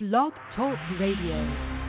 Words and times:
Blog 0.00 0.32
Talk 0.56 0.76
Radio. 0.98 1.83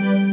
Hello, 0.00 0.29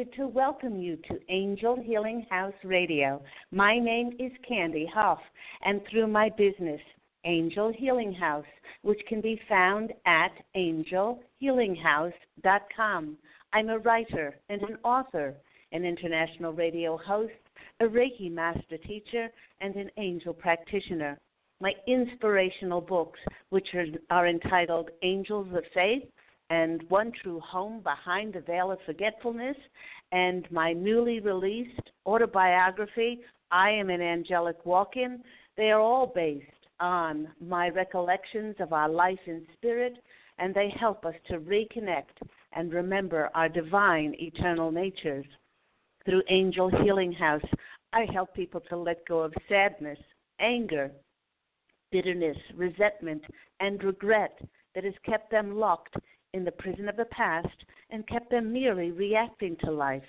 excited 0.00 0.16
to 0.16 0.28
welcome 0.28 0.80
you 0.80 0.96
to 0.96 1.18
Angel 1.28 1.76
Healing 1.76 2.24
House 2.30 2.54
Radio. 2.64 3.20
My 3.50 3.78
name 3.78 4.16
is 4.18 4.32
Candy 4.48 4.90
Hough, 4.92 5.20
and 5.62 5.82
through 5.90 6.06
my 6.06 6.30
business, 6.30 6.80
Angel 7.24 7.70
Healing 7.76 8.14
House, 8.14 8.46
which 8.80 9.00
can 9.08 9.20
be 9.20 9.38
found 9.46 9.92
at 10.06 10.32
angelhealinghouse.com, 10.56 13.18
I'm 13.52 13.68
a 13.68 13.78
writer 13.78 14.36
and 14.48 14.62
an 14.62 14.78
author, 14.84 15.34
an 15.72 15.84
international 15.84 16.54
radio 16.54 16.96
host, 16.96 17.34
a 17.80 17.84
Reiki 17.84 18.32
master 18.32 18.78
teacher, 18.78 19.28
and 19.60 19.74
an 19.74 19.90
angel 19.98 20.32
practitioner. 20.32 21.18
My 21.60 21.74
inspirational 21.86 22.80
books, 22.80 23.20
which 23.50 23.68
are, 23.74 23.84
are 24.08 24.26
entitled 24.26 24.88
Angels 25.02 25.48
of 25.54 25.64
Faith 25.74 26.04
and 26.50 26.82
One 26.88 27.12
True 27.22 27.40
Home 27.40 27.80
Behind 27.80 28.34
the 28.34 28.40
Veil 28.40 28.72
of 28.72 28.78
Forgetfulness, 28.84 29.56
and 30.12 30.50
my 30.50 30.72
newly 30.72 31.20
released 31.20 31.90
autobiography, 32.06 33.20
I 33.52 33.70
Am 33.70 33.88
an 33.88 34.02
Angelic 34.02 34.66
Walk 34.66 34.96
In. 34.96 35.22
They 35.56 35.70
are 35.70 35.80
all 35.80 36.12
based 36.12 36.46
on 36.80 37.28
my 37.40 37.68
recollections 37.68 38.56
of 38.58 38.72
our 38.72 38.88
life 38.88 39.18
in 39.26 39.46
spirit, 39.56 39.94
and 40.38 40.52
they 40.52 40.74
help 40.78 41.04
us 41.04 41.14
to 41.28 41.38
reconnect 41.38 42.18
and 42.52 42.72
remember 42.72 43.30
our 43.34 43.48
divine 43.48 44.14
eternal 44.18 44.72
natures. 44.72 45.26
Through 46.04 46.22
Angel 46.30 46.70
Healing 46.82 47.12
House, 47.12 47.44
I 47.92 48.06
help 48.12 48.34
people 48.34 48.60
to 48.68 48.76
let 48.76 49.06
go 49.06 49.20
of 49.20 49.34
sadness, 49.48 49.98
anger, 50.40 50.90
bitterness, 51.92 52.36
resentment, 52.56 53.22
and 53.60 53.82
regret 53.84 54.40
that 54.74 54.84
has 54.84 54.94
kept 55.04 55.30
them 55.30 55.56
locked 55.56 55.96
in 56.34 56.44
the 56.44 56.52
prison 56.52 56.88
of 56.88 56.96
the 56.96 57.06
past 57.06 57.64
and 57.90 58.06
kept 58.06 58.30
them 58.30 58.52
merely 58.52 58.90
reacting 58.90 59.56
to 59.64 59.70
life. 59.70 60.02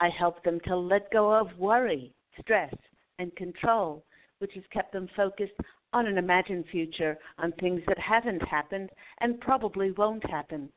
I 0.00 0.08
help 0.08 0.42
them 0.44 0.60
to 0.66 0.76
let 0.76 1.10
go 1.10 1.32
of 1.32 1.58
worry, 1.58 2.12
stress, 2.40 2.74
and 3.18 3.34
control, 3.36 4.04
which 4.38 4.54
has 4.54 4.64
kept 4.72 4.92
them 4.92 5.08
focused 5.16 5.54
on 5.92 6.06
an 6.06 6.18
imagined 6.18 6.66
future, 6.70 7.18
on 7.38 7.52
things 7.52 7.82
that 7.88 7.98
haven't 7.98 8.42
happened 8.42 8.90
and 9.20 9.40
probably 9.40 9.90
won't 9.92 10.28
happen. 10.30 10.68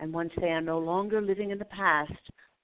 And 0.00 0.12
once 0.12 0.32
they 0.40 0.50
are 0.50 0.60
no 0.60 0.78
longer 0.78 1.20
living 1.20 1.50
in 1.50 1.58
the 1.58 1.64
past 1.66 2.12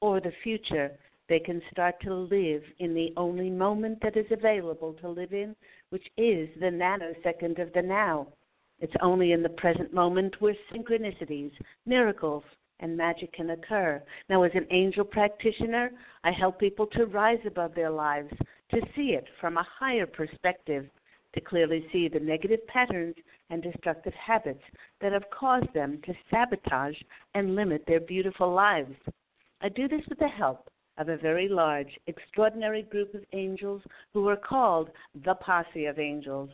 or 0.01 0.21
the 0.21 0.33
future, 0.43 0.91
they 1.29 1.39
can 1.39 1.63
start 1.71 1.95
to 2.03 2.13
live 2.13 2.63
in 2.79 2.93
the 2.93 3.13
only 3.17 3.49
moment 3.49 3.99
that 4.03 4.17
is 4.17 4.27
available 4.31 4.93
to 5.01 5.09
live 5.09 5.33
in, 5.33 5.57
which 5.89 6.07
is 6.19 6.49
the 6.61 6.67
nanosecond 6.67 7.59
of 7.63 7.73
the 7.73 7.81
now. 7.81 8.27
It's 8.83 8.93
only 9.01 9.31
in 9.31 9.45
the 9.45 9.49
present 9.49 9.95
moment 9.95 10.41
where 10.41 10.57
synchronicities, 10.73 11.53
miracles, 11.87 12.43
and 12.81 12.97
magic 12.97 13.33
can 13.33 13.51
occur. 13.51 14.03
Now, 14.29 14.43
as 14.43 14.51
an 14.57 14.67
angel 14.73 15.05
practitioner, 15.05 15.93
I 16.25 16.33
help 16.33 16.59
people 16.59 16.89
to 16.89 17.07
rise 17.07 17.39
above 17.47 17.77
their 17.77 17.91
lives, 17.91 18.35
to 18.73 18.81
see 18.97 19.11
it 19.11 19.25
from 19.41 19.57
a 19.57 19.67
higher 19.79 20.05
perspective, 20.05 20.91
to 21.33 21.41
clearly 21.41 21.87
see 21.93 22.09
the 22.09 22.19
negative 22.19 22.67
patterns 22.67 23.15
and 23.51 23.63
destructive 23.63 24.15
habits 24.15 24.65
that 25.01 25.13
have 25.13 25.31
caused 25.31 25.73
them 25.73 26.01
to 26.05 26.15
sabotage 26.29 27.01
and 27.35 27.55
limit 27.55 27.85
their 27.87 28.01
beautiful 28.01 28.53
lives. 28.53 28.97
I 29.61 29.69
do 29.69 29.87
this 29.87 30.05
with 30.09 30.19
the 30.19 30.27
help 30.27 30.69
of 30.99 31.09
a 31.09 31.17
very 31.17 31.49
large, 31.49 32.01
extraordinary 32.09 32.83
group 32.83 33.15
of 33.15 33.25
angels 33.33 33.83
who 34.13 34.27
are 34.29 34.37
called 34.37 34.91
the 35.25 35.35
Posse 35.37 35.87
of 35.87 36.01
Angels. 36.01 36.51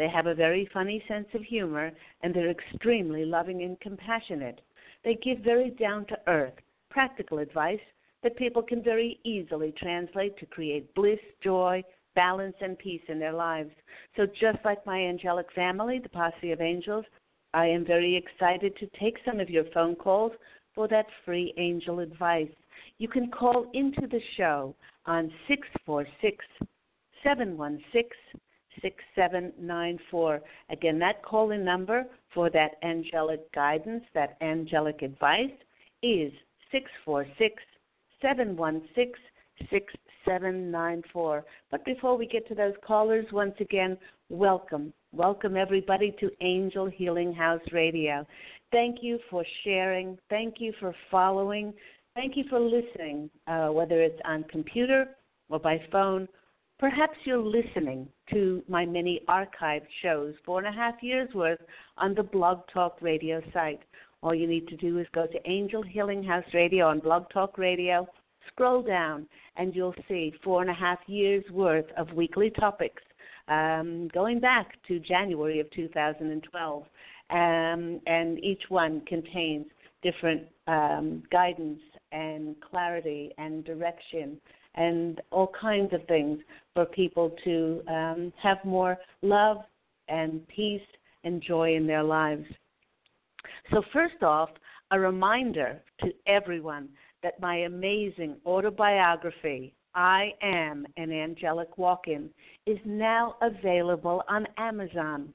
They 0.00 0.08
have 0.08 0.24
a 0.24 0.34
very 0.34 0.66
funny 0.72 1.04
sense 1.06 1.28
of 1.34 1.42
humor 1.42 1.92
and 2.22 2.32
they're 2.32 2.50
extremely 2.50 3.26
loving 3.26 3.64
and 3.64 3.78
compassionate. 3.80 4.62
They 5.04 5.16
give 5.16 5.40
very 5.40 5.72
down 5.72 6.06
to 6.06 6.18
earth, 6.26 6.54
practical 6.88 7.38
advice 7.38 7.82
that 8.22 8.34
people 8.38 8.62
can 8.62 8.82
very 8.82 9.20
easily 9.24 9.74
translate 9.76 10.38
to 10.38 10.46
create 10.46 10.94
bliss, 10.94 11.18
joy, 11.44 11.84
balance, 12.14 12.56
and 12.62 12.78
peace 12.78 13.02
in 13.08 13.18
their 13.18 13.34
lives. 13.34 13.72
So, 14.16 14.24
just 14.24 14.64
like 14.64 14.86
my 14.86 14.98
angelic 14.98 15.52
family, 15.52 15.98
the 15.98 16.08
Posse 16.08 16.50
of 16.50 16.62
Angels, 16.62 17.04
I 17.52 17.66
am 17.66 17.84
very 17.84 18.16
excited 18.16 18.74
to 18.78 18.86
take 18.98 19.18
some 19.26 19.38
of 19.38 19.50
your 19.50 19.64
phone 19.74 19.96
calls 19.96 20.32
for 20.74 20.88
that 20.88 21.08
free 21.26 21.52
angel 21.58 21.98
advice. 21.98 22.48
You 22.96 23.08
can 23.08 23.30
call 23.30 23.66
into 23.74 24.06
the 24.06 24.22
show 24.38 24.74
on 25.04 25.30
646 25.46 26.42
716 27.22 28.40
6794. 28.82 30.40
Again, 30.70 30.98
that 30.98 31.22
call 31.22 31.50
in 31.50 31.64
number 31.64 32.04
for 32.34 32.50
that 32.50 32.72
angelic 32.82 33.50
guidance, 33.52 34.04
that 34.14 34.36
angelic 34.40 35.02
advice 35.02 35.50
is 36.02 36.32
646 36.72 37.62
716 38.22 39.14
6794. 39.68 41.44
But 41.70 41.84
before 41.84 42.16
we 42.16 42.26
get 42.26 42.46
to 42.48 42.54
those 42.54 42.74
callers, 42.86 43.26
once 43.32 43.54
again, 43.60 43.98
welcome. 44.28 44.92
Welcome 45.12 45.56
everybody 45.56 46.14
to 46.20 46.30
Angel 46.40 46.86
Healing 46.86 47.32
House 47.32 47.60
Radio. 47.72 48.26
Thank 48.72 48.98
you 49.02 49.18
for 49.28 49.44
sharing. 49.64 50.16
Thank 50.28 50.56
you 50.58 50.72
for 50.80 50.94
following. 51.10 51.74
Thank 52.14 52.36
you 52.36 52.44
for 52.48 52.60
listening, 52.60 53.30
uh, 53.46 53.68
whether 53.68 54.00
it's 54.00 54.20
on 54.24 54.44
computer 54.44 55.16
or 55.48 55.58
by 55.58 55.80
phone. 55.90 56.28
Perhaps 56.80 57.18
you're 57.24 57.36
listening 57.36 58.08
to 58.30 58.62
my 58.66 58.86
many 58.86 59.20
archived 59.28 59.86
shows, 60.00 60.32
four 60.46 60.60
and 60.60 60.66
a 60.66 60.72
half 60.72 60.94
years 61.02 61.28
worth, 61.34 61.60
on 61.98 62.14
the 62.14 62.22
Blog 62.22 62.60
Talk 62.72 63.02
Radio 63.02 63.42
site. 63.52 63.80
All 64.22 64.34
you 64.34 64.46
need 64.46 64.66
to 64.68 64.78
do 64.78 64.98
is 64.98 65.06
go 65.14 65.26
to 65.26 65.38
Angel 65.50 65.82
Healing 65.82 66.24
House 66.24 66.46
Radio 66.54 66.86
on 66.86 67.00
Blog 67.00 67.28
Talk 67.28 67.58
Radio, 67.58 68.08
scroll 68.46 68.82
down, 68.82 69.26
and 69.56 69.76
you'll 69.76 69.94
see 70.08 70.32
four 70.42 70.62
and 70.62 70.70
a 70.70 70.74
half 70.74 71.00
years 71.06 71.44
worth 71.52 71.84
of 71.98 72.10
weekly 72.14 72.48
topics 72.48 73.02
um, 73.48 74.08
going 74.14 74.40
back 74.40 74.82
to 74.88 74.98
January 75.00 75.60
of 75.60 75.70
2012. 75.72 76.82
Um, 77.28 78.00
and 78.06 78.42
each 78.42 78.62
one 78.70 79.02
contains 79.02 79.66
different 80.02 80.44
um, 80.66 81.24
guidance 81.30 81.80
and 82.10 82.56
clarity 82.62 83.32
and 83.36 83.66
direction 83.66 84.40
and 84.74 85.20
all 85.30 85.52
kinds 85.60 85.92
of 85.92 86.06
things 86.06 86.38
for 86.74 86.84
people 86.84 87.34
to 87.44 87.82
um, 87.88 88.32
have 88.40 88.58
more 88.64 88.96
love 89.22 89.58
and 90.08 90.46
peace 90.48 90.80
and 91.24 91.42
joy 91.42 91.74
in 91.74 91.86
their 91.86 92.02
lives. 92.02 92.46
So, 93.72 93.82
first 93.92 94.22
off, 94.22 94.50
a 94.90 94.98
reminder 94.98 95.80
to 96.00 96.12
everyone 96.26 96.88
that 97.22 97.40
my 97.40 97.58
amazing 97.58 98.36
autobiography, 98.46 99.74
I 99.94 100.32
Am 100.42 100.86
an 100.96 101.12
Angelic 101.12 101.76
Walk 101.78 102.08
In, 102.08 102.30
is 102.66 102.78
now 102.84 103.36
available 103.42 104.22
on 104.28 104.46
Amazon. 104.56 105.32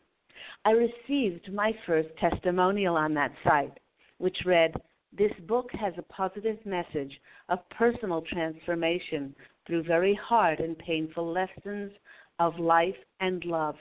I 0.64 0.72
received 0.72 1.52
my 1.54 1.74
first 1.86 2.10
testimonial 2.20 2.96
on 2.96 3.14
that 3.16 3.31
site, 3.44 3.78
which 4.18 4.38
read, 4.46 4.74
This 5.18 5.32
book 5.48 5.70
has 5.72 5.94
a 5.98 6.14
positive 6.14 6.58
message 6.66 7.22
of 7.48 7.60
personal 7.70 8.22
transformation 8.22 9.34
through 9.66 9.84
very 9.84 10.14
hard 10.14 10.60
and 10.60 10.78
painful 10.78 11.32
lessons 11.32 11.92
of 12.40 12.60
life 12.60 12.96
and 13.22 13.44
love. 13.46 13.76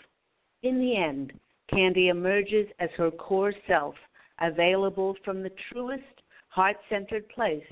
In 0.63 0.79
the 0.79 0.97
end, 0.97 1.33
Candy 1.69 2.09
emerges 2.09 2.69
as 2.79 2.91
her 2.97 3.11
core 3.11 3.53
self, 3.67 3.97
available 4.41 5.17
from 5.25 5.43
the 5.43 5.51
truest, 5.73 6.23
heart 6.51 6.77
centered 6.89 7.29
place 7.31 7.65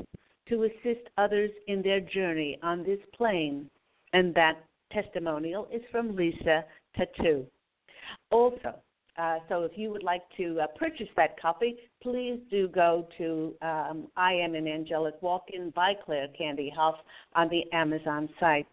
to 0.49 0.64
assist 0.64 1.09
others 1.17 1.50
in 1.69 1.82
their 1.82 2.00
journey 2.00 2.59
on 2.64 2.82
this 2.82 2.99
plane. 3.14 3.70
And 4.12 4.35
that 4.35 4.64
testimonial 4.91 5.69
is 5.73 5.82
from 5.93 6.17
Lisa 6.17 6.64
Tattoo. 6.97 7.47
Also, 8.31 8.75
uh, 9.19 9.38
so 9.49 9.62
if 9.62 9.73
you 9.76 9.91
would 9.91 10.03
like 10.03 10.23
to 10.37 10.61
uh, 10.61 10.67
purchase 10.76 11.09
that 11.17 11.41
copy, 11.41 11.76
please 12.03 12.41
do 12.50 12.69
go 12.69 13.06
to 13.19 13.55
um, 13.62 14.09
I 14.17 14.32
Am 14.32 14.55
an 14.55 14.67
Angelic 14.67 15.20
Walk-In 15.20 15.70
by 15.70 15.94
Claire 16.05 16.29
Candy 16.37 16.73
Hough 16.75 16.99
on 17.35 17.49
the 17.49 17.64
Amazon 17.73 18.29
site. 18.41 18.67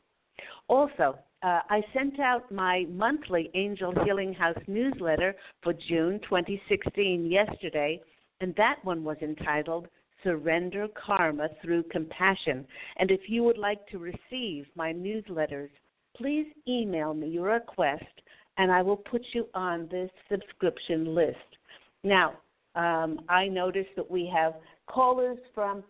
Also, 0.68 1.18
uh, 1.42 1.60
I 1.70 1.82
sent 1.94 2.20
out 2.20 2.52
my 2.52 2.86
monthly 2.90 3.50
Angel 3.54 3.94
Healing 4.06 4.34
House 4.34 4.58
newsletter 4.68 5.36
for 5.62 5.74
June 5.74 6.20
2016 6.24 7.26
yesterday, 7.26 8.02
and 8.40 8.54
that 8.56 8.78
one 8.84 9.04
was 9.04 9.18
entitled 9.22 9.88
Surrender 10.24 10.88
Karma 11.06 11.50
Through 11.62 11.84
Compassion. 11.84 12.66
And 12.98 13.12
if 13.12 13.22
you 13.28 13.44
would 13.44 13.58
like 13.58 13.86
to 13.88 14.00
receive 14.00 14.68
my 14.76 14.94
newsletters, 14.94 15.70
please 16.16 16.48
email 16.68 17.14
me 17.14 17.28
your 17.28 17.48
request 17.54 18.04
and 18.60 18.74
I 18.74 18.82
will 18.82 18.98
put 18.98 19.26
you 19.32 19.48
on 19.54 19.88
this 19.90 20.12
subscription 20.30 21.16
list. 21.16 21.38
Now, 22.04 22.34
um, 22.76 23.22
I 23.30 23.48
noticed 23.48 23.90
that 23.96 24.12
we 24.12 24.30
have 24.36 24.54
callers 24.86 25.38
from 25.56 25.82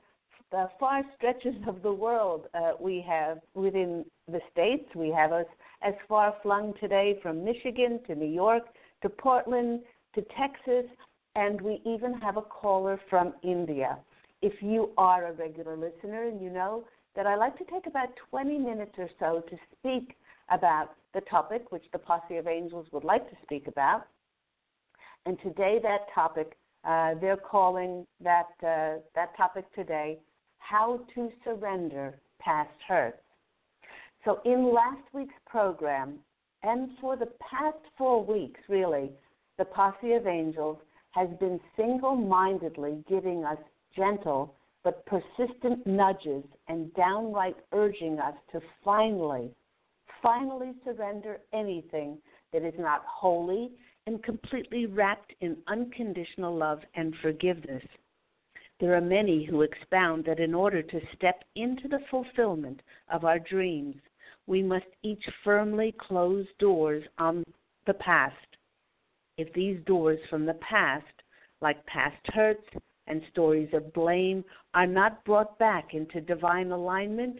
the 0.51 0.69
far 0.79 1.01
stretches 1.17 1.55
of 1.67 1.81
the 1.81 1.91
world. 1.91 2.45
Uh, 2.53 2.73
we 2.79 3.03
have 3.07 3.39
within 3.55 4.05
the 4.31 4.39
states, 4.51 4.85
we 4.95 5.09
have 5.09 5.31
us 5.31 5.47
as 5.81 5.95
far 6.07 6.35
flung 6.43 6.73
today 6.79 7.19
from 7.23 7.43
Michigan 7.43 7.99
to 8.05 8.13
New 8.13 8.31
York 8.31 8.63
to 9.01 9.09
Portland 9.09 9.81
to 10.13 10.21
Texas, 10.37 10.85
and 11.35 11.59
we 11.61 11.81
even 11.85 12.13
have 12.21 12.37
a 12.37 12.41
caller 12.41 12.99
from 13.09 13.33
India. 13.41 13.97
If 14.43 14.53
you 14.61 14.91
are 14.97 15.27
a 15.27 15.33
regular 15.33 15.75
listener 15.75 16.27
and 16.27 16.39
you 16.39 16.51
know 16.51 16.85
that 17.15 17.25
I 17.25 17.35
like 17.35 17.57
to 17.57 17.65
take 17.65 17.87
about 17.87 18.09
20 18.29 18.59
minutes 18.59 18.93
or 18.97 19.09
so 19.19 19.43
to 19.49 19.57
speak 19.79 20.15
about 20.51 20.95
the 21.13 21.21
topic 21.21 21.71
which 21.71 21.83
the 21.91 21.99
Posse 21.99 22.37
of 22.37 22.47
Angels 22.47 22.87
would 22.91 23.03
like 23.03 23.29
to 23.29 23.35
speak 23.43 23.67
about. 23.67 24.05
And 25.25 25.37
today, 25.41 25.79
that 25.83 26.07
topic, 26.13 26.57
uh, 26.83 27.15
they're 27.19 27.37
calling 27.37 28.05
that, 28.23 28.49
uh, 28.63 29.01
that 29.15 29.35
topic 29.35 29.65
today, 29.73 30.19
How 30.59 31.01
to 31.15 31.31
Surrender 31.43 32.19
Past 32.39 32.69
Hurts. 32.87 33.21
So, 34.25 34.41
in 34.45 34.73
last 34.73 35.01
week's 35.13 35.39
program, 35.45 36.19
and 36.63 36.89
for 36.99 37.15
the 37.15 37.31
past 37.39 37.77
four 37.97 38.23
weeks, 38.23 38.59
really, 38.67 39.11
the 39.57 39.65
Posse 39.65 40.13
of 40.13 40.27
Angels 40.27 40.77
has 41.11 41.29
been 41.39 41.59
single 41.75 42.15
mindedly 42.15 43.03
giving 43.07 43.43
us 43.43 43.57
gentle 43.95 44.55
but 44.83 45.05
persistent 45.05 45.85
nudges 45.85 46.43
and 46.67 46.93
downright 46.93 47.57
urging 47.73 48.19
us 48.19 48.35
to 48.51 48.61
finally 48.83 49.51
finally 50.21 50.73
surrender 50.83 51.39
anything 51.53 52.17
that 52.53 52.63
is 52.63 52.73
not 52.77 53.03
holy 53.05 53.71
and 54.07 54.23
completely 54.23 54.85
wrapped 54.85 55.33
in 55.41 55.57
unconditional 55.67 56.55
love 56.55 56.79
and 56.95 57.13
forgiveness. 57.21 57.83
There 58.79 58.95
are 58.95 59.01
many 59.01 59.43
who 59.43 59.61
expound 59.61 60.25
that 60.25 60.39
in 60.39 60.53
order 60.53 60.81
to 60.81 61.01
step 61.15 61.43
into 61.55 61.87
the 61.87 61.99
fulfillment 62.09 62.81
of 63.11 63.25
our 63.25 63.39
dreams, 63.39 63.95
we 64.47 64.63
must 64.63 64.85
each 65.03 65.23
firmly 65.43 65.93
close 65.99 66.47
doors 66.59 67.03
on 67.17 67.43
the 67.85 67.93
past. 67.93 68.35
If 69.37 69.53
these 69.53 69.79
doors 69.85 70.19
from 70.29 70.45
the 70.45 70.55
past, 70.55 71.05
like 71.61 71.85
past 71.85 72.17
hurts 72.33 72.65
and 73.07 73.21
stories 73.31 73.69
of 73.73 73.93
blame, 73.93 74.43
are 74.73 74.87
not 74.87 75.23
brought 75.25 75.59
back 75.59 75.93
into 75.93 76.21
divine 76.21 76.71
alignment, 76.71 77.39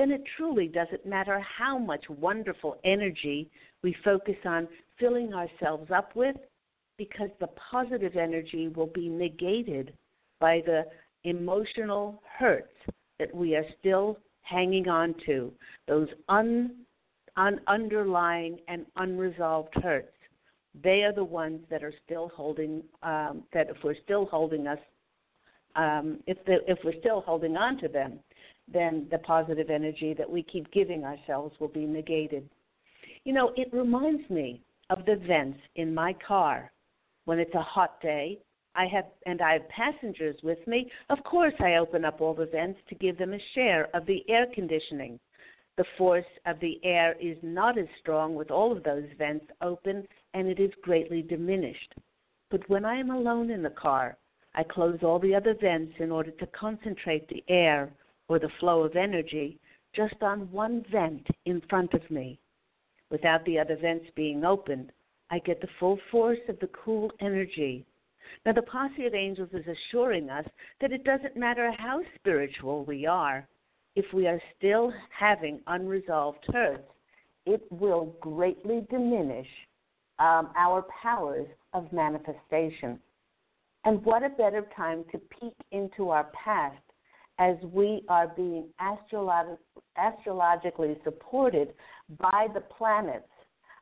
then 0.00 0.10
it 0.10 0.22
truly 0.38 0.66
doesn't 0.66 1.04
matter 1.04 1.38
how 1.40 1.76
much 1.76 2.02
wonderful 2.08 2.78
energy 2.84 3.50
we 3.82 3.94
focus 4.02 4.36
on 4.46 4.66
filling 4.98 5.34
ourselves 5.34 5.90
up 5.90 6.16
with, 6.16 6.36
because 6.96 7.28
the 7.38 7.48
positive 7.70 8.16
energy 8.16 8.68
will 8.68 8.86
be 8.86 9.10
negated 9.10 9.92
by 10.40 10.62
the 10.64 10.84
emotional 11.24 12.22
hurts 12.38 12.72
that 13.18 13.34
we 13.34 13.54
are 13.54 13.64
still 13.78 14.16
hanging 14.40 14.88
on 14.88 15.14
to, 15.26 15.52
those 15.86 16.08
un, 16.30 16.70
un, 17.36 17.60
underlying 17.66 18.58
and 18.68 18.86
unresolved 18.96 19.74
hurts. 19.82 20.16
They 20.82 21.02
are 21.02 21.12
the 21.12 21.24
ones 21.24 21.60
that 21.68 21.84
are 21.84 21.92
still 22.06 22.30
holding, 22.34 22.82
um, 23.02 23.42
that 23.52 23.68
if 23.68 23.76
we're 23.84 24.00
still 24.02 24.24
holding 24.24 24.66
us, 24.66 24.78
um, 25.76 26.20
if, 26.26 26.42
the, 26.46 26.58
if 26.66 26.78
we're 26.84 26.98
still 27.00 27.20
holding 27.20 27.58
on 27.58 27.76
to 27.80 27.88
them, 27.88 28.20
then 28.72 29.06
the 29.10 29.18
positive 29.18 29.70
energy 29.70 30.14
that 30.14 30.30
we 30.30 30.42
keep 30.42 30.70
giving 30.72 31.04
ourselves 31.04 31.54
will 31.60 31.68
be 31.68 31.86
negated. 31.86 32.48
You 33.24 33.32
know, 33.32 33.52
it 33.56 33.72
reminds 33.72 34.28
me 34.30 34.62
of 34.90 35.04
the 35.06 35.16
vents 35.16 35.58
in 35.76 35.94
my 35.94 36.14
car 36.26 36.72
when 37.24 37.38
it's 37.38 37.54
a 37.54 37.62
hot 37.62 38.00
day 38.00 38.38
I 38.74 38.86
have 38.86 39.06
and 39.26 39.42
I 39.42 39.54
have 39.54 39.68
passengers 39.68 40.36
with 40.42 40.64
me, 40.66 40.90
of 41.10 41.22
course 41.24 41.54
I 41.58 41.74
open 41.74 42.04
up 42.04 42.20
all 42.20 42.34
the 42.34 42.46
vents 42.46 42.80
to 42.88 42.94
give 42.94 43.18
them 43.18 43.34
a 43.34 43.38
share 43.54 43.88
of 43.94 44.06
the 44.06 44.24
air 44.28 44.46
conditioning. 44.54 45.18
The 45.76 45.84
force 45.98 46.26
of 46.46 46.60
the 46.60 46.80
air 46.84 47.16
is 47.20 47.36
not 47.42 47.78
as 47.78 47.88
strong 48.00 48.34
with 48.34 48.50
all 48.50 48.70
of 48.70 48.82
those 48.84 49.08
vents 49.18 49.46
open 49.60 50.06
and 50.34 50.46
it 50.46 50.60
is 50.60 50.70
greatly 50.82 51.22
diminished. 51.22 51.94
But 52.50 52.68
when 52.68 52.84
I 52.84 52.96
am 52.96 53.10
alone 53.10 53.50
in 53.50 53.62
the 53.62 53.70
car, 53.70 54.16
I 54.54 54.62
close 54.62 54.98
all 55.02 55.18
the 55.18 55.34
other 55.34 55.54
vents 55.54 55.94
in 55.98 56.12
order 56.12 56.30
to 56.32 56.46
concentrate 56.48 57.28
the 57.28 57.44
air 57.48 57.92
or 58.30 58.38
the 58.38 58.48
flow 58.58 58.82
of 58.82 58.96
energy 58.96 59.58
just 59.94 60.22
on 60.22 60.50
one 60.50 60.82
vent 60.90 61.26
in 61.44 61.60
front 61.68 61.92
of 61.92 62.10
me. 62.10 62.38
Without 63.10 63.44
the 63.44 63.58
other 63.58 63.76
vents 63.76 64.06
being 64.16 64.44
opened, 64.44 64.90
I 65.30 65.40
get 65.40 65.60
the 65.60 65.68
full 65.78 65.98
force 66.10 66.38
of 66.48 66.58
the 66.60 66.68
cool 66.68 67.12
energy 67.20 67.84
now, 68.44 68.52
the 68.52 68.62
posse 68.62 69.06
of 69.06 69.14
angels 69.14 69.50
is 69.52 69.66
assuring 69.66 70.30
us 70.30 70.46
that 70.80 70.92
it 70.92 71.04
doesn't 71.04 71.36
matter 71.36 71.70
how 71.72 72.02
spiritual 72.14 72.84
we 72.84 73.06
are, 73.06 73.46
if 73.96 74.12
we 74.12 74.26
are 74.26 74.40
still 74.56 74.92
having 75.10 75.60
unresolved 75.66 76.44
hurts, 76.52 76.88
it 77.46 77.60
will 77.70 78.14
greatly 78.20 78.86
diminish 78.88 79.48
um, 80.18 80.50
our 80.56 80.82
powers 81.02 81.48
of 81.72 81.92
manifestation. 81.92 82.98
And 83.84 84.04
what 84.04 84.22
a 84.22 84.28
better 84.28 84.66
time 84.76 85.04
to 85.12 85.18
peek 85.18 85.54
into 85.72 86.10
our 86.10 86.30
past 86.44 86.82
as 87.40 87.56
we 87.72 88.02
are 88.08 88.28
being 88.28 88.68
astrolog- 88.80 89.56
astrologically 89.96 90.96
supported 91.02 91.72
by 92.18 92.46
the 92.54 92.60
planets 92.60 93.24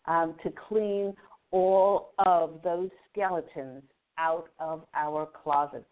um, 0.07 0.37
to 0.45 0.51
clean 0.69 1.13
all 1.51 2.13
of 2.25 2.61
those 2.63 2.89
skeletons 3.11 3.83
out 4.17 4.49
of 4.61 4.85
our 4.95 5.29
closets. 5.43 5.85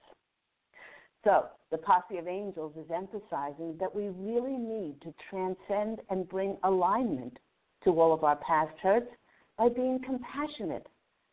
So, 1.24 1.46
the 1.72 1.78
posse 1.78 2.18
of 2.18 2.28
angels 2.28 2.72
is 2.76 2.88
emphasizing 2.94 3.76
that 3.80 3.92
we 3.92 4.08
really 4.10 4.56
need 4.56 4.94
to 5.02 5.12
transcend 5.28 5.98
and 6.08 6.28
bring 6.28 6.56
alignment 6.62 7.36
to 7.82 7.90
all 8.00 8.14
of 8.14 8.22
our 8.22 8.36
past 8.36 8.78
hurts 8.80 9.10
by 9.58 9.68
being 9.70 9.98
compassionate 10.04 10.86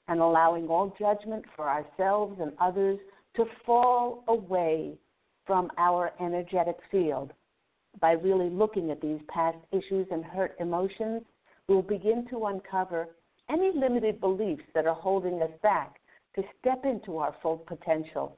and 0.08 0.20
allowing 0.20 0.68
all 0.68 0.96
judgment 0.98 1.46
for 1.56 1.70
ourselves 1.70 2.40
and 2.42 2.54
others 2.60 2.98
to 3.36 3.46
fall 3.66 4.24
away 4.28 4.98
from 5.46 5.70
our 5.78 6.12
energetic 6.20 6.78
field. 6.92 7.32
By 8.00 8.14
really 8.14 8.50
looking 8.50 8.92
at 8.92 9.02
these 9.02 9.20
past 9.28 9.58
issues 9.72 10.08
and 10.12 10.24
hurt 10.24 10.56
emotions, 10.60 11.22
we'll 11.68 11.82
begin 11.82 12.26
to 12.30 12.46
uncover 12.46 13.10
any 13.50 13.72
limited 13.76 14.20
beliefs 14.20 14.64
that 14.74 14.88
are 14.88 14.96
holding 14.96 15.42
us 15.42 15.52
back 15.62 16.00
to 16.36 16.44
step 16.60 16.86
into 16.86 17.18
our 17.18 17.36
full 17.42 17.58
potential. 17.58 18.38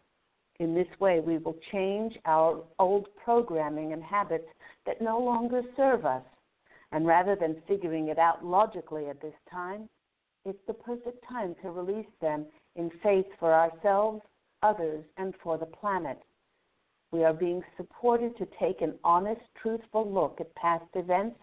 In 0.60 0.74
this 0.74 0.88
way, 1.00 1.20
we 1.20 1.38
will 1.38 1.58
change 1.72 2.18
our 2.26 2.64
old 2.80 3.08
programming 3.24 3.94
and 3.94 4.04
habits 4.04 4.48
that 4.86 5.02
no 5.02 5.20
longer 5.20 5.62
serve 5.76 6.06
us. 6.06 6.24
And 6.92 7.06
rather 7.06 7.36
than 7.36 7.62
figuring 7.68 8.08
it 8.08 8.18
out 8.18 8.46
logically 8.46 9.10
at 9.10 9.22
this 9.22 9.34
time, 9.52 9.90
it's 10.46 10.60
the 10.68 10.74
perfect 10.74 11.24
time 11.28 11.56
to 11.62 11.72
release 11.72 12.06
them 12.22 12.46
in 12.76 12.92
faith 13.02 13.26
for 13.40 13.54
ourselves, 13.54 14.22
others, 14.62 15.04
and 15.18 15.34
for 15.44 15.58
the 15.58 15.66
planet. 15.66 16.20
We 17.16 17.24
are 17.24 17.32
being 17.32 17.64
supported 17.78 18.36
to 18.40 18.48
take 18.60 18.82
an 18.82 18.96
honest, 19.06 19.40
truthful 19.62 20.12
look 20.12 20.42
at 20.42 20.54
past 20.56 20.84
events 20.96 21.40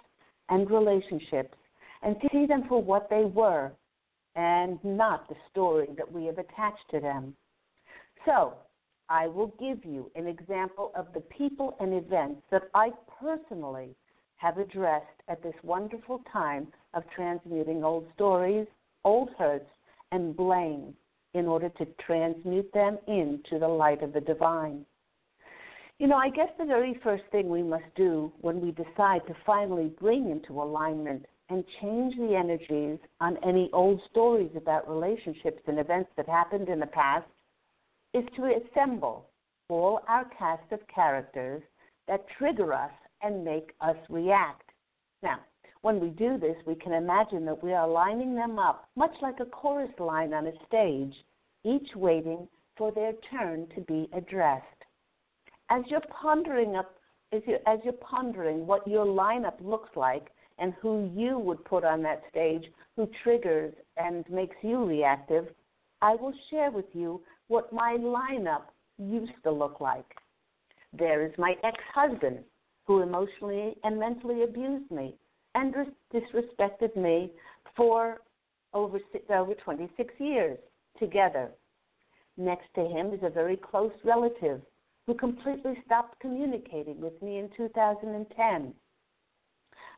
and 0.50 0.70
relationships 0.70 1.56
and 2.02 2.14
see 2.30 2.44
them 2.44 2.64
for 2.68 2.82
what 2.82 3.08
they 3.08 3.24
were 3.24 3.72
and 4.36 4.78
not 4.84 5.30
the 5.30 5.34
story 5.50 5.88
that 5.96 6.12
we 6.12 6.26
have 6.26 6.36
attached 6.36 6.90
to 6.90 7.00
them. 7.00 7.34
So, 8.26 8.52
I 9.08 9.28
will 9.28 9.54
give 9.58 9.82
you 9.82 10.10
an 10.14 10.26
example 10.26 10.92
of 10.94 11.06
the 11.14 11.20
people 11.20 11.74
and 11.80 11.94
events 11.94 12.42
that 12.50 12.68
I 12.74 12.90
personally 13.18 13.96
have 14.36 14.58
addressed 14.58 15.22
at 15.28 15.42
this 15.42 15.56
wonderful 15.62 16.22
time 16.30 16.68
of 16.92 17.02
transmuting 17.16 17.82
old 17.82 18.08
stories, 18.14 18.66
old 19.06 19.30
hurts, 19.38 19.70
and 20.10 20.36
blame 20.36 20.92
in 21.32 21.46
order 21.46 21.70
to 21.70 21.86
transmute 22.06 22.70
them 22.74 22.98
into 23.06 23.58
the 23.58 23.68
light 23.68 24.02
of 24.02 24.12
the 24.12 24.20
divine. 24.20 24.84
You 26.02 26.08
know, 26.08 26.16
I 26.16 26.30
guess 26.30 26.48
the 26.58 26.64
very 26.64 26.98
first 27.04 27.22
thing 27.30 27.48
we 27.48 27.62
must 27.62 27.84
do 27.94 28.32
when 28.40 28.60
we 28.60 28.72
decide 28.72 29.24
to 29.28 29.36
finally 29.46 29.92
bring 30.00 30.32
into 30.32 30.60
alignment 30.60 31.24
and 31.48 31.62
change 31.80 32.16
the 32.16 32.34
energies 32.34 32.98
on 33.20 33.38
any 33.46 33.70
old 33.72 34.00
stories 34.10 34.50
about 34.56 34.90
relationships 34.90 35.62
and 35.68 35.78
events 35.78 36.10
that 36.16 36.28
happened 36.28 36.68
in 36.68 36.80
the 36.80 36.86
past 36.88 37.28
is 38.14 38.24
to 38.34 38.52
assemble 38.52 39.28
all 39.68 40.00
our 40.08 40.24
cast 40.36 40.72
of 40.72 40.80
characters 40.92 41.62
that 42.08 42.26
trigger 42.36 42.72
us 42.72 42.90
and 43.22 43.44
make 43.44 43.70
us 43.80 43.96
react. 44.08 44.70
Now, 45.22 45.38
when 45.82 46.00
we 46.00 46.08
do 46.08 46.36
this, 46.36 46.56
we 46.66 46.74
can 46.74 46.94
imagine 46.94 47.44
that 47.44 47.62
we 47.62 47.74
are 47.74 47.86
lining 47.86 48.34
them 48.34 48.58
up, 48.58 48.88
much 48.96 49.14
like 49.22 49.38
a 49.38 49.46
chorus 49.46 49.96
line 50.00 50.34
on 50.34 50.48
a 50.48 50.66
stage, 50.66 51.14
each 51.64 51.94
waiting 51.94 52.48
for 52.76 52.90
their 52.90 53.12
turn 53.30 53.68
to 53.76 53.80
be 53.82 54.08
addressed. 54.12 54.81
As 55.72 55.84
you're 55.86 56.02
pondering 56.10 56.76
up, 56.76 56.94
as, 57.32 57.40
you, 57.46 57.56
as 57.66 57.78
you're 57.82 57.94
pondering 57.94 58.66
what 58.66 58.86
your 58.86 59.06
lineup 59.06 59.54
looks 59.62 59.88
like, 59.96 60.28
and 60.58 60.74
who 60.82 61.10
you 61.16 61.38
would 61.38 61.64
put 61.64 61.82
on 61.82 62.02
that 62.02 62.22
stage 62.28 62.64
who 62.94 63.08
triggers 63.22 63.72
and 63.96 64.28
makes 64.28 64.54
you 64.60 64.84
reactive, 64.84 65.46
I 66.02 66.14
will 66.14 66.34
share 66.50 66.70
with 66.70 66.84
you 66.92 67.22
what 67.48 67.72
my 67.72 67.96
lineup 67.98 68.64
used 68.98 69.32
to 69.44 69.50
look 69.50 69.80
like. 69.80 70.04
There 70.92 71.24
is 71.24 71.32
my 71.38 71.54
ex 71.64 71.78
husband 71.94 72.40
who 72.84 73.00
emotionally 73.00 73.74
and 73.82 73.98
mentally 73.98 74.42
abused 74.42 74.90
me 74.90 75.16
and 75.54 75.74
disrespected 76.12 76.94
me 76.96 77.32
for 77.74 78.20
over, 78.74 78.98
over 79.30 79.54
26 79.54 80.14
years 80.18 80.58
together. 80.98 81.48
Next 82.36 82.66
to 82.74 82.84
him 82.84 83.14
is 83.14 83.20
a 83.22 83.30
very 83.30 83.56
close 83.56 83.92
relative 84.04 84.60
who 85.06 85.14
completely 85.14 85.74
stopped 85.84 86.18
communicating 86.20 87.00
with 87.00 87.20
me 87.22 87.38
in 87.38 87.50
2010 87.56 88.72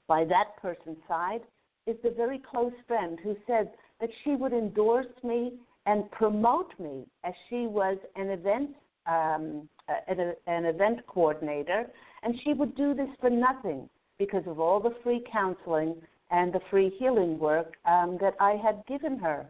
by 0.06 0.25
that 0.25 0.56
person's 0.61 0.99
side 1.08 1.42
is 1.87 1.96
the 2.02 2.11
very 2.11 2.40
close 2.50 2.73
friend 2.87 3.18
who 3.23 3.37
said 3.46 3.70
that 4.00 4.11
she 4.23 4.34
would 4.34 4.52
endorse 4.52 5.06
me 5.23 5.54
and 5.87 6.11
promote 6.11 6.73
me 6.78 7.04
as 7.25 7.34
she 7.49 7.66
was 7.66 7.99
an 8.16 8.30
event 8.30 8.70
um, 9.06 9.68
an, 10.08 10.64
event 10.64 11.06
coordinator, 11.06 11.87
and 12.23 12.34
she 12.42 12.52
would 12.52 12.75
do 12.75 12.94
this 12.94 13.08
for 13.20 13.30
nothing 13.30 13.88
because 14.18 14.44
of 14.46 14.58
all 14.61 14.80
the 14.80 14.94
free 15.02 15.23
counseling 15.30 15.94
and 16.30 16.52
the 16.52 16.61
free 16.70 16.90
healing 16.99 17.38
work 17.38 17.75
um, 17.84 18.16
that 18.20 18.34
I 18.40 18.52
had 18.52 18.82
given 18.87 19.18
her. 19.18 19.46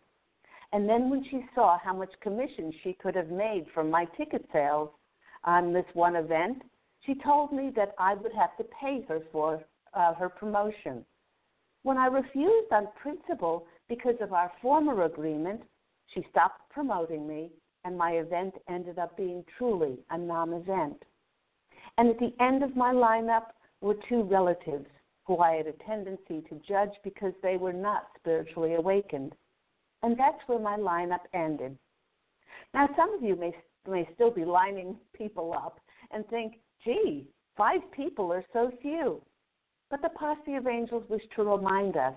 And 0.73 0.88
then 0.88 1.08
when 1.08 1.25
she 1.30 1.44
saw 1.54 1.78
how 1.78 1.94
much 1.94 2.11
commission 2.20 2.73
she 2.82 2.94
could 2.94 3.14
have 3.14 3.28
made 3.28 3.66
from 3.73 3.90
my 3.90 4.06
ticket 4.16 4.44
sales 4.52 4.90
on 5.44 5.72
this 5.72 5.84
one 5.94 6.16
event, 6.16 6.62
she 7.04 7.14
told 7.14 7.52
me 7.52 7.70
that 7.76 7.94
I 7.98 8.14
would 8.14 8.32
have 8.32 8.56
to 8.56 8.64
pay 8.80 9.04
her 9.08 9.20
for 9.30 9.62
uh, 9.92 10.14
her 10.14 10.28
promotion. 10.28 11.04
When 11.82 11.98
I 11.98 12.06
refused 12.06 12.72
on 12.72 12.88
principle 13.00 13.66
because 13.88 14.16
of 14.20 14.32
our 14.32 14.50
former 14.62 15.04
agreement, 15.04 15.62
she 16.14 16.24
stopped 16.30 16.70
promoting 16.70 17.28
me, 17.28 17.50
and 17.84 17.96
my 17.96 18.12
event 18.12 18.54
ended 18.68 18.98
up 18.98 19.16
being 19.16 19.44
truly 19.58 19.98
a 20.10 20.18
non 20.18 20.54
event. 20.54 21.02
And 21.98 22.08
at 22.08 22.18
the 22.18 22.32
end 22.40 22.62
of 22.62 22.76
my 22.76 22.92
lineup 22.92 23.52
were 23.80 23.96
two 24.08 24.22
relatives 24.22 24.86
who 25.24 25.38
I 25.38 25.52
had 25.52 25.66
a 25.66 25.72
tendency 25.86 26.42
to 26.48 26.60
judge 26.66 26.90
because 27.02 27.32
they 27.42 27.56
were 27.56 27.72
not 27.72 28.08
spiritually 28.18 28.74
awakened. 28.74 29.34
And 30.02 30.18
that's 30.18 30.40
where 30.46 30.58
my 30.58 30.76
lineup 30.76 31.24
ended. 31.32 31.76
Now, 32.72 32.88
some 32.96 33.14
of 33.14 33.22
you 33.22 33.36
may, 33.36 33.54
may 33.88 34.08
still 34.14 34.30
be 34.30 34.44
lining 34.44 34.96
people 35.12 35.54
up 35.54 35.80
and 36.10 36.26
think, 36.28 36.54
gee, 36.84 37.26
five 37.56 37.80
people 37.92 38.32
are 38.32 38.44
so 38.52 38.70
few. 38.80 39.20
But 39.90 40.02
the 40.02 40.08
posse 40.10 40.54
of 40.54 40.66
angels 40.66 41.04
wish 41.08 41.22
to 41.36 41.44
remind 41.44 41.96
us 41.96 42.14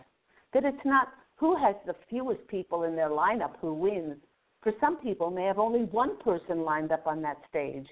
that 0.53 0.65
it's 0.65 0.85
not 0.85 1.09
who 1.35 1.55
has 1.55 1.75
the 1.85 1.95
fewest 2.09 2.47
people 2.47 2.83
in 2.83 2.95
their 2.95 3.09
lineup 3.09 3.55
who 3.61 3.73
wins. 3.73 4.17
For 4.63 4.73
some 4.79 4.97
people 4.97 5.29
may 5.29 5.43
have 5.43 5.59
only 5.59 5.83
one 5.83 6.17
person 6.19 6.63
lined 6.63 6.91
up 6.91 7.05
on 7.05 7.21
that 7.21 7.37
stage. 7.49 7.87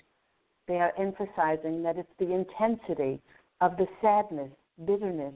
They 0.68 0.76
are 0.80 0.94
emphasizing 0.98 1.84
that 1.84 1.98
it's 1.98 2.10
the 2.18 2.34
intensity 2.34 3.22
of 3.62 3.78
the 3.78 3.88
sadness, 4.02 4.52
bitterness, 4.86 5.36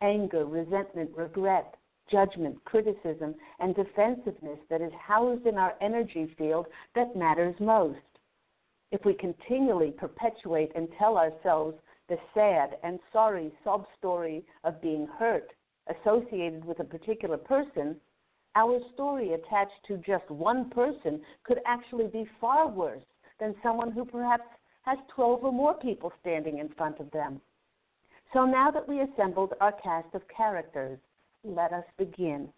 anger, 0.00 0.46
resentment, 0.46 1.10
regret, 1.16 1.74
judgment, 2.10 2.64
criticism, 2.64 3.34
and 3.60 3.74
defensiveness 3.74 4.58
that 4.70 4.80
is 4.80 4.92
housed 5.00 5.46
in 5.46 5.56
our 5.56 5.74
energy 5.80 6.34
field 6.36 6.66
that 6.94 7.16
matters 7.16 7.54
most. 7.60 7.98
If 8.90 9.04
we 9.04 9.14
continually 9.14 9.90
perpetuate 9.90 10.72
and 10.74 10.88
tell 10.98 11.18
ourselves 11.18 11.76
the 12.08 12.16
sad 12.32 12.76
and 12.82 12.98
sorry 13.12 13.52
sob 13.62 13.84
story 13.98 14.44
of 14.64 14.80
being 14.80 15.06
hurt 15.18 15.52
associated 15.88 16.64
with 16.64 16.80
a 16.80 16.84
particular 16.84 17.36
person, 17.36 18.00
Our 18.54 18.80
story 18.94 19.34
attached 19.34 19.84
to 19.86 19.98
just 19.98 20.28
one 20.30 20.70
person 20.70 21.20
could 21.44 21.60
actually 21.64 22.08
be 22.08 22.28
far 22.40 22.68
worse 22.68 23.04
than 23.38 23.54
someone 23.62 23.92
who 23.92 24.04
perhaps 24.04 24.48
has 24.82 24.98
12 25.14 25.44
or 25.44 25.52
more 25.52 25.74
people 25.74 26.12
standing 26.20 26.58
in 26.58 26.68
front 26.70 26.98
of 26.98 27.10
them. 27.12 27.40
So 28.32 28.44
now 28.44 28.70
that 28.72 28.88
we 28.88 29.00
assembled 29.00 29.54
our 29.60 29.72
cast 29.72 30.12
of 30.14 30.22
characters, 30.34 30.98
let 31.48 31.72
us 31.72 31.84
begin. 31.96 32.48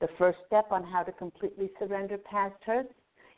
The 0.00 0.08
first 0.18 0.38
step 0.46 0.66
on 0.70 0.84
how 0.84 1.02
to 1.02 1.12
completely 1.12 1.70
surrender 1.78 2.18
past 2.18 2.56
hurts 2.64 2.92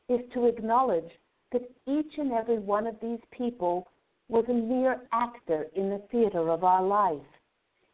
is 0.08 0.20
to 0.34 0.46
acknowledge 0.46 1.10
that 1.52 1.70
each 1.86 2.12
and 2.18 2.32
every 2.32 2.58
one 2.58 2.86
of 2.86 2.96
these 3.00 3.20
people 3.30 3.88
was 4.28 4.44
a 4.48 4.52
mere 4.52 5.02
actor 5.12 5.66
in 5.74 5.90
the 5.90 6.02
theater 6.10 6.50
of 6.50 6.64
our 6.64 6.82
life. 6.82 7.22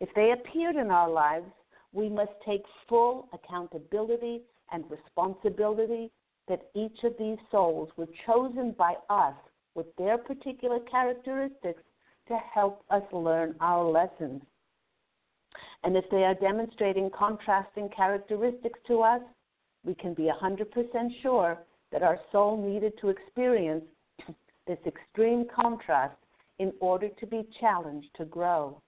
If 0.00 0.09
they 0.14 0.32
appeared 0.32 0.76
in 0.76 0.90
our 0.90 1.11
lives, 1.11 1.50
we 1.92 2.09
must 2.09 2.32
take 2.47 2.62
full 2.88 3.28
accountability 3.32 4.42
and 4.73 4.85
responsibility 4.90 6.11
that 6.49 6.71
each 6.75 7.04
of 7.04 7.14
these 7.18 7.38
souls 7.50 7.90
were 7.97 8.09
chosen 8.26 8.73
by 8.73 8.94
us 9.11 9.35
with 9.75 9.87
their 9.97 10.18
particular 10.18 10.80
characteristics 10.80 11.82
to 12.28 12.37
help 12.52 12.85
us 12.90 13.02
learn 13.12 13.54
our 13.61 13.85
lessons. 13.85 14.42
And 15.84 15.96
if 15.96 16.04
they 16.10 16.24
are 16.24 16.34
demonstrating 16.34 17.10
contrasting 17.10 17.88
characteristics 17.94 18.78
to 18.86 19.00
us, 19.00 19.20
we 19.84 19.94
can 19.94 20.14
be 20.14 20.30
100% 20.30 20.66
sure 21.22 21.58
that 21.90 22.02
our 22.02 22.18
soul 22.30 22.56
needed 22.56 22.92
to 23.00 23.08
experience 23.08 23.84
this 24.66 24.78
extreme 24.86 25.46
contrast 25.54 26.16
in 26.58 26.72
order 26.80 27.08
to 27.08 27.26
be 27.26 27.48
challenged 27.60 28.08
to 28.16 28.24
grow. 28.24 28.80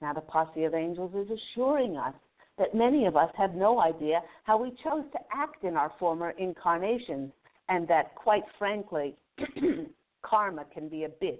Now, 0.00 0.12
the 0.12 0.20
posse 0.20 0.64
of 0.64 0.74
angels 0.74 1.14
is 1.14 1.38
assuring 1.38 1.96
us 1.96 2.14
that 2.58 2.74
many 2.74 3.06
of 3.06 3.16
us 3.16 3.30
have 3.36 3.54
no 3.54 3.80
idea 3.80 4.20
how 4.42 4.60
we 4.60 4.70
chose 4.82 5.04
to 5.12 5.18
act 5.32 5.62
in 5.62 5.76
our 5.76 5.92
former 5.98 6.30
incarnations, 6.30 7.32
and 7.68 7.86
that, 7.86 8.14
quite 8.16 8.42
frankly, 8.58 9.14
karma 10.22 10.64
can 10.74 10.88
be 10.88 11.04
a 11.04 11.08
bitch, 11.08 11.38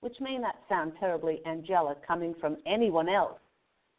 which 0.00 0.16
may 0.20 0.36
not 0.36 0.56
sound 0.68 0.92
terribly 0.98 1.40
angelic 1.46 2.04
coming 2.04 2.34
from 2.40 2.56
anyone 2.66 3.08
else 3.08 3.38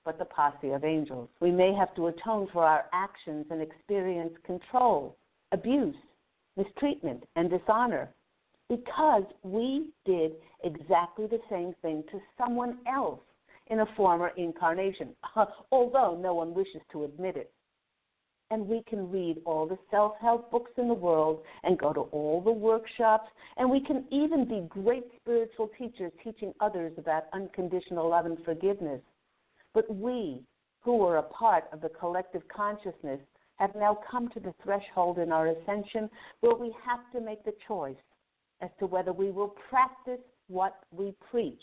but 0.06 0.20
the 0.20 0.26
posse 0.26 0.72
of 0.72 0.84
angels. 0.84 1.30
We 1.40 1.52
may 1.52 1.74
have 1.74 1.94
to 1.96 2.08
atone 2.08 2.48
for 2.52 2.64
our 2.66 2.86
actions 2.94 3.46
and 3.50 3.62
experience 3.62 4.34
control, 4.46 5.18
abuse, 5.52 5.96
mistreatment, 6.58 7.24
and 7.36 7.50
dishonor 7.50 8.10
because 8.70 9.24
we 9.44 9.90
did 10.06 10.34
exactly 10.64 11.28
the 11.28 11.40
same 11.50 11.74
thing 11.82 12.04
to 12.12 12.20
someone 12.38 12.78
else 12.88 13.20
in 13.68 13.82
a 13.82 13.86
former 13.96 14.32
incarnation, 14.38 15.10
although 15.72 16.20
no 16.22 16.34
one 16.34 16.54
wishes 16.54 16.82
to 16.92 17.04
admit 17.04 17.38
it. 17.38 17.52
And 18.52 18.68
we 18.68 18.84
can 18.88 19.10
read 19.10 19.42
all 19.46 19.66
the 19.66 19.80
self 19.90 20.14
help 20.22 20.52
books 20.52 20.72
in 20.78 20.88
the 20.88 20.94
world 20.94 21.42
and 21.64 21.80
go 21.80 21.92
to 21.92 22.02
all 22.02 22.42
the 22.42 22.52
workshops, 22.52 23.30
and 23.58 23.70
we 23.70 23.80
can 23.80 24.06
even 24.12 24.48
be 24.48 24.68
great 24.70 25.06
spiritual 25.20 25.72
teachers 25.78 26.12
teaching 26.24 26.54
others 26.60 26.94
about 26.98 27.26
unconditional 27.34 28.10
love 28.10 28.26
and 28.26 28.38
forgiveness. 28.46 29.02
But 29.74 29.94
we, 29.94 30.44
who 30.82 31.04
are 31.06 31.18
a 31.18 31.24
part 31.24 31.66
of 31.72 31.82
the 31.82 31.90
collective 31.90 32.44
consciousness, 32.48 33.20
have 33.56 33.76
now 33.76 34.00
come 34.10 34.30
to 34.30 34.40
the 34.40 34.54
threshold 34.64 35.20
in 35.20 35.32
our 35.32 35.48
ascension 35.48 36.10
where 36.42 36.56
we 36.56 36.74
have 36.86 37.00
to 37.14 37.22
make 37.22 37.44
the 37.44 37.54
choice 37.68 37.96
as 38.62 38.70
to 38.80 38.88
whether 38.88 39.14
we 39.14 39.32
will 39.32 39.56
practice 39.70 40.22
what 40.48 40.76
we 40.92 41.14
preach 41.32 41.62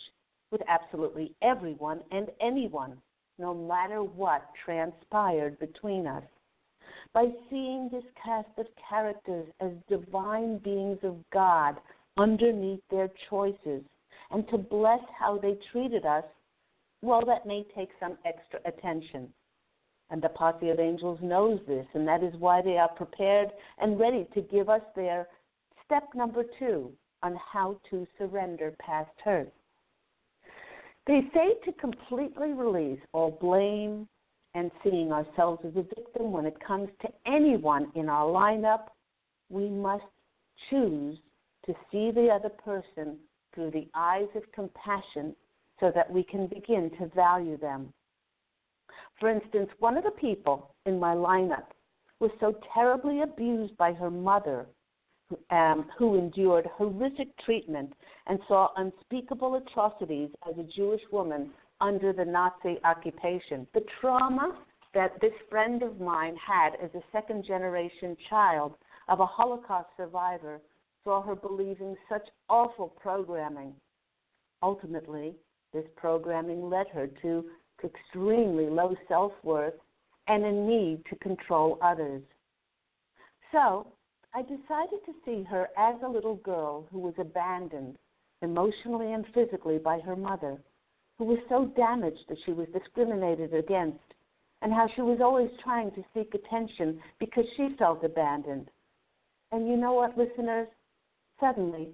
with 0.50 0.62
absolutely 0.69 1.35
everyone 1.43 2.00
and 2.11 2.29
anyone, 2.40 2.97
no 3.38 3.55
matter 3.55 4.02
what 4.02 4.49
transpired 4.64 5.59
between 5.59 6.07
us. 6.07 6.25
By 7.12 7.26
seeing 7.49 7.88
this 7.90 8.05
cast 8.23 8.49
of 8.59 8.67
characters 8.88 9.47
as 9.61 9.73
divine 9.88 10.59
beings 10.59 10.99
of 11.02 11.17
God 11.33 11.76
underneath 12.19 12.81
their 12.90 13.11
choices, 13.29 13.83
and 14.31 14.49
to 14.49 14.59
bless 14.59 15.00
how 15.19 15.38
they 15.38 15.59
treated 15.73 16.05
us, 16.05 16.25
well, 17.02 17.25
that 17.26 17.47
may 17.47 17.64
take 17.75 17.90
some 17.99 18.19
extra 18.25 18.61
attention. 18.64 19.28
And 20.11 20.21
the 20.21 20.28
posse 20.28 20.71
of 20.71 20.80
angels 20.80 21.18
knows 21.22 21.61
this, 21.68 21.87
and 21.94 22.07
that 22.09 22.22
is 22.22 22.35
why 22.38 22.62
they 22.62 22.77
are 22.79 22.88
prepared 22.88 23.48
and 23.79 23.98
ready 23.98 24.27
to 24.35 24.40
give 24.40 24.68
us 24.68 24.83
their 24.96 25.29
step 25.85 26.09
number 26.14 26.44
two 26.59 26.92
on 27.22 27.38
how 27.53 27.81
to 27.90 28.07
surrender 28.18 28.75
past 28.85 29.11
hurt. 29.25 29.53
They 31.07 31.20
say 31.33 31.55
to 31.64 31.72
completely 31.72 32.53
release 32.53 33.01
all 33.12 33.38
blame 33.40 34.09
and 34.55 34.70
seeing 34.83 35.12
ourselves 35.12 35.61
as 35.64 35.77
a 35.77 35.83
victim 35.83 36.33
when 36.33 36.44
it 36.44 36.57
comes 36.64 36.88
to 37.03 37.09
anyone 37.27 37.90
in 37.94 38.09
our 38.09 38.27
lineup, 38.27 38.88
we 39.48 39.68
must 39.68 40.05
choose 40.68 41.18
to 41.66 41.75
see 41.90 42.11
the 42.11 42.29
other 42.29 42.48
person 42.48 43.16
through 43.55 43.70
the 43.70 43.88
eyes 43.94 44.29
of 44.35 44.42
compassion 44.53 45.35
so 45.81 45.90
that 45.95 46.11
we 46.11 46.23
can 46.23 46.47
begin 46.47 46.90
to 46.99 47.07
value 47.14 47.57
them. 47.57 47.93
For 49.19 49.29
instance, 49.29 49.69
one 49.79 49.97
of 49.97 50.05
the 50.05 50.11
people 50.12 50.75
in 50.87 50.99
my 50.99 51.14
lineup 51.14 51.66
was 52.21 52.31
so 52.38 52.55
terribly 52.75 53.23
abused 53.23 53.77
by 53.77 53.93
her 53.93 54.11
mother 54.11 54.66
um, 55.51 55.87
who 55.97 56.16
endured 56.16 56.66
horrific 56.66 57.29
treatment 57.45 57.93
and 58.27 58.38
saw 58.49 58.69
unspeakable 58.77 59.57
atrocities 59.57 60.31
as 60.49 60.59
a 60.59 60.69
Jewish 60.77 61.03
woman 61.11 61.51
under 61.81 62.12
the 62.12 62.25
Nazi 62.25 62.79
occupation. 62.85 63.66
The 63.75 63.85
trauma 64.01 64.59
that 64.93 65.21
this 65.21 65.33
friend 65.49 65.83
of 65.83 66.01
mine 66.01 66.37
had 66.37 66.71
as 66.83 66.90
a 66.95 67.03
second 67.12 67.45
generation 67.47 68.16
child 68.29 68.75
of 69.09 69.21
a 69.21 69.27
Holocaust 69.27 69.88
survivor 69.97 70.61
saw 71.05 71.23
her 71.23 71.35
believing 71.35 71.97
such 72.09 72.27
awful 72.49 72.88
programming. 72.88 73.73
Ultimately, 74.62 75.35
this 75.72 75.85
programming 75.96 76.68
led 76.68 76.88
her 76.88 77.09
to 77.22 77.44
extremely 77.85 78.66
low 78.66 78.94
self 79.09 79.33
worth 79.42 79.74
and 80.28 80.44
a 80.44 80.52
need 80.52 81.02
to 81.09 81.16
control 81.16 81.78
others. 81.83 82.22
So, 83.52 83.87
I 84.35 84.42
decided 84.42 85.04
to 85.06 85.14
see 85.24 85.42
her 85.44 85.68
as 85.76 85.96
a 86.04 86.09
little 86.09 86.37
girl 86.37 86.87
who 86.92 87.00
was 87.00 87.14
abandoned 87.18 87.96
emotionally 88.42 89.12
and 89.12 89.24
physically 89.35 89.78
by 89.78 89.98
her 90.00 90.14
mother, 90.14 90.62
who 91.18 91.24
was 91.24 91.38
so 91.48 91.66
damaged 91.76 92.24
that 92.28 92.38
she 92.44 92.52
was 92.52 92.68
discriminated 92.72 93.52
against, 93.54 93.98
and 94.62 94.72
how 94.72 94.87
she 94.94 95.02
was 95.02 95.18
always 95.20 95.50
trying 95.64 95.90
to 95.92 96.04
seek 96.14 96.33
attention 96.35 97.00
because 97.18 97.44
she 97.56 97.74
felt 97.78 98.04
abandoned. 98.04 98.70
And 99.52 99.68
you 99.68 99.76
know 99.76 99.94
what, 99.94 100.16
listeners? 100.16 100.68
Suddenly, 101.40 101.88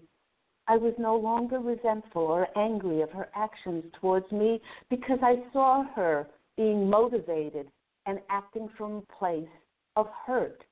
I 0.68 0.76
was 0.76 0.94
no 0.98 1.16
longer 1.16 1.60
resentful 1.60 2.22
or 2.22 2.48
angry 2.56 3.00
of 3.00 3.10
her 3.12 3.28
actions 3.34 3.84
towards 4.00 4.30
me 4.32 4.60
because 4.90 5.18
I 5.22 5.42
saw 5.52 5.84
her 5.94 6.26
being 6.56 6.90
motivated 6.90 7.70
and 8.06 8.20
acting 8.30 8.68
from 8.76 8.96
a 8.96 9.14
place 9.18 9.48
of 9.94 10.08
hurt, 10.26 10.64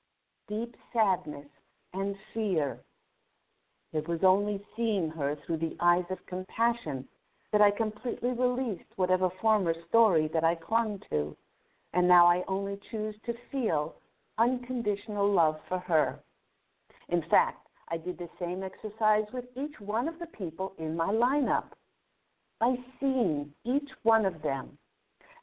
deep 0.49 0.77
sadness, 0.93 1.47
and 1.93 2.17
fear. 2.33 2.81
It 3.93 4.09
was 4.09 4.21
only 4.25 4.65
seeing 4.77 5.11
her 5.11 5.37
through 5.47 5.59
the 5.59 5.77
eyes 5.79 6.05
of 6.11 6.27
compassion 6.27 7.07
that 7.53 7.61
I 7.61 7.71
completely 7.71 8.33
released 8.33 8.91
whatever 8.97 9.31
former 9.41 9.75
story 9.89 10.29
that 10.35 10.43
I 10.43 10.57
clung 10.57 11.01
to, 11.11 11.37
and 11.93 12.09
now 12.09 12.27
I 12.27 12.43
only 12.49 12.81
choose 12.91 13.15
to 13.27 13.35
feel 13.53 13.95
unconditional 14.39 15.33
love 15.33 15.61
for 15.69 15.79
her. 15.79 16.19
In 17.09 17.23
fact, 17.31 17.64
I 17.89 17.97
did 17.97 18.19
the 18.19 18.29
same 18.39 18.63
exercise 18.63 19.25
with 19.33 19.45
each 19.57 19.79
one 19.81 20.09
of 20.09 20.19
the 20.19 20.27
people 20.27 20.75
in 20.79 20.97
my 20.97 21.09
lineup. 21.09 21.73
By 22.61 22.77
seeing 22.99 23.53
each 23.65 23.91
one 24.03 24.25
of 24.25 24.41
them 24.43 24.79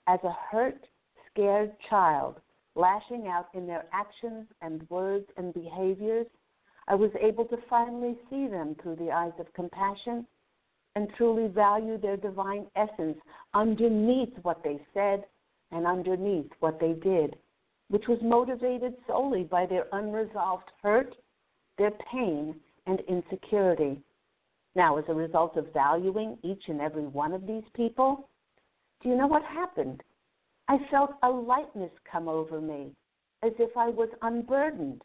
as 0.08 0.20
a 0.24 0.36
hurt, 0.50 0.88
scared 1.30 1.74
child 1.90 2.42
lashing 2.76 3.28
out 3.28 3.48
in 3.54 3.68
their 3.68 3.86
actions 3.92 4.48
and 4.62 4.90
words 4.90 5.26
and 5.38 5.54
behaviors, 5.54 6.28
I 6.88 6.96
was 6.96 7.12
able 7.20 7.46
to 7.46 7.58
finally 7.70 8.18
see 8.30 8.48
them 8.48 8.76
through 8.82 8.96
the 8.96 9.12
eyes 9.12 9.34
of 9.40 9.54
compassion 9.54 10.26
and 10.96 11.08
truly 11.16 11.48
value 11.48 11.98
their 11.98 12.18
divine 12.18 12.68
essence 12.76 13.18
underneath 13.54 14.34
what 14.42 14.64
they 14.64 14.80
said 14.94 15.26
and 15.72 15.86
underneath 15.86 16.52
what 16.60 16.80
they 16.80 16.94
did, 16.94 17.38
which 17.90 18.08
was 18.08 18.20
motivated 18.22 18.96
solely 19.08 19.44
by 19.44 19.66
their 19.66 19.88
unresolved 19.94 20.70
hurt, 20.82 21.16
their 21.82 21.92
pain, 22.12 22.54
and 22.86 23.00
insecurity. 23.10 24.00
Now, 24.76 25.00
as 25.00 25.06
a 25.08 25.16
result 25.16 25.58
of 25.58 25.74
valuing 25.74 26.38
each 26.44 26.62
and 26.68 26.80
every 26.80 27.08
one 27.08 27.34
of 27.34 27.48
these 27.48 27.64
people, 27.76 28.30
do 29.02 29.10
you 29.10 29.16
know 29.16 29.26
what 29.26 29.42
happened? 29.42 30.04
I 30.68 30.78
felt 30.92 31.16
a 31.24 31.30
lightness 31.30 31.90
come 32.10 32.28
over 32.28 32.62
me, 32.62 32.92
as 33.42 33.54
if 33.58 33.76
I 33.76 33.90
was 33.90 34.10
unburdened 34.22 35.02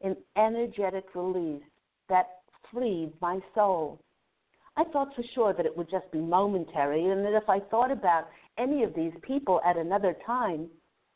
an 0.00 0.16
energetic 0.38 1.04
release 1.14 1.62
that 2.08 2.38
freed 2.72 3.12
my 3.20 3.38
soul. 3.54 4.00
I 4.78 4.84
thought 4.84 5.14
for 5.14 5.24
sure 5.34 5.52
that 5.52 5.66
it 5.66 5.76
would 5.76 5.90
just 5.90 6.10
be 6.12 6.18
momentary, 6.18 7.10
and 7.10 7.26
that 7.26 7.36
if 7.36 7.48
I 7.50 7.60
thought 7.60 7.90
about 7.90 8.28
any 8.56 8.84
of 8.84 8.94
these 8.94 9.12
people 9.20 9.60
at 9.66 9.76
another 9.76 10.16
time, 10.24 10.68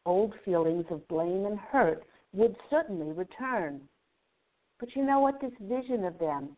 old 0.05 0.35
feelings 0.45 0.85
of 0.91 1.09
blame 1.09 1.47
and 1.47 1.59
hurt 1.59 2.05
would 2.35 2.55
certainly 2.69 3.13
return. 3.13 3.81
But 4.81 4.97
you 4.97 5.05
know 5.05 5.21
what? 5.21 5.41
This 5.41 5.53
vision 5.61 6.05
of 6.05 6.19
them 6.19 6.57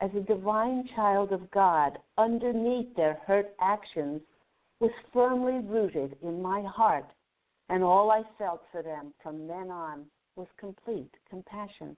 as 0.00 0.10
a 0.16 0.20
divine 0.20 0.88
child 0.96 1.32
of 1.32 1.50
God 1.50 1.98
underneath 2.16 2.96
their 2.96 3.20
hurt 3.26 3.54
actions 3.60 4.22
was 4.80 4.90
firmly 5.12 5.58
rooted 5.58 6.16
in 6.22 6.40
my 6.40 6.62
heart, 6.62 7.06
and 7.68 7.84
all 7.84 8.10
I 8.10 8.22
felt 8.38 8.62
for 8.72 8.82
them 8.82 9.12
from 9.22 9.46
then 9.46 9.70
on 9.70 10.06
was 10.34 10.46
complete 10.56 11.10
compassion. 11.28 11.96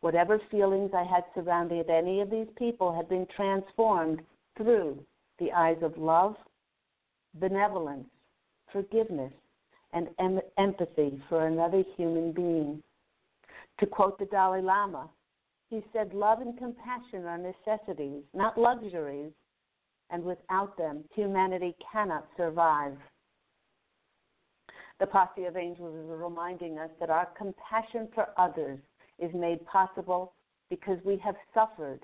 Whatever 0.00 0.38
feelings 0.50 0.90
I 0.94 1.04
had 1.04 1.24
surrounded 1.34 1.88
any 1.88 2.20
of 2.20 2.28
these 2.28 2.48
people 2.56 2.94
had 2.94 3.08
been 3.08 3.26
transformed 3.34 4.20
through 4.58 5.02
the 5.38 5.52
eyes 5.52 5.78
of 5.80 5.96
love, 5.96 6.36
benevolence, 7.34 8.08
forgiveness, 8.70 9.32
and 9.92 10.08
em- 10.18 10.40
empathy 10.58 11.22
for 11.28 11.46
another 11.46 11.82
human 11.96 12.32
being. 12.32 12.82
To 13.80 13.86
quote 13.86 14.18
the 14.18 14.26
Dalai 14.26 14.62
Lama, 14.62 15.10
he 15.68 15.82
said, 15.92 16.14
Love 16.14 16.40
and 16.40 16.56
compassion 16.56 17.24
are 17.24 17.38
necessities, 17.38 18.22
not 18.32 18.56
luxuries, 18.56 19.32
and 20.10 20.22
without 20.22 20.76
them, 20.76 21.04
humanity 21.14 21.74
cannot 21.92 22.26
survive. 22.36 22.96
The 25.00 25.06
Posse 25.06 25.44
of 25.44 25.56
Angels 25.56 25.94
is 25.96 26.08
reminding 26.08 26.78
us 26.78 26.90
that 27.00 27.10
our 27.10 27.26
compassion 27.36 28.08
for 28.14 28.28
others 28.36 28.78
is 29.18 29.34
made 29.34 29.66
possible 29.66 30.34
because 30.70 30.98
we 31.04 31.16
have 31.18 31.34
suffered, 31.52 32.00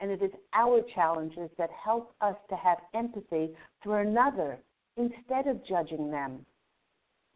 and 0.00 0.10
it 0.10 0.22
is 0.22 0.30
our 0.52 0.82
challenges 0.94 1.48
that 1.56 1.70
help 1.70 2.14
us 2.20 2.36
to 2.50 2.56
have 2.56 2.78
empathy 2.92 3.50
for 3.82 4.00
another 4.00 4.58
instead 4.96 5.46
of 5.46 5.64
judging 5.66 6.10
them. 6.10 6.44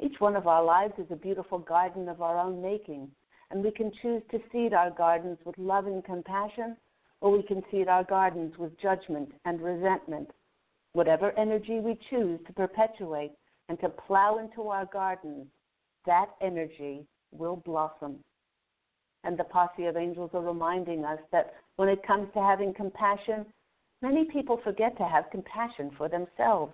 Each 0.01 0.20
one 0.20 0.37
of 0.37 0.46
our 0.46 0.62
lives 0.62 0.94
is 0.98 1.11
a 1.11 1.16
beautiful 1.16 1.59
garden 1.59 2.09
of 2.09 2.20
our 2.20 2.38
own 2.38 2.62
making, 2.62 3.11
and 3.50 3.64
we 3.64 3.70
can 3.70 3.90
choose 4.02 4.22
to 4.30 4.40
seed 4.52 4.74
our 4.74 4.90
gardens 4.90 5.38
with 5.44 5.56
love 5.58 5.87
and 5.87 6.04
compassion, 6.04 6.76
or 7.20 7.30
we 7.30 7.42
can 7.42 7.62
seed 7.70 7.88
our 7.88 8.04
gardens 8.04 8.56
with 8.58 8.78
judgment 8.80 9.30
and 9.44 9.61
resentment. 9.61 10.30
Whatever 10.92 11.32
energy 11.38 11.80
we 11.80 11.98
choose 12.11 12.40
to 12.46 12.52
perpetuate 12.52 13.32
and 13.68 13.78
to 13.80 13.88
plow 13.88 14.38
into 14.38 14.68
our 14.68 14.87
gardens, 14.87 15.46
that 16.06 16.28
energy 16.40 17.06
will 17.32 17.56
blossom. 17.56 18.16
And 19.24 19.38
the 19.38 19.44
posse 19.44 19.87
of 19.87 19.96
angels 19.96 20.30
are 20.32 20.42
reminding 20.42 21.04
us 21.04 21.18
that 21.32 21.54
when 21.76 21.88
it 21.88 22.06
comes 22.06 22.28
to 22.34 22.40
having 22.40 22.72
compassion, 22.72 23.44
many 24.00 24.24
people 24.24 24.61
forget 24.62 24.96
to 24.98 25.04
have 25.04 25.30
compassion 25.30 25.90
for 25.96 26.08
themselves. 26.08 26.72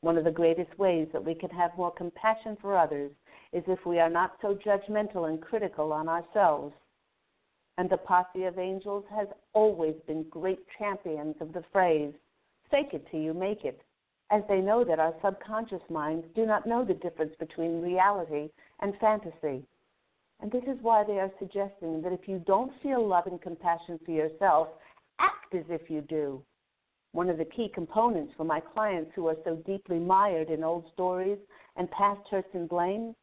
One 0.00 0.16
of 0.16 0.24
the 0.24 0.30
greatest 0.30 0.76
ways 0.78 1.08
that 1.12 1.24
we 1.24 1.34
can 1.34 1.50
have 1.50 1.76
more 1.76 1.92
compassion 1.92 2.56
for 2.60 2.76
others 2.76 3.12
is 3.52 3.62
if 3.66 3.84
we 3.84 3.98
are 3.98 4.10
not 4.10 4.36
so 4.40 4.58
judgmental 4.66 5.28
and 5.28 5.40
critical 5.40 5.92
on 5.92 6.08
ourselves. 6.08 6.74
And 7.78 7.88
the 7.88 7.96
posse 7.96 8.44
of 8.44 8.58
angels 8.58 9.04
has 9.14 9.28
always 9.52 9.94
been 10.06 10.24
great 10.30 10.60
champions 10.78 11.36
of 11.40 11.52
the 11.52 11.64
phrase, 11.72 12.12
fake 12.70 12.90
it 12.92 13.06
till 13.10 13.20
you 13.20 13.34
make 13.34 13.64
it, 13.64 13.80
as 14.30 14.42
they 14.48 14.60
know 14.60 14.84
that 14.84 14.98
our 14.98 15.14
subconscious 15.22 15.82
minds 15.90 16.26
do 16.34 16.46
not 16.46 16.66
know 16.66 16.84
the 16.84 16.94
difference 16.94 17.34
between 17.38 17.82
reality 17.82 18.48
and 18.80 18.94
fantasy. 19.00 19.64
And 20.40 20.50
this 20.50 20.64
is 20.64 20.78
why 20.82 21.04
they 21.04 21.18
are 21.20 21.30
suggesting 21.38 22.02
that 22.02 22.12
if 22.12 22.26
you 22.26 22.42
don't 22.46 22.72
feel 22.82 23.06
love 23.06 23.26
and 23.26 23.40
compassion 23.40 23.98
for 24.04 24.10
yourself, 24.10 24.68
act 25.18 25.54
as 25.54 25.64
if 25.68 25.88
you 25.88 26.00
do. 26.00 26.42
One 27.12 27.28
of 27.28 27.38
the 27.38 27.44
key 27.44 27.70
components 27.74 28.32
for 28.36 28.44
my 28.44 28.60
clients 28.60 29.12
who 29.14 29.28
are 29.28 29.36
so 29.44 29.56
deeply 29.66 29.98
mired 29.98 30.48
in 30.48 30.64
old 30.64 30.86
stories 30.94 31.38
and 31.76 31.90
past 31.90 32.20
hurts 32.30 32.48
and 32.54 32.68
blame 32.68 33.14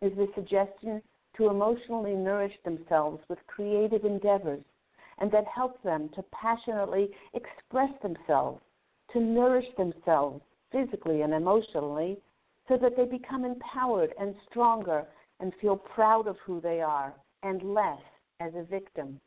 is 0.00 0.12
the 0.16 0.28
suggestion 0.34 1.02
to 1.36 1.48
emotionally 1.48 2.14
nourish 2.14 2.54
themselves 2.64 3.22
with 3.28 3.38
creative 3.46 4.04
endeavors 4.04 4.62
and 5.18 5.30
that 5.30 5.46
help 5.46 5.82
them 5.82 6.08
to 6.14 6.22
passionately 6.32 7.08
express 7.34 7.90
themselves, 8.02 8.60
to 9.12 9.20
nourish 9.20 9.66
themselves 9.76 10.42
physically 10.72 11.22
and 11.22 11.32
emotionally, 11.32 12.18
so 12.68 12.76
that 12.76 12.96
they 12.96 13.04
become 13.04 13.44
empowered 13.44 14.12
and 14.18 14.34
stronger 14.50 15.04
and 15.40 15.52
feel 15.60 15.76
proud 15.76 16.26
of 16.26 16.36
who 16.44 16.60
they 16.60 16.80
are 16.80 17.12
and 17.42 17.62
less 17.62 18.00
as 18.40 18.52
a 18.56 18.64
victim. 18.64 19.20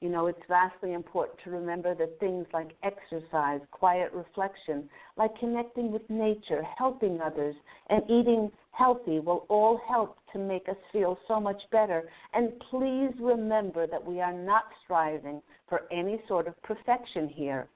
You 0.00 0.08
know, 0.08 0.28
it's 0.28 0.40
vastly 0.48 0.94
important 0.94 1.38
to 1.44 1.50
remember 1.50 1.94
that 1.94 2.18
things 2.20 2.46
like 2.54 2.74
exercise, 2.82 3.60
quiet 3.70 4.10
reflection, 4.14 4.88
like 5.18 5.38
connecting 5.38 5.92
with 5.92 6.08
nature, 6.08 6.62
helping 6.78 7.20
others, 7.20 7.54
and 7.90 8.02
eating 8.04 8.50
healthy 8.72 9.20
will 9.20 9.44
all 9.50 9.78
help 9.86 10.16
to 10.32 10.38
make 10.38 10.70
us 10.70 10.76
feel 10.90 11.18
so 11.28 11.38
much 11.38 11.60
better. 11.70 12.08
And 12.32 12.58
please 12.70 13.12
remember 13.20 13.86
that 13.86 14.02
we 14.02 14.22
are 14.22 14.32
not 14.32 14.64
striving 14.82 15.42
for 15.68 15.82
any 15.92 16.22
sort 16.26 16.46
of 16.48 16.60
perfection 16.62 17.28
here, 17.28 17.68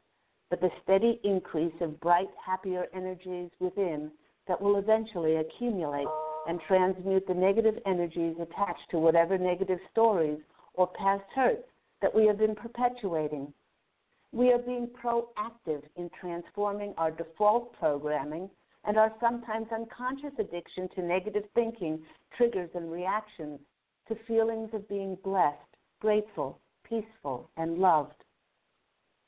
but 0.48 0.62
the 0.62 0.70
steady 0.82 1.20
increase 1.24 1.74
of 1.82 2.00
bright, 2.00 2.30
happier 2.42 2.86
energies 2.94 3.50
within 3.60 4.10
that 4.48 4.60
will 4.60 4.78
eventually 4.78 5.36
accumulate 5.36 6.08
and 6.48 6.58
transmute 6.66 7.26
the 7.26 7.34
negative 7.34 7.76
energies 7.84 8.36
attached 8.40 8.90
to 8.90 8.98
whatever 8.98 9.36
negative 9.36 9.78
stories 9.92 10.38
or 10.72 10.86
past 10.86 11.24
hurts 11.34 11.68
that 12.04 12.14
we 12.14 12.26
have 12.26 12.36
been 12.36 12.54
perpetuating. 12.54 13.50
We 14.30 14.52
are 14.52 14.58
being 14.58 14.88
proactive 14.88 15.80
in 15.96 16.10
transforming 16.20 16.92
our 16.98 17.10
default 17.10 17.72
programming 17.78 18.50
and 18.86 18.98
our 18.98 19.10
sometimes 19.22 19.68
unconscious 19.72 20.38
addiction 20.38 20.86
to 20.96 21.02
negative 21.02 21.44
thinking, 21.54 21.98
triggers, 22.36 22.68
and 22.74 22.92
reactions 22.92 23.58
to 24.08 24.16
feelings 24.28 24.68
of 24.74 24.86
being 24.86 25.16
blessed, 25.24 25.56
grateful, 25.98 26.60
peaceful, 26.86 27.48
and 27.56 27.78
loved. 27.78 28.22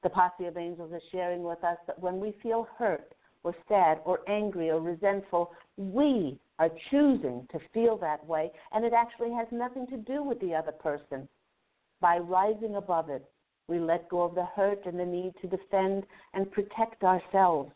The 0.02 0.10
posse 0.10 0.44
of 0.44 0.58
angels 0.58 0.92
is 0.92 1.02
sharing 1.10 1.44
with 1.44 1.64
us 1.64 1.78
that 1.86 1.98
when 1.98 2.20
we 2.20 2.36
feel 2.42 2.68
hurt 2.78 3.14
or 3.42 3.54
sad 3.68 4.00
or 4.04 4.20
angry 4.28 4.68
or 4.68 4.82
resentful, 4.82 5.50
we 5.78 6.38
are 6.58 6.70
choosing 6.90 7.48
to 7.52 7.58
feel 7.72 7.96
that 7.96 8.26
way, 8.26 8.50
and 8.74 8.84
it 8.84 8.92
actually 8.92 9.32
has 9.32 9.46
nothing 9.50 9.86
to 9.86 9.96
do 9.96 10.22
with 10.22 10.38
the 10.40 10.54
other 10.54 10.72
person. 10.72 11.26
By 12.00 12.18
rising 12.18 12.76
above 12.76 13.08
it, 13.08 13.24
we 13.68 13.78
let 13.78 14.08
go 14.08 14.22
of 14.22 14.34
the 14.34 14.44
hurt 14.44 14.84
and 14.86 14.98
the 14.98 15.04
need 15.04 15.34
to 15.40 15.48
defend 15.48 16.04
and 16.34 16.50
protect 16.52 17.02
ourselves. 17.02 17.72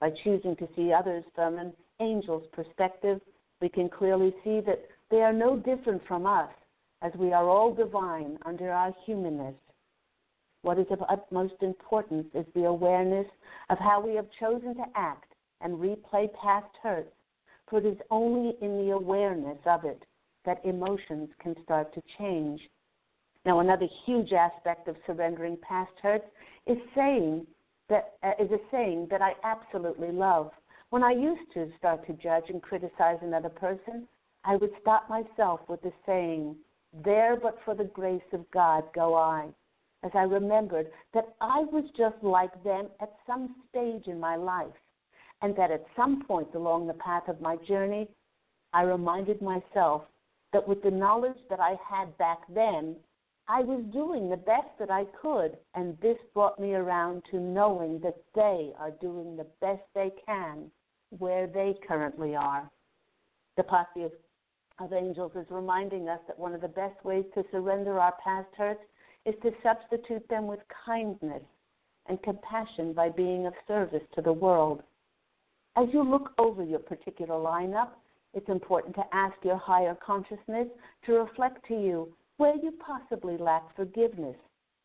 By 0.00 0.10
choosing 0.22 0.56
to 0.56 0.68
see 0.74 0.92
others 0.92 1.24
from 1.34 1.58
an 1.58 1.72
angel's 2.00 2.46
perspective, 2.52 3.20
we 3.60 3.68
can 3.68 3.88
clearly 3.88 4.34
see 4.42 4.60
that 4.60 4.84
they 5.10 5.22
are 5.22 5.32
no 5.32 5.56
different 5.56 6.04
from 6.06 6.26
us, 6.26 6.50
as 7.00 7.12
we 7.14 7.32
are 7.32 7.48
all 7.48 7.72
divine 7.72 8.38
under 8.44 8.70
our 8.70 8.92
humanness. 9.06 9.54
What 10.62 10.78
is 10.78 10.86
of 10.90 11.02
utmost 11.08 11.62
importance 11.62 12.26
is 12.34 12.46
the 12.54 12.64
awareness 12.64 13.26
of 13.70 13.78
how 13.78 14.00
we 14.00 14.14
have 14.16 14.26
chosen 14.40 14.74
to 14.74 14.84
act 14.94 15.32
and 15.60 15.78
replay 15.78 16.32
past 16.34 16.74
hurts, 16.82 17.14
for 17.68 17.78
it 17.78 17.86
is 17.86 17.98
only 18.10 18.56
in 18.60 18.78
the 18.78 18.90
awareness 18.92 19.58
of 19.66 19.84
it 19.84 20.04
that 20.44 20.64
emotions 20.64 21.28
can 21.40 21.54
start 21.62 21.94
to 21.94 22.02
change 22.18 22.60
now, 23.44 23.60
another 23.60 23.86
huge 24.06 24.32
aspect 24.32 24.88
of 24.88 24.96
surrendering 25.06 25.58
past 25.58 25.92
hurts 26.02 26.24
is 26.66 26.78
saying 26.94 27.46
that 27.90 28.14
uh, 28.22 28.32
is 28.42 28.50
a 28.50 28.58
saying 28.70 29.08
that 29.10 29.20
I 29.20 29.32
absolutely 29.44 30.10
love. 30.10 30.50
When 30.88 31.02
I 31.02 31.12
used 31.12 31.52
to 31.52 31.70
start 31.78 32.06
to 32.06 32.14
judge 32.14 32.44
and 32.48 32.62
criticize 32.62 33.18
another 33.20 33.50
person, 33.50 34.08
I 34.44 34.56
would 34.56 34.70
stop 34.80 35.10
myself 35.10 35.60
with 35.68 35.82
the 35.82 35.92
saying, 36.06 36.56
"There, 37.04 37.36
but 37.36 37.58
for 37.64 37.74
the 37.74 37.84
grace 37.84 38.30
of 38.32 38.50
God, 38.50 38.84
go 38.94 39.14
I." 39.14 39.48
As 40.02 40.12
I 40.14 40.22
remembered 40.22 40.90
that 41.12 41.34
I 41.42 41.60
was 41.60 41.84
just 41.96 42.22
like 42.22 42.62
them 42.62 42.88
at 43.00 43.14
some 43.26 43.56
stage 43.68 44.06
in 44.06 44.18
my 44.18 44.36
life, 44.36 44.80
and 45.42 45.54
that 45.56 45.70
at 45.70 45.86
some 45.96 46.24
point 46.24 46.54
along 46.54 46.86
the 46.86 46.94
path 46.94 47.28
of 47.28 47.42
my 47.42 47.56
journey, 47.56 48.08
I 48.72 48.82
reminded 48.82 49.42
myself 49.42 50.04
that 50.54 50.66
with 50.66 50.82
the 50.82 50.90
knowledge 50.90 51.38
that 51.50 51.60
I 51.60 51.76
had 51.90 52.16
back 52.16 52.38
then, 52.48 52.96
I 53.46 53.60
was 53.60 53.84
doing 53.92 54.30
the 54.30 54.38
best 54.38 54.68
that 54.78 54.90
I 54.90 55.04
could, 55.20 55.58
and 55.74 55.98
this 56.00 56.16
brought 56.32 56.58
me 56.58 56.74
around 56.74 57.22
to 57.30 57.38
knowing 57.38 58.00
that 58.00 58.16
they 58.34 58.72
are 58.78 58.92
doing 59.02 59.36
the 59.36 59.46
best 59.60 59.82
they 59.94 60.12
can 60.24 60.70
where 61.18 61.46
they 61.46 61.74
currently 61.86 62.34
are. 62.34 62.70
The 63.56 63.64
posse 63.64 64.04
of, 64.04 64.12
of 64.78 64.94
angels 64.94 65.32
is 65.36 65.46
reminding 65.50 66.08
us 66.08 66.20
that 66.26 66.38
one 66.38 66.54
of 66.54 66.62
the 66.62 66.68
best 66.68 67.04
ways 67.04 67.26
to 67.34 67.44
surrender 67.50 68.00
our 68.00 68.14
past 68.24 68.48
hurts 68.56 68.80
is 69.26 69.34
to 69.42 69.52
substitute 69.62 70.26
them 70.28 70.46
with 70.46 70.60
kindness 70.84 71.42
and 72.06 72.22
compassion 72.22 72.94
by 72.94 73.10
being 73.10 73.46
of 73.46 73.52
service 73.68 74.02
to 74.14 74.22
the 74.22 74.32
world. 74.32 74.82
As 75.76 75.88
you 75.92 76.02
look 76.02 76.32
over 76.38 76.64
your 76.64 76.78
particular 76.78 77.34
lineup, 77.34 77.90
it's 78.32 78.48
important 78.48 78.94
to 78.96 79.04
ask 79.12 79.36
your 79.44 79.58
higher 79.58 79.96
consciousness 80.04 80.68
to 81.04 81.12
reflect 81.12 81.66
to 81.68 81.74
you 81.74 82.12
where 82.36 82.56
you 82.56 82.72
possibly 82.84 83.36
lack 83.36 83.74
forgiveness, 83.76 84.36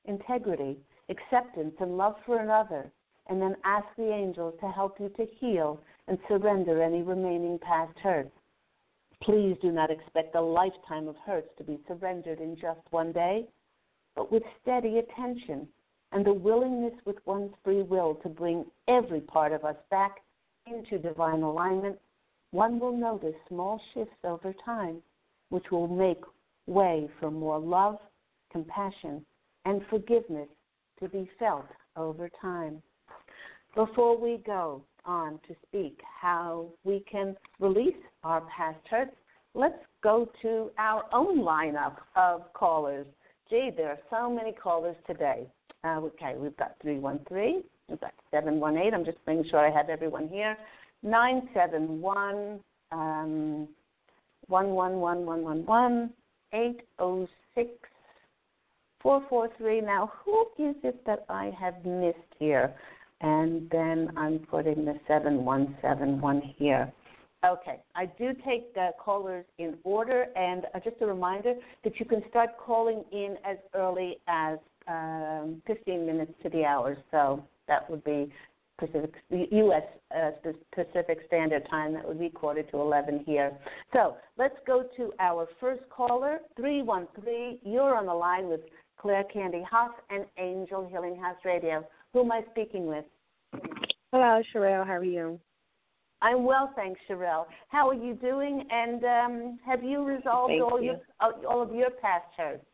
integrity, 0.06 0.78
acceptance, 1.10 1.74
and 1.80 1.98
love 1.98 2.16
for 2.26 2.40
another, 2.40 2.92
and 3.28 3.42
then 3.42 3.56
ask 3.64 3.86
the 3.98 4.12
angels 4.12 4.54
to 4.60 4.68
help 4.70 5.00
you 5.00 5.10
to 5.10 5.26
heal 5.40 5.82
and 6.08 6.18
surrender 6.28 6.82
any 6.82 7.02
remaining 7.02 7.60
past 7.60 7.98
hurts. 8.00 8.32
Please 9.22 9.56
do 9.62 9.72
not 9.72 9.92
expect 9.92 10.36
a 10.36 10.42
lifetime 10.42 11.08
of 11.08 11.16
hurts 11.26 11.50
to 11.58 11.64
be 11.64 11.80
surrendered 11.88 12.40
in 12.40 12.56
just 12.56 12.80
one 12.92 13.12
day, 13.12 13.46
but 14.16 14.32
with 14.32 14.44
steady 14.62 15.00
attention 15.00 15.68
and 16.12 16.26
the 16.26 16.34
willingness 16.34 16.94
with 17.06 17.18
one's 17.26 17.54
free 17.64 17.84
will 17.84 18.16
to 18.16 18.30
bring 18.30 18.66
every 18.88 19.22
part 19.22 19.52
of 19.52 19.64
us 19.64 19.76
back 19.92 20.18
into 20.66 20.98
divine 20.98 21.42
alignment, 21.42 21.98
one 22.52 22.80
will 22.80 22.96
notice 22.96 23.36
small 23.48 23.80
shifts 23.94 24.18
over 24.24 24.54
time, 24.66 25.02
which 25.50 25.70
will 25.72 25.88
make 25.88 26.22
way 26.69 27.10
for 27.19 27.32
more 27.32 27.60
love, 27.60 27.97
compassion, 28.51 29.25
and 29.65 29.82
forgiveness 29.89 30.47
to 30.99 31.10
be 31.10 31.29
felt 31.39 31.65
over 31.95 32.29
time. 32.41 32.82
Before 33.75 34.17
we 34.17 34.41
go 34.45 34.84
on 35.05 35.39
to 35.47 35.55
speak 35.67 35.99
how 36.21 36.67
we 36.84 37.03
can 37.12 37.36
release 37.60 37.95
our 38.23 38.41
past 38.55 38.79
hurts, 38.89 39.15
let's 39.53 39.77
go 40.03 40.29
to 40.41 40.71
our 40.77 41.05
own 41.13 41.39
lineup 41.39 41.97
of 42.15 42.51
callers. 42.53 43.08
Gee, 43.49 43.71
there 43.75 43.89
are 43.89 43.99
so 44.10 44.29
many 44.29 44.51
callers 44.51 44.95
today. 45.08 45.47
Uh, 45.84 45.99
okay, 46.01 46.36
we've 46.38 46.58
got 46.58 46.75
313, 46.82 47.63
we've 47.88 48.01
got 48.01 48.13
718. 48.32 48.93
I'm 48.93 49.05
just 49.05 49.17
making 49.25 49.49
sure 49.49 49.60
I 49.60 49.71
have 49.71 49.89
everyone 49.89 50.27
here. 50.27 50.58
971 51.03 52.60
um, 52.91 53.67
111111 54.47 56.10
806 56.54 57.70
443. 59.02 59.82
Now, 59.82 60.12
who 60.24 60.42
is 60.58 60.76
it 60.84 61.06
that 61.06 61.26
I 61.30 61.52
have 61.60 61.86
missed 61.86 62.18
here? 62.38 62.74
And 63.22 63.70
then 63.70 64.12
I'm 64.18 64.40
putting 64.40 64.86
the 64.86 64.96
7171 65.08 66.42
here. 66.58 66.92
Okay, 67.46 67.80
I 67.96 68.06
do 68.06 68.34
take 68.46 68.74
the 68.74 68.90
callers 69.00 69.46
in 69.60 69.78
order, 69.86 70.26
and 70.36 70.66
uh, 70.76 70.80
just 70.84 70.98
a 71.02 71.06
reminder 71.06 71.54
that 71.86 71.98
you 71.98 72.06
can 72.06 72.22
start 72.30 72.50
calling 72.58 73.04
in 73.14 73.38
as 73.46 73.58
early 73.74 74.18
as 74.28 74.60
um, 74.90 75.62
15 75.66 76.06
minutes 76.06 76.34
to 76.44 76.50
the 76.50 76.66
hour. 76.66 76.98
So 77.12 77.42
that 77.70 77.90
would 77.90 78.04
be 78.04 78.30
Pacific, 78.80 79.13
U.S. 79.30 79.84
Uh, 80.15 80.32
Pacific 80.74 81.20
Standard 81.28 81.68
Time. 81.70 81.94
That 81.94 82.08
would 82.08 82.20
be 82.20 82.30
quarter 82.30 82.63
to 82.63 82.78
11 82.78 83.24
here. 83.26 83.52
So 83.94 84.15
let's 84.38 84.56
go 84.65 84.86
to 84.98 85.12
our 85.20 85.48
first 85.60 85.82
caller, 85.89 86.39
313. 86.56 87.60
You're 87.63 87.96
on 87.96 88.06
the 88.06 88.13
line 88.13 88.48
with 88.48 88.62
Claire 89.00 89.26
Candy 89.26 89.63
Hough 89.70 89.92
and 90.10 90.26
Angel 90.38 90.88
Healing 90.89 91.15
House 91.15 91.38
Radio. 91.44 91.86
Who 92.13 92.22
am 92.22 92.32
I 92.32 92.42
speaking 92.52 92.88
with? 92.88 93.06
Hello, 94.12 94.42
Sherelle. 94.54 94.86
How 94.86 94.94
are 94.94 95.04
you? 95.04 95.39
I'm 96.22 96.44
well, 96.44 96.74
thanks, 96.76 97.00
Sherelle. 97.10 97.46
How 97.70 97.89
are 97.89 97.94
you 97.94 98.13
doing? 98.15 98.65
And 98.70 99.04
um, 99.04 99.60
have 99.65 99.84
you 99.84 100.04
resolved 100.04 100.52
Thank 100.52 100.63
all 100.63 100.82
you. 100.82 100.96
your 101.22 101.50
all 101.50 101.62
of 101.62 101.74
your 101.74 101.89
past 101.89 102.26
hurts? 102.36 102.65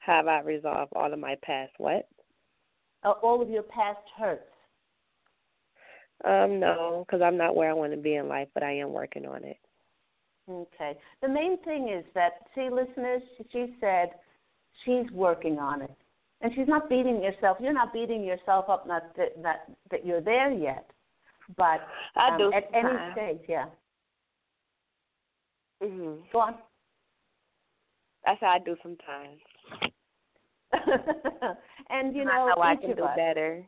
Have 0.00 0.26
I 0.26 0.40
resolved 0.40 0.92
all 0.94 1.12
of 1.12 1.18
my 1.18 1.36
past 1.42 1.72
what? 1.78 2.08
Uh, 3.06 3.12
all 3.22 3.40
of 3.40 3.48
your 3.48 3.62
past 3.62 4.00
hurts? 4.18 4.42
Um, 6.24 6.58
no, 6.58 7.04
because 7.06 7.22
I'm 7.22 7.36
not 7.36 7.54
where 7.54 7.70
I 7.70 7.74
want 7.74 7.92
to 7.92 7.98
be 7.98 8.16
in 8.16 8.28
life, 8.28 8.48
but 8.52 8.64
I 8.64 8.72
am 8.72 8.92
working 8.92 9.26
on 9.26 9.44
it. 9.44 9.58
Okay. 10.50 10.98
The 11.22 11.28
main 11.28 11.62
thing 11.62 11.88
is 11.88 12.04
that, 12.14 12.32
see, 12.54 12.68
listeners, 12.68 13.22
she 13.52 13.76
said 13.80 14.10
she's 14.84 15.08
working 15.12 15.58
on 15.58 15.82
it, 15.82 15.94
and 16.40 16.52
she's 16.54 16.66
not 16.66 16.88
beating 16.88 17.22
yourself. 17.22 17.58
You're 17.60 17.72
not 17.72 17.92
beating 17.92 18.24
yourself 18.24 18.68
up. 18.68 18.88
Not 18.88 19.14
that 19.16 19.40
that, 19.42 19.70
that 19.92 20.04
you're 20.04 20.20
there 20.20 20.50
yet, 20.50 20.90
but 21.56 21.86
I 22.16 22.30
um, 22.30 22.38
do 22.38 22.52
at 22.52 22.68
any 22.74 23.12
stage, 23.12 23.40
yeah. 23.48 23.66
Mm-hmm. 25.80 26.22
Go 26.32 26.40
on. 26.40 26.54
That's 28.24 28.40
how 28.40 28.48
I 28.48 28.58
do 28.58 28.76
sometimes. 28.82 29.38
and 31.90 32.14
you 32.14 32.22
I 32.22 32.24
know, 32.24 32.54
know 32.54 32.62
I 32.62 32.76
can 32.76 32.96
do 32.96 33.04
us. 33.04 33.16
better. 33.16 33.64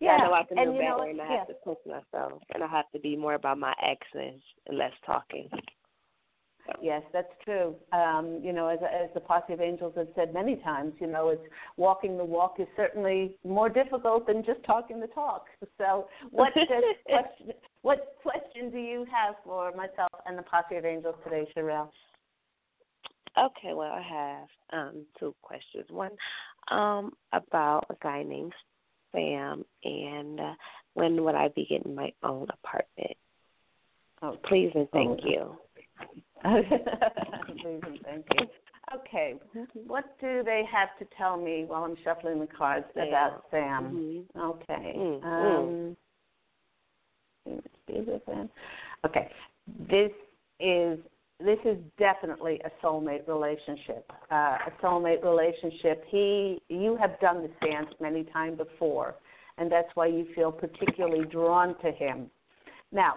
Yeah, 0.00 0.10
I 0.10 0.26
know 0.26 0.32
I 0.34 0.44
can 0.44 0.58
and 0.58 0.72
do 0.72 0.76
you 0.76 0.82
know, 0.82 0.98
better, 0.98 1.10
and 1.10 1.20
I 1.20 1.30
yeah. 1.30 1.38
have 1.38 1.46
to 1.48 1.54
push 1.64 1.78
myself, 1.86 2.42
and 2.52 2.62
I 2.62 2.66
have 2.66 2.90
to 2.92 2.98
be 2.98 3.16
more 3.16 3.34
about 3.34 3.58
my 3.58 3.74
actions 3.82 4.42
and 4.66 4.76
less 4.78 4.92
talking. 5.06 5.48
Yes, 6.80 7.02
that's 7.12 7.32
true. 7.44 7.76
Um, 7.92 8.40
you 8.42 8.52
know, 8.52 8.68
as, 8.68 8.78
as 8.82 9.10
the 9.14 9.20
posse 9.20 9.52
of 9.52 9.60
angels 9.60 9.94
have 9.96 10.08
said 10.14 10.32
many 10.32 10.56
times, 10.56 10.94
you 10.98 11.06
know, 11.06 11.28
it's 11.28 11.42
walking 11.76 12.16
the 12.16 12.24
walk 12.24 12.56
is 12.58 12.66
certainly 12.76 13.36
more 13.44 13.68
difficult 13.68 14.26
than 14.26 14.44
just 14.44 14.62
talking 14.64 15.00
the 15.00 15.08
talk. 15.08 15.46
So, 15.76 16.06
what 16.30 16.52
question, 17.06 17.52
what 17.82 18.14
question 18.22 18.70
do 18.70 18.78
you 18.78 19.04
have 19.12 19.34
for 19.44 19.72
myself 19.72 20.10
and 20.24 20.38
the 20.38 20.42
posse 20.42 20.76
of 20.76 20.84
angels 20.84 21.16
today, 21.24 21.46
Sherelle? 21.56 21.90
Okay, 23.36 23.74
well, 23.74 23.90
I 23.90 24.02
have 24.02 24.48
um, 24.72 25.04
two 25.18 25.34
questions. 25.42 25.86
One 25.90 26.12
um, 26.68 27.12
about 27.32 27.86
a 27.90 27.96
guy 28.02 28.22
named 28.22 28.52
Sam, 29.12 29.64
and 29.84 30.40
uh, 30.40 30.54
when 30.94 31.22
would 31.24 31.34
I 31.34 31.48
be 31.48 31.66
getting 31.68 31.94
my 31.94 32.12
own 32.22 32.46
apartment? 32.50 33.16
Oh, 34.22 34.38
Please 34.44 34.72
and 34.74 34.88
thank 34.90 35.20
Oh, 35.24 35.28
you. 35.28 35.58
Please 36.44 37.82
and 37.86 38.00
thank 38.04 38.26
you. 38.38 38.46
Okay, 38.94 39.34
what 39.86 40.04
do 40.20 40.42
they 40.44 40.62
have 40.70 40.90
to 40.98 41.06
tell 41.16 41.36
me 41.36 41.64
while 41.66 41.84
I'm 41.84 41.96
shuffling 42.04 42.38
the 42.38 42.46
cards 42.46 42.86
Sam. 42.94 43.08
about 43.08 43.44
Sam? 43.50 44.26
Mhm. 44.36 44.40
Okay. 44.40 44.94
Mm, 44.96 45.24
Um. 45.24 45.96
Okay. 49.04 49.30
This 49.88 50.12
is 50.60 50.98
this 51.40 51.58
is 51.64 51.76
definitely 51.98 52.60
a 52.64 52.84
soulmate 52.84 53.26
relationship. 53.26 54.10
Uh, 54.30 54.56
a 54.66 54.72
soulmate 54.82 55.22
relationship. 55.24 56.04
He 56.08 56.62
you 56.68 56.96
have 57.00 57.18
done 57.20 57.42
this 57.42 57.50
dance 57.62 57.88
many 58.00 58.24
times 58.24 58.58
before, 58.58 59.16
and 59.58 59.70
that's 59.70 59.88
why 59.94 60.06
you 60.06 60.26
feel 60.34 60.52
particularly 60.52 61.24
drawn 61.26 61.76
to 61.80 61.90
him. 61.90 62.30
Now, 62.92 63.14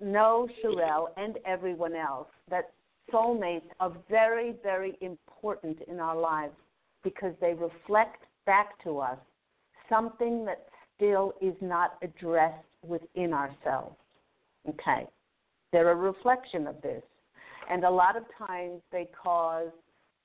know 0.00 0.48
Sherelle 0.62 1.08
and 1.16 1.38
everyone 1.44 1.94
else 1.94 2.28
that 2.50 2.72
soulmates 3.12 3.68
are 3.80 3.92
very, 4.08 4.54
very 4.62 4.96
important 5.00 5.78
in 5.88 6.00
our 6.00 6.16
lives 6.16 6.54
because 7.02 7.34
they 7.40 7.54
reflect 7.54 8.22
back 8.46 8.82
to 8.84 8.98
us 8.98 9.18
something 9.88 10.44
that 10.44 10.66
still 10.96 11.34
is 11.40 11.54
not 11.60 11.98
addressed 12.02 12.64
within 12.82 13.32
ourselves. 13.32 13.96
Okay. 14.68 15.06
They're 15.72 15.90
a 15.90 15.96
reflection 15.96 16.66
of 16.66 16.80
this. 16.80 17.02
And 17.70 17.84
a 17.84 17.90
lot 17.90 18.16
of 18.16 18.24
times 18.46 18.80
they 18.92 19.08
cause 19.22 19.70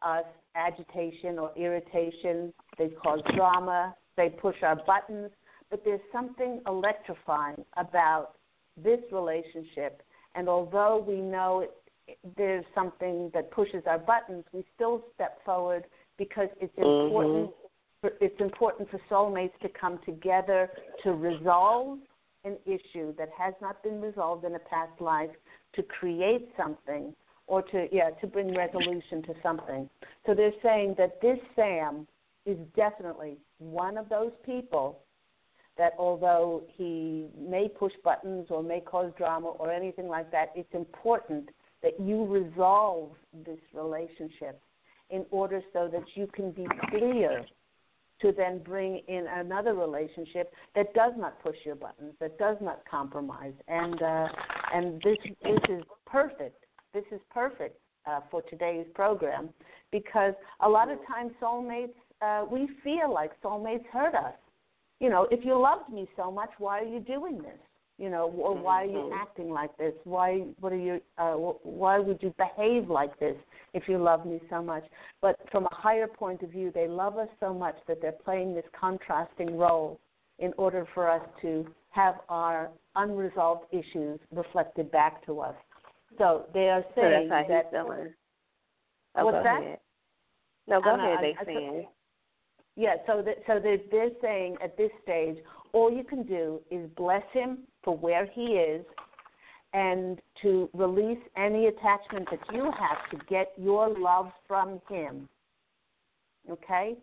us 0.02 0.26
agitation 0.56 1.40
or 1.40 1.52
irritation, 1.56 2.54
they 2.78 2.90
cause 2.90 3.22
drama, 3.36 3.96
they 4.18 4.30
push 4.30 4.56
our 4.64 4.76
buttons, 4.76 5.32
but 5.70 5.84
there's 5.86 6.02
something 6.12 6.62
electrifying 6.68 7.64
about 7.78 8.36
this 8.78 9.00
relationship. 9.12 10.02
And 10.36 10.50
although 10.50 11.04
we 11.06 11.18
know 11.18 11.62
it, 11.62 12.18
there's 12.36 12.66
something 12.76 13.32
that 13.34 13.52
pushes 13.52 13.84
our 13.86 14.00
buttons, 14.00 14.44
we 14.52 14.66
still 14.76 15.04
step 15.16 15.44
forward 15.46 15.86
because 16.18 16.50
it's 16.60 16.76
Mhm. 16.78 17.02
important. 17.02 17.56
For, 18.02 18.14
it's 18.20 18.40
important 18.42 18.90
for 18.90 19.00
soulmates 19.10 19.58
to 19.60 19.70
come 19.70 20.00
together 20.00 20.72
to 21.04 21.14
resolve 21.14 22.00
an 22.44 22.58
issue 22.66 23.14
that 23.14 23.30
has 23.30 23.54
not 23.62 23.84
been 23.84 24.02
resolved 24.02 24.44
in 24.44 24.56
a 24.56 24.60
past 24.60 25.00
life, 25.00 25.30
to 25.74 25.84
create 25.84 26.52
something, 26.58 27.16
or 27.52 27.62
to 27.62 27.88
yeah 27.92 28.12
to 28.22 28.28
bring 28.28 28.56
resolution 28.56 29.22
to 29.24 29.34
something. 29.44 29.90
So 30.26 30.34
they're 30.34 30.54
saying 30.64 30.96
that 30.98 31.22
this 31.22 31.38
Sam 31.54 32.08
is 32.46 32.58
definitely 32.78 33.40
one 33.60 33.98
of 33.98 34.08
those 34.08 34.32
people 34.46 35.00
that 35.78 35.92
although 36.00 36.64
he 36.78 37.28
may 37.38 37.68
push 37.68 37.92
buttons 38.06 38.48
or 38.50 38.64
may 38.64 38.80
cause 38.80 39.12
drama 39.18 39.50
or 39.50 39.70
anything 39.70 40.08
like 40.08 40.32
that, 40.32 40.54
it's 40.56 40.74
important 40.74 41.50
that 41.84 42.00
you 42.00 42.26
resolve 42.26 43.12
this 43.46 43.60
relationship 43.74 44.62
in 45.10 45.26
order 45.30 45.62
so 45.74 45.90
that 45.92 46.04
you 46.16 46.28
can 46.28 46.52
be 46.52 46.66
clear 46.90 47.46
to 48.22 48.32
then 48.32 48.60
bring 48.60 49.02
in 49.10 49.26
another 49.28 49.74
relationship 49.74 50.54
that 50.74 50.94
does 50.94 51.12
not 51.18 51.42
push 51.44 51.58
your 51.66 51.76
buttons, 51.76 52.14
that 52.22 52.38
does 52.38 52.56
not 52.62 52.82
compromise. 52.90 53.54
And 53.68 54.02
uh, 54.02 54.28
and 54.74 55.02
this 55.02 55.18
this 55.44 55.60
is 55.70 55.84
perfect. 56.06 56.61
This 56.94 57.06
is 57.12 57.20
perfect 57.32 57.80
uh, 58.06 58.22
for 58.30 58.42
today's 58.44 58.86
program 58.94 59.50
because 59.92 60.34
a 60.62 60.70
lot 60.70 60.90
of 60.92 60.98
times 61.08 61.32
soulmates 61.42 61.94
uh, 62.22 62.46
we 62.50 62.70
feel 62.84 63.12
like 63.14 63.32
soulmates 63.42 63.86
hurt 63.92 64.16
us 64.16 64.34
you 65.02 65.10
know, 65.10 65.28
if 65.32 65.44
you 65.44 65.60
loved 65.60 65.92
me 65.92 66.08
so 66.16 66.32
much, 66.32 66.52
why 66.60 66.80
are 66.80 66.86
you 66.86 67.00
doing 67.00 67.40
this? 67.40 67.58
You 67.98 68.10
know, 68.10 68.32
or 68.38 68.56
why 68.56 68.84
are 68.84 68.90
you 68.90 69.12
acting 69.14 69.50
like 69.50 69.76
this? 69.78 69.94
Why, 70.06 70.44
what 70.60 70.72
are 70.72 70.78
you, 70.78 71.02
uh, 71.18 71.34
why 71.34 72.00
would 72.00 72.20
you 72.22 72.34
behave 72.38 72.90
like 72.90 73.20
this? 73.20 73.36
if 73.74 73.84
you 73.88 73.98
love 73.98 74.26
me 74.26 74.38
so 74.50 74.62
much. 74.62 74.84
But 75.22 75.38
from 75.50 75.66
a 75.66 75.74
higher 75.74 76.06
point 76.06 76.42
of 76.44 76.50
view, 76.50 76.74
they 76.76 76.90
love 76.90 77.18
us 77.18 77.30
so 77.40 77.54
much 77.54 77.76
that 77.88 78.02
they're 78.02 78.12
playing 78.12 78.54
this 78.54 78.66
contrasting 78.78 79.58
role 79.58 79.98
in 80.40 80.52
order 80.58 80.86
for 80.94 81.10
us 81.10 81.22
to 81.42 81.66
have 81.92 82.16
our 82.28 82.70
unresolved 82.98 83.64
issues 83.72 84.20
reflected 84.36 84.92
back 84.92 85.26
to 85.26 85.40
us. 85.40 85.56
So 86.18 86.46
they 86.54 86.70
are 86.70 86.84
saying 86.96 87.30
so 87.30 87.46
that. 87.48 87.72
Oh, 89.16 89.26
what's 89.26 89.44
that? 89.44 89.62
Ahead. 89.62 89.80
No, 90.68 90.82
go 90.82 90.92
I'm, 90.92 91.00
ahead. 91.00 91.20
They 91.22 91.54
saying. 91.54 91.88
Yeah, 92.76 92.96
so 93.06 93.22
that 93.22 93.36
so 93.48 93.60
they're, 93.62 93.80
they're 93.92 94.10
saying 94.22 94.58
at 94.64 94.78
this 94.78 94.92
stage, 95.04 95.38
all 95.74 95.92
you 95.92 96.04
can 96.04 96.24
do 96.24 96.62
is 96.72 96.90
bless 96.96 97.24
him 97.34 97.60
for 97.84 97.98
where 97.98 98.26
he 98.26 98.54
is, 98.54 98.86
and 99.74 100.22
to 100.42 100.70
release 100.74 101.20
any 101.36 101.68
attachment 101.68 102.28
that 102.32 102.40
you 102.54 102.72
have 102.72 103.10
to 103.12 103.26
get 103.28 103.52
your 103.58 103.90
love 103.98 104.32
from 104.48 104.82
him. 104.90 105.28
Okay. 106.50 106.96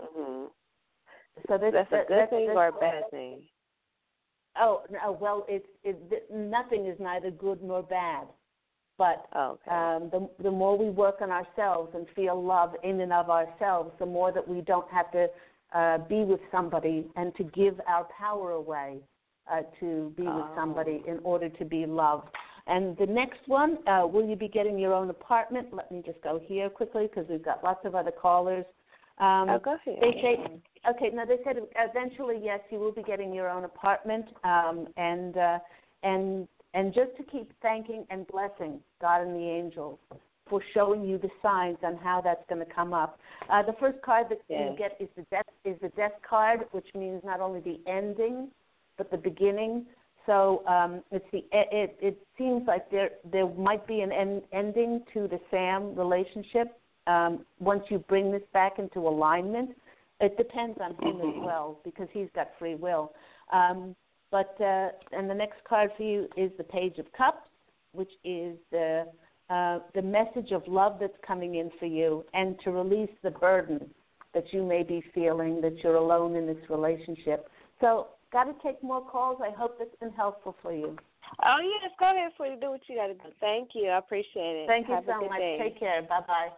Mhm. 0.00 0.48
So 1.48 1.58
this, 1.58 1.72
That's 1.72 1.92
a 1.92 2.04
good 2.06 2.06
that's, 2.08 2.30
thing 2.30 2.50
or 2.50 2.68
a 2.68 2.72
bad 2.72 3.10
thing. 3.10 3.42
Oh 4.58 4.82
no, 4.90 5.18
well, 5.20 5.44
it's 5.48 5.66
it, 5.82 6.30
nothing 6.32 6.86
is 6.86 6.98
neither 7.00 7.30
good 7.30 7.62
nor 7.62 7.82
bad, 7.82 8.26
but 8.96 9.26
Oh, 9.34 9.58
okay. 9.66 9.70
um, 9.74 10.10
the 10.10 10.42
the 10.44 10.50
more 10.50 10.76
we 10.78 10.90
work 10.90 11.16
on 11.20 11.30
ourselves 11.30 11.92
and 11.94 12.06
feel 12.14 12.40
love 12.42 12.74
in 12.82 13.00
and 13.00 13.12
of 13.12 13.30
ourselves, 13.30 13.92
the 13.98 14.06
more 14.06 14.32
that 14.32 14.46
we 14.46 14.60
don't 14.60 14.88
have 14.90 15.10
to 15.12 15.28
uh, 15.74 15.98
be 15.98 16.22
with 16.22 16.40
somebody 16.52 17.06
and 17.16 17.34
to 17.36 17.44
give 17.44 17.80
our 17.88 18.06
power 18.16 18.52
away 18.52 18.98
uh, 19.50 19.62
to 19.80 20.12
be 20.16 20.22
with 20.22 20.32
Oh. 20.32 20.54
somebody 20.54 21.02
in 21.06 21.18
order 21.24 21.48
to 21.48 21.64
be 21.64 21.84
loved. 21.86 22.28
And 22.66 22.96
the 22.96 23.06
next 23.06 23.40
one, 23.46 23.78
uh, 23.86 24.06
will 24.06 24.26
you 24.26 24.36
be 24.36 24.48
getting 24.48 24.78
your 24.78 24.94
own 24.94 25.10
apartment? 25.10 25.74
Let 25.74 25.90
me 25.92 26.02
just 26.04 26.20
go 26.22 26.38
here 26.42 26.70
quickly 26.70 27.08
because 27.08 27.28
we've 27.28 27.44
got 27.44 27.62
lots 27.62 27.84
of 27.84 27.94
other 27.94 28.10
callers. 28.12 28.64
Um, 29.18 29.48
oh, 29.48 29.60
go 29.62 29.76
ahead. 29.76 29.98
they 30.00 30.20
say, 30.20 30.60
okay, 30.90 31.10
no, 31.14 31.24
they 31.24 31.38
said 31.44 31.56
eventually, 31.76 32.40
yes, 32.42 32.60
you 32.70 32.78
will 32.78 32.92
be 32.92 33.02
getting 33.02 33.32
your 33.32 33.48
own 33.48 33.64
apartment, 33.64 34.26
um, 34.42 34.88
and 34.96 35.36
uh, 35.36 35.58
and 36.02 36.48
and 36.74 36.92
just 36.92 37.16
to 37.16 37.22
keep 37.22 37.52
thanking 37.62 38.04
and 38.10 38.26
blessing 38.26 38.80
God 39.00 39.22
and 39.22 39.34
the 39.34 39.48
angels 39.48 39.98
for 40.48 40.60
showing 40.74 41.04
you 41.04 41.16
the 41.18 41.30
signs 41.40 41.78
on 41.82 41.96
how 41.96 42.20
that's 42.20 42.42
going 42.48 42.64
to 42.64 42.70
come 42.72 42.92
up. 42.92 43.18
Uh, 43.50 43.62
the 43.62 43.72
first 43.80 44.00
card 44.02 44.26
that 44.28 44.38
Yes. 44.48 44.70
you 44.70 44.76
get 44.76 44.96
is 45.00 45.08
the 45.16 45.22
death 45.30 45.46
is 45.64 45.76
the 45.80 45.88
death 45.90 46.12
card, 46.28 46.66
which 46.72 46.86
means 46.94 47.22
not 47.24 47.40
only 47.40 47.60
the 47.60 47.80
ending, 47.90 48.48
but 48.98 49.10
the 49.10 49.16
beginning. 49.16 49.86
So 50.26 50.66
um, 50.66 51.02
it's 51.12 51.24
the 51.32 51.44
it 51.52 51.96
it 52.00 52.26
seems 52.36 52.66
like 52.66 52.90
there 52.90 53.10
there 53.30 53.46
might 53.46 53.86
be 53.86 54.00
an 54.00 54.10
end, 54.10 54.42
ending 54.52 55.02
to 55.12 55.28
the 55.28 55.38
Sam 55.50 55.94
relationship 55.94 56.78
um, 57.06 57.44
once 57.58 57.84
you 57.88 57.98
bring 57.98 58.30
this 58.32 58.42
back 58.52 58.78
into 58.78 59.00
alignment. 59.00 59.70
It 60.20 60.36
depends 60.36 60.78
on 60.80 60.94
him 61.02 61.20
as 61.20 61.34
well 61.44 61.80
because 61.84 62.08
he's 62.12 62.28
got 62.34 62.50
free 62.58 62.76
will. 62.76 63.12
Um, 63.52 63.94
but 64.30 64.56
uh, 64.60 64.88
and 65.12 65.28
the 65.28 65.34
next 65.34 65.62
card 65.68 65.90
for 65.96 66.02
you 66.02 66.28
is 66.36 66.50
the 66.56 66.64
Page 66.64 66.98
of 66.98 67.06
Cups, 67.12 67.48
which 67.92 68.10
is 68.24 68.56
the 68.70 69.04
uh, 69.50 69.80
the 69.94 70.02
message 70.02 70.52
of 70.52 70.66
love 70.66 70.96
that's 71.00 71.16
coming 71.26 71.56
in 71.56 71.70
for 71.78 71.86
you, 71.86 72.24
and 72.32 72.58
to 72.64 72.70
release 72.70 73.10
the 73.22 73.30
burden 73.30 73.90
that 74.32 74.52
you 74.52 74.64
may 74.64 74.82
be 74.82 75.04
feeling 75.14 75.60
that 75.60 75.76
you're 75.82 75.96
alone 75.96 76.34
in 76.34 76.46
this 76.46 76.56
relationship. 76.70 77.48
So, 77.80 78.08
got 78.32 78.44
to 78.44 78.54
take 78.62 78.82
more 78.82 79.04
calls. 79.06 79.40
I 79.44 79.50
hope 79.50 79.78
that's 79.78 79.94
been 80.00 80.12
helpful 80.12 80.56
for 80.62 80.72
you. 80.72 80.96
Oh 81.44 81.58
yes, 81.60 81.92
go 81.98 82.10
ahead 82.10 82.32
for 82.36 82.46
you. 82.46 82.58
Do 82.58 82.70
what 82.70 82.80
you 82.88 82.96
got 82.96 83.08
to 83.08 83.14
do. 83.14 83.34
Thank 83.40 83.70
you. 83.74 83.88
I 83.88 83.98
appreciate 83.98 84.64
it. 84.64 84.66
Thank 84.66 84.88
you 84.88 84.94
Have 84.94 85.04
a 85.04 85.12
so 85.20 85.28
much. 85.28 85.38
Day. 85.38 85.58
Take 85.60 85.78
care. 85.78 86.02
Bye 86.02 86.20
bye. 86.26 86.48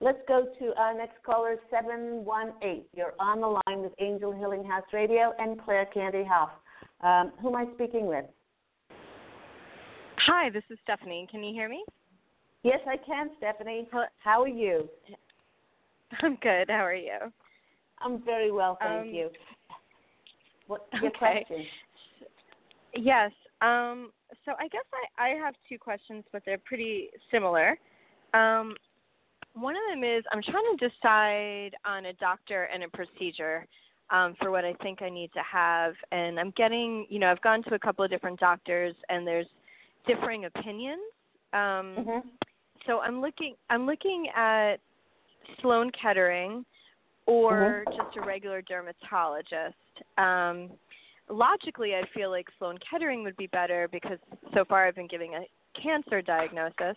Let's 0.00 0.18
go 0.26 0.46
to 0.58 0.76
our 0.76 0.96
next 0.96 1.22
caller, 1.24 1.56
718. 1.70 2.84
You're 2.94 3.14
on 3.18 3.40
the 3.40 3.46
line 3.46 3.82
with 3.82 3.92
Angel 4.00 4.32
Healing 4.32 4.64
House 4.64 4.84
Radio 4.92 5.32
and 5.38 5.60
Claire 5.62 5.86
Candy 5.86 6.24
Hough. 6.24 6.50
Um, 7.00 7.32
who 7.40 7.48
am 7.48 7.56
I 7.56 7.72
speaking 7.74 8.06
with? 8.06 8.24
Hi, 10.26 10.50
this 10.50 10.64
is 10.70 10.78
Stephanie. 10.82 11.26
Can 11.30 11.44
you 11.44 11.52
hear 11.52 11.68
me? 11.68 11.84
Yes, 12.62 12.80
I 12.88 12.96
can, 12.96 13.30
Stephanie. 13.38 13.86
How 14.18 14.42
are 14.42 14.48
you? 14.48 14.88
I'm 16.22 16.36
good. 16.36 16.68
How 16.68 16.84
are 16.84 16.94
you? 16.94 17.18
I'm 18.00 18.22
very 18.24 18.50
well, 18.50 18.76
thank 18.80 19.08
Um, 19.08 19.14
you. 19.14 19.30
What's 20.66 20.84
your 20.94 21.08
okay. 21.08 21.44
question? 21.46 21.66
Yes. 22.94 23.32
Um, 23.60 24.12
so 24.44 24.52
I 24.58 24.68
guess 24.68 24.84
I, 25.18 25.26
I 25.26 25.28
have 25.30 25.54
two 25.68 25.78
questions, 25.78 26.24
but 26.32 26.42
they're 26.46 26.58
pretty 26.58 27.10
similar. 27.30 27.78
Um, 28.32 28.74
one 29.54 29.74
of 29.74 29.82
them 29.90 30.04
is 30.04 30.24
I'm 30.32 30.42
trying 30.42 30.76
to 30.76 30.88
decide 30.88 31.70
on 31.84 32.06
a 32.06 32.12
doctor 32.14 32.64
and 32.64 32.82
a 32.82 32.88
procedure 32.88 33.66
um, 34.10 34.34
for 34.40 34.50
what 34.50 34.64
I 34.64 34.74
think 34.82 35.00
I 35.00 35.08
need 35.08 35.32
to 35.32 35.42
have, 35.50 35.94
and 36.12 36.38
I'm 36.38 36.52
getting, 36.56 37.06
you 37.08 37.18
know, 37.18 37.30
I've 37.30 37.40
gone 37.40 37.62
to 37.64 37.74
a 37.74 37.78
couple 37.78 38.04
of 38.04 38.10
different 38.10 38.38
doctors, 38.38 38.94
and 39.08 39.26
there's 39.26 39.46
differing 40.06 40.44
opinions. 40.44 41.00
Um, 41.52 41.94
hmm 41.96 42.28
so 42.86 43.00
I'm 43.00 43.20
looking 43.20 43.54
I'm 43.70 43.86
looking 43.86 44.28
at 44.36 44.76
Sloan 45.60 45.90
Kettering 46.00 46.64
or 47.26 47.84
just 47.96 48.16
a 48.16 48.20
regular 48.20 48.62
dermatologist. 48.62 49.74
Um, 50.18 50.70
logically, 51.30 51.94
I 51.94 52.02
feel 52.12 52.30
like 52.30 52.46
Sloan 52.58 52.78
Kettering 52.90 53.22
would 53.22 53.36
be 53.36 53.46
better 53.46 53.88
because 53.90 54.18
so 54.52 54.64
far 54.64 54.86
I've 54.86 54.94
been 54.94 55.08
giving 55.08 55.34
a 55.34 55.80
cancer 55.80 56.20
diagnosis. 56.20 56.96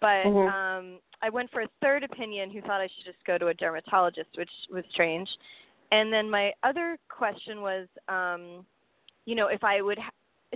But 0.00 0.26
Mhm. 0.26 0.52
um, 0.52 1.00
I 1.22 1.28
went 1.28 1.50
for 1.50 1.62
a 1.62 1.68
third 1.80 2.02
opinion 2.02 2.50
who 2.50 2.60
thought 2.62 2.80
I 2.80 2.88
should 2.88 3.04
just 3.04 3.22
go 3.24 3.38
to 3.38 3.48
a 3.48 3.54
dermatologist, 3.54 4.36
which 4.36 4.50
was 4.70 4.84
strange. 4.90 5.28
And 5.92 6.12
then 6.12 6.30
my 6.30 6.54
other 6.62 6.98
question 7.08 7.60
was, 7.62 7.86
um, 8.08 8.64
you 9.26 9.34
know, 9.34 9.48
if 9.48 9.62
I 9.62 9.82
would 9.82 9.98
ha- 9.98 10.10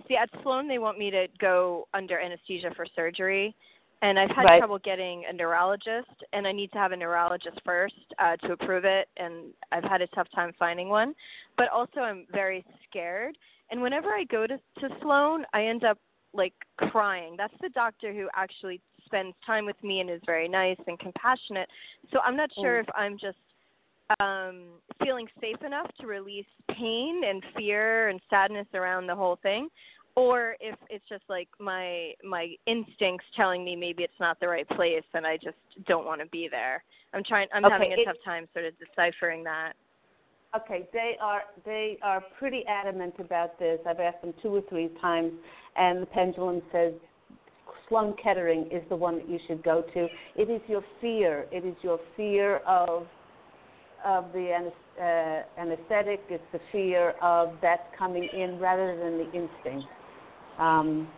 see 0.09 0.17
at 0.17 0.31
Sloan, 0.43 0.67
they 0.69 0.79
want 0.79 0.99
me 0.99 1.11
to 1.11 1.29
go 1.39 1.87
under 1.93 2.19
anesthesia 2.19 2.71
for 2.75 2.87
surgery, 2.87 3.55
and 4.03 4.19
I've 4.19 4.31
had 4.31 4.45
Right. 4.45 4.59
trouble 4.59 4.79
getting 4.79 5.25
a 5.27 5.33
neurologist, 5.33 6.25
and 6.33 6.47
I 6.47 6.53
need 6.53 6.73
to 6.73 6.79
have 6.79 6.93
a 6.93 6.97
neurologist 6.97 7.61
first 7.65 8.15
uh, 8.19 8.37
to 8.39 8.53
approve 8.53 8.85
it, 8.85 9.09
and 9.17 9.53
I've 9.73 9.85
had 9.85 10.03
a 10.03 10.07
tough 10.09 10.29
time 10.31 10.53
finding 10.55 10.89
one. 10.89 11.15
But 11.57 11.69
also, 11.69 12.01
I'm 12.01 12.27
very 12.31 12.65
scared, 12.89 13.37
and 13.71 13.83
whenever 13.83 14.13
I 14.13 14.25
go 14.25 14.47
to 14.47 14.59
to 14.81 14.99
Sloan, 15.01 15.47
I 15.53 15.65
end 15.67 15.85
up 15.85 15.99
like 16.33 16.55
crying. 16.77 17.37
That's 17.37 17.57
the 17.61 17.69
doctor 17.71 18.13
who 18.13 18.29
actually 18.35 18.81
spends 19.07 19.35
time 19.47 19.67
with 19.67 19.83
me 19.83 20.01
and 20.01 20.11
is 20.11 20.21
very 20.27 20.49
nice 20.49 20.79
and 20.87 20.99
compassionate. 20.99 21.69
So 22.13 22.21
I'm 22.25 22.37
not 22.37 22.51
sure 22.61 22.81
if 22.81 22.87
I'm 22.95 23.19
just 23.19 23.39
um 24.21 24.65
feeling 25.03 25.27
safe 25.41 25.63
enough 25.65 25.91
to 25.99 26.07
release 26.07 26.45
pain 26.77 27.23
and 27.27 27.43
fear 27.57 28.09
and 28.09 28.21
sadness 28.29 28.67
around 28.75 29.07
the 29.07 29.15
whole 29.15 29.39
thing 29.43 29.69
or 30.17 30.57
if 30.61 30.77
it's 30.91 31.05
just 31.09 31.25
like 31.29 31.49
my 31.59 32.13
my 32.23 32.55
instincts 32.67 33.27
telling 33.35 33.65
me 33.65 33.75
maybe 33.75 34.03
it's 34.03 34.21
not 34.21 34.39
the 34.41 34.49
right 34.49 34.69
place 34.71 35.03
and 35.15 35.27
I 35.27 35.37
just 35.37 35.57
don't 35.87 36.05
want 36.05 36.21
to 36.21 36.27
be 36.27 36.49
there. 36.51 36.85
I'm 37.13 37.25
trying 37.25 37.49
I'm 37.53 37.65
Okay, 37.65 37.73
having 37.73 37.93
a 37.93 37.97
it- 37.97 38.05
tough 38.05 38.17
time 38.25 38.47
sort 38.53 38.65
of 38.67 38.75
deciphering 38.79 39.45
that. 39.45 39.73
Okay, 40.55 40.89
they 40.93 41.17
are 41.21 41.43
they 41.65 41.99
are 42.03 42.23
pretty 42.39 42.65
adamant 42.69 43.15
about 43.19 43.59
this. 43.59 43.81
I've 43.87 43.99
asked 43.99 44.21
them 44.23 44.35
two 44.41 44.55
or 44.55 44.63
three 44.69 44.89
times, 45.01 45.33
and 45.77 46.03
the 46.03 46.07
pendulum 46.07 46.63
says 46.71 46.93
Sloan 47.89 48.15
Kettering 48.23 48.69
is 48.71 48.83
the 48.89 48.97
one 48.97 49.19
that 49.19 49.29
you 49.29 49.39
should 49.47 49.63
go 49.63 49.83
to. 49.95 50.09
It 50.37 50.51
is 50.51 50.61
your 50.69 50.83
fear. 51.01 51.47
It 51.53 51.65
is 51.65 51.77
your 51.83 51.99
fear 52.17 52.59
of 52.59 53.07
of 54.05 54.33
the 54.33 54.71
uh, 55.01 55.61
anesthetic. 55.61 56.21
It's 56.29 56.45
the 56.53 56.61
fear 56.71 57.15
of 57.23 57.55
that 57.63 57.91
coming 57.99 58.29
in 58.35 58.59
rather 58.59 58.97
than 58.97 59.19
the 59.19 59.25
instinct. 59.25 59.89
Um, 60.59 61.09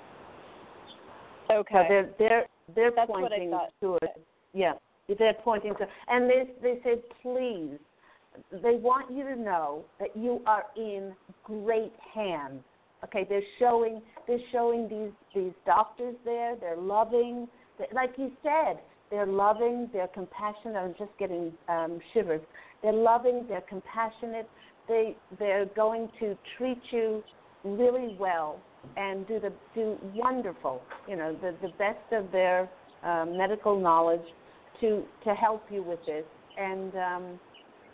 so 1.49 1.55
Okay. 1.57 1.87
they're 1.89 2.11
they're 2.19 2.47
they're 2.75 2.91
That's 2.91 3.11
pointing 3.11 3.59
to 3.81 3.99
it. 4.03 4.27
Yeah, 4.53 4.73
they're 5.19 5.35
pointing 5.45 5.75
to, 5.77 5.87
and 6.09 6.29
they 6.29 6.51
they 6.63 6.81
said 6.83 7.03
please. 7.23 7.79
They 8.51 8.77
want 8.77 9.11
you 9.11 9.25
to 9.25 9.35
know 9.35 9.85
that 9.99 10.15
you 10.15 10.43
are 10.47 10.65
in 10.77 11.15
great 11.43 11.93
hands. 12.15 12.63
Okay, 13.05 13.25
they're 13.27 13.41
showing 13.59 14.03
they're 14.27 14.39
showing 14.53 14.89
these 14.89 15.13
these 15.35 15.53
doctors 15.65 16.15
there. 16.25 16.57
They're 16.57 16.77
loving, 16.77 17.49
they, 17.79 17.87
like 17.95 18.13
you 18.17 18.33
said, 18.43 18.81
they're 19.11 19.27
loving. 19.27 19.89
They're 19.93 20.09
compassionate. 20.09 20.77
I'm 20.77 20.95
just 20.99 21.17
getting 21.19 21.53
um, 21.69 22.01
shivers. 22.13 22.41
They're 22.83 22.93
loving. 22.93 23.47
They're 23.49 23.63
compassionate. 23.63 24.49
They 24.89 25.17
they're 25.39 25.67
going 25.67 26.09
to 26.21 26.37
treat 26.57 26.81
you 26.91 27.23
really 27.65 28.17
well 28.19 28.61
and 28.97 29.27
do 29.27 29.41
the 29.41 29.53
do 29.75 29.97
wonderful. 30.15 30.83
You 31.09 31.17
know, 31.17 31.37
the 31.41 31.55
the 31.63 31.73
best 31.79 32.13
of 32.13 32.31
their 32.33 32.69
um, 33.05 33.37
medical 33.37 33.81
knowledge 33.81 34.27
to 34.81 35.05
to 35.25 35.35
help 35.35 35.63
you 35.71 35.83
with 35.83 36.01
this. 36.07 36.25
And 36.59 36.95
um, 36.95 37.41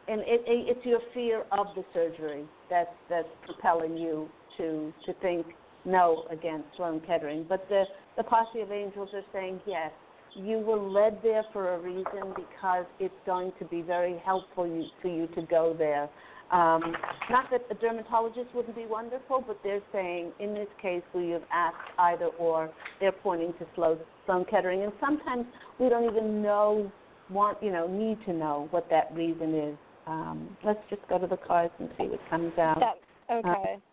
and 0.09 0.20
it, 0.22 0.43
it, 0.47 0.76
it's 0.76 0.87
your 0.87 1.01
fear 1.12 1.45
of 1.53 1.66
the 1.76 1.85
surgery 1.93 2.45
that's 2.70 2.91
that's 3.09 3.28
propelling 3.45 3.97
you 3.97 4.28
to 4.57 4.93
to 5.07 5.12
think 5.20 5.47
no 5.85 6.24
against 6.30 6.66
Sloan 6.76 7.01
Kettering. 7.07 7.47
But 7.49 7.68
the 7.68 7.85
the 8.16 8.22
posse 8.22 8.61
of 8.61 8.70
angels 8.70 9.09
are 9.14 9.24
saying 9.33 9.61
yes. 9.66 9.91
you 10.35 10.59
were 10.59 10.76
led 10.76 11.18
there 11.22 11.45
for 11.53 11.74
a 11.74 11.78
reason 11.78 12.35
because 12.37 12.85
it's 13.01 13.14
going 13.26 13.53
to 13.59 13.64
be 13.66 13.83
very 13.83 14.20
helpful 14.24 14.66
you, 14.66 14.85
for 15.01 15.09
you 15.09 15.26
to 15.35 15.43
go 15.43 15.74
there. 15.76 16.09
Um, 16.51 16.95
not 17.30 17.51
that 17.51 17.62
a 17.70 17.74
dermatologist 17.74 18.55
wouldn't 18.55 18.76
be 18.76 18.85
wonderful, 18.85 19.43
but 19.47 19.59
they're 19.64 19.80
saying 19.91 20.33
in 20.39 20.53
this 20.53 20.68
case 20.83 21.03
we 21.14 21.30
have 21.30 21.43
asked 21.51 21.76
either 21.99 22.26
or. 22.39 22.70
They're 23.01 23.12
pointing 23.12 23.55
to 23.55 23.66
Sloan, 23.74 23.99
Sloan 24.26 24.45
Kettering, 24.51 24.83
and 24.83 24.93
sometimes 25.01 25.47
we 25.80 25.89
don't 25.89 26.05
even 26.05 26.43
know, 26.43 26.93
want 27.30 27.57
you 27.62 27.72
know, 27.72 27.89
need 27.89 28.18
to 28.26 28.35
know 28.35 28.68
what 28.70 28.91
that 28.91 29.11
reason 29.14 29.55
is. 29.55 29.76
Um, 30.07 30.55
let's 30.62 30.80
just 30.91 31.03
go 31.09 31.18
to 31.18 31.26
the 31.26 31.39
cards 31.39 31.72
and 31.78 31.89
see 31.97 32.05
what 32.05 32.20
comes 32.28 32.53
out. 32.59 32.80
That, 32.80 33.35
okay. 33.35 33.76
Uh, 33.76 33.91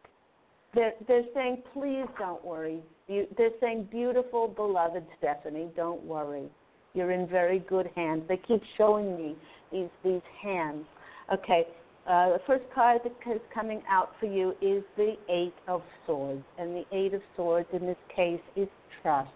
they're 0.73 0.93
they're 1.07 1.25
saying 1.33 1.63
please 1.73 2.05
don't 2.17 2.43
worry. 2.43 2.79
You, 3.07 3.27
they're 3.37 3.49
saying 3.59 3.87
beautiful 3.91 4.47
beloved 4.47 5.03
Stephanie, 5.17 5.69
don't 5.75 6.03
worry. 6.03 6.45
You're 6.93 7.11
in 7.11 7.27
very 7.27 7.59
good 7.59 7.89
hands. 7.95 8.23
They 8.27 8.37
keep 8.37 8.61
showing 8.77 9.15
me 9.17 9.35
these 9.71 9.89
these 10.03 10.21
hands. 10.41 10.85
Okay. 11.33 11.67
Uh, 12.07 12.29
the 12.29 12.41
first 12.47 12.63
card 12.73 13.01
that 13.03 13.31
is 13.31 13.41
coming 13.53 13.83
out 13.87 14.13
for 14.19 14.25
you 14.25 14.55
is 14.61 14.83
the 14.97 15.15
Eight 15.29 15.53
of 15.67 15.83
Swords, 16.07 16.43
and 16.57 16.75
the 16.75 16.83
Eight 16.91 17.13
of 17.13 17.21
Swords 17.35 17.67
in 17.71 17.85
this 17.85 17.97
case 18.15 18.41
is 18.55 18.67
trust. 19.03 19.29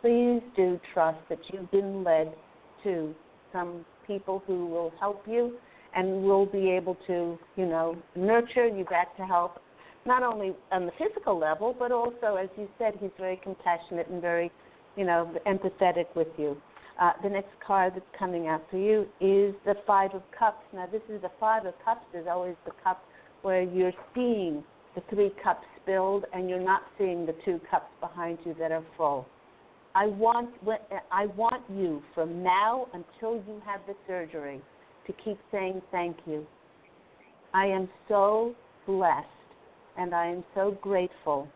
Please 0.00 0.42
do 0.56 0.80
trust 0.92 1.18
that 1.28 1.38
you've 1.52 1.70
been 1.70 2.02
led 2.02 2.34
to 2.82 3.14
some 3.52 3.84
people 4.04 4.42
who 4.46 4.66
will 4.66 4.92
help 4.98 5.22
you 5.28 5.56
and 5.94 6.22
will 6.22 6.46
be 6.46 6.70
able 6.70 6.96
to, 7.06 7.38
you 7.56 7.66
know, 7.66 7.96
nurture 8.16 8.66
you 8.66 8.84
back 8.84 9.16
to 9.16 9.24
help 9.24 9.60
not 10.06 10.22
only 10.22 10.54
on 10.70 10.86
the 10.86 10.92
physical 10.98 11.38
level, 11.38 11.74
but 11.78 11.92
also, 11.92 12.36
as 12.36 12.48
you 12.56 12.68
said, 12.78 12.94
he's 13.00 13.10
very 13.18 13.40
compassionate 13.42 14.08
and 14.08 14.20
very, 14.20 14.50
you 14.96 15.04
know, 15.04 15.30
empathetic 15.46 16.06
with 16.14 16.28
you. 16.36 16.56
Uh, 17.00 17.12
the 17.22 17.28
next 17.28 17.50
card 17.64 17.92
that's 17.94 18.06
coming 18.18 18.46
out 18.46 18.62
for 18.70 18.78
you 18.78 19.02
is 19.20 19.54
the 19.66 19.74
Five 19.86 20.14
of 20.14 20.22
Cups. 20.36 20.64
Now, 20.72 20.86
this 20.86 21.02
is 21.10 21.20
the 21.20 21.30
Five 21.38 21.66
of 21.66 21.74
Cups. 21.84 22.04
There's 22.12 22.26
always 22.26 22.56
the 22.64 22.72
cup 22.82 23.02
where 23.42 23.62
you're 23.62 23.92
seeing 24.14 24.64
the 24.94 25.02
three 25.10 25.30
cups 25.42 25.66
spilled 25.82 26.24
and 26.32 26.48
you're 26.48 26.58
not 26.58 26.82
seeing 26.96 27.26
the 27.26 27.34
two 27.44 27.60
cups 27.70 27.90
behind 28.00 28.38
you 28.44 28.56
that 28.58 28.72
are 28.72 28.84
full. 28.96 29.26
I 29.94 30.06
want, 30.06 30.50
I 31.12 31.26
want 31.26 31.62
you 31.70 32.02
from 32.14 32.42
now 32.42 32.88
until 32.92 33.36
you 33.46 33.62
have 33.64 33.80
the 33.86 33.94
surgery 34.06 34.60
to 35.06 35.12
keep 35.24 35.38
saying 35.52 35.80
thank 35.90 36.16
you. 36.26 36.46
I 37.54 37.66
am 37.66 37.88
so 38.08 38.54
blessed 38.86 39.26
and 39.98 40.14
I 40.14 40.26
am 40.26 40.44
so 40.54 40.76
grateful 40.80 41.48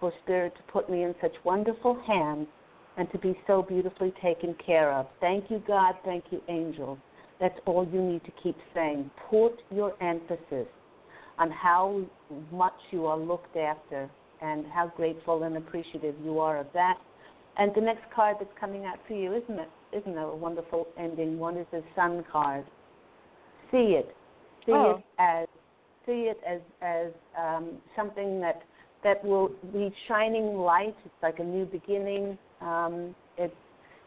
for 0.00 0.12
Spirit 0.24 0.54
to 0.56 0.72
put 0.72 0.90
me 0.90 1.02
in 1.04 1.14
such 1.20 1.34
wonderful 1.44 2.00
hands 2.06 2.46
and 2.96 3.10
to 3.12 3.18
be 3.18 3.38
so 3.46 3.62
beautifully 3.62 4.12
taken 4.22 4.54
care 4.64 4.92
of. 4.92 5.06
Thank 5.20 5.50
you, 5.50 5.62
God. 5.66 5.94
Thank 6.04 6.24
you, 6.30 6.40
angels. 6.48 6.98
That's 7.40 7.58
all 7.66 7.86
you 7.92 8.02
need 8.02 8.24
to 8.24 8.32
keep 8.42 8.56
saying. 8.74 9.10
Put 9.30 9.60
your 9.70 9.94
emphasis 10.02 10.66
on 11.38 11.50
how 11.50 12.02
much 12.50 12.74
you 12.90 13.06
are 13.06 13.18
looked 13.18 13.56
after 13.56 14.10
and 14.42 14.66
how 14.66 14.92
grateful 14.96 15.44
and 15.44 15.56
appreciative 15.56 16.14
you 16.24 16.40
are 16.40 16.58
of 16.58 16.66
that. 16.74 16.96
And 17.56 17.72
the 17.74 17.80
next 17.80 18.02
card 18.14 18.36
that's 18.40 18.50
coming 18.58 18.84
out 18.84 18.98
for 19.06 19.14
you, 19.14 19.34
isn't 19.34 19.58
it? 19.58 19.68
Isn't 19.92 20.12
it 20.12 20.22
a 20.22 20.34
wonderful 20.34 20.86
ending? 20.98 21.38
One 21.38 21.56
is 21.56 21.66
the 21.72 21.82
Sun 21.96 22.24
card. 22.30 22.64
See 23.70 23.96
it. 23.98 24.14
See 24.66 24.72
oh. 24.72 24.96
it 24.96 25.04
as 25.18 25.48
see 26.08 26.30
it 26.32 26.40
as 26.48 26.60
as 26.80 27.12
um, 27.38 27.72
something 27.94 28.40
that 28.40 28.62
that 29.04 29.24
will 29.24 29.50
be 29.72 29.92
shining 30.08 30.56
light. 30.56 30.96
It's 31.04 31.22
like 31.22 31.38
a 31.38 31.44
new 31.44 31.66
beginning. 31.66 32.38
Um, 32.60 33.14
it's 33.36 33.54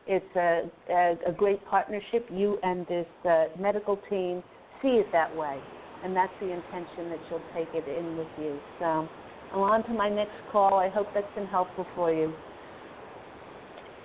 it's 0.07 0.35
a, 0.35 0.69
a, 0.89 1.29
a 1.29 1.31
great 1.31 1.63
partnership. 1.67 2.27
You 2.31 2.57
and 2.63 2.87
this 2.87 3.05
uh, 3.23 3.45
medical 3.59 3.99
team 4.09 4.43
see 4.81 4.99
it 4.99 5.05
that 5.11 5.33
way, 5.35 5.59
and 6.03 6.15
that's 6.15 6.33
the 6.41 6.51
intention 6.51 7.09
that 7.09 7.19
you'll 7.29 7.43
take 7.53 7.69
it 7.73 7.87
in 7.87 8.17
with 8.17 8.27
you. 8.39 8.59
So, 8.79 9.07
I'm 9.53 9.59
on 9.59 9.83
to 9.83 9.91
my 9.91 10.09
next 10.09 10.33
call. 10.51 10.79
I 10.79 10.89
hope 10.89 11.07
that's 11.13 11.33
been 11.35 11.47
helpful 11.47 11.85
for 11.95 12.11
you. 12.11 12.33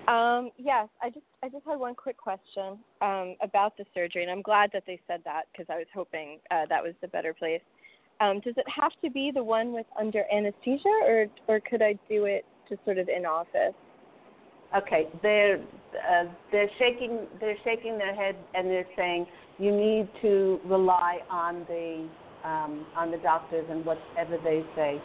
Um, 0.06 0.50
yes, 0.56 0.88
I 1.02 1.08
just 1.08 1.26
I 1.42 1.48
just 1.48 1.64
had 1.66 1.78
one 1.78 1.94
quick 1.94 2.16
question 2.16 2.78
um, 3.00 3.36
about 3.40 3.76
the 3.76 3.84
surgery, 3.94 4.22
and 4.22 4.30
I'm 4.30 4.42
glad 4.42 4.70
that 4.72 4.84
they 4.86 5.00
said 5.08 5.22
that 5.24 5.44
because 5.50 5.66
I 5.68 5.78
was 5.78 5.86
hoping 5.94 6.38
uh, 6.50 6.66
that 6.68 6.82
was 6.82 6.92
the 7.00 7.08
better 7.08 7.34
place. 7.34 7.62
Um, 8.20 8.40
does 8.40 8.54
it 8.56 8.66
have 8.68 8.92
to 9.04 9.10
be 9.10 9.30
the 9.34 9.44
one 9.44 9.72
with 9.72 9.86
under 9.98 10.24
anesthesia, 10.32 11.00
or 11.06 11.26
or 11.48 11.60
could 11.60 11.82
I 11.82 11.98
do 12.08 12.24
it 12.24 12.44
just 12.68 12.84
sort 12.84 12.98
of 12.98 13.08
in 13.08 13.26
office? 13.26 13.74
Okay, 14.74 15.08
they're 15.22 15.60
uh, 16.10 16.24
they're 16.50 16.70
shaking 16.78 17.26
they're 17.40 17.58
shaking 17.64 17.98
their 17.98 18.14
head 18.14 18.36
and 18.54 18.68
they're 18.68 18.88
saying 18.96 19.26
you 19.58 19.70
need 19.70 20.08
to 20.22 20.60
rely 20.64 21.20
on 21.30 21.64
the 21.68 22.08
um, 22.48 22.86
on 22.96 23.10
the 23.10 23.18
doctors 23.18 23.66
and 23.70 23.84
whatever 23.84 24.38
they 24.42 24.64
say. 24.74 25.00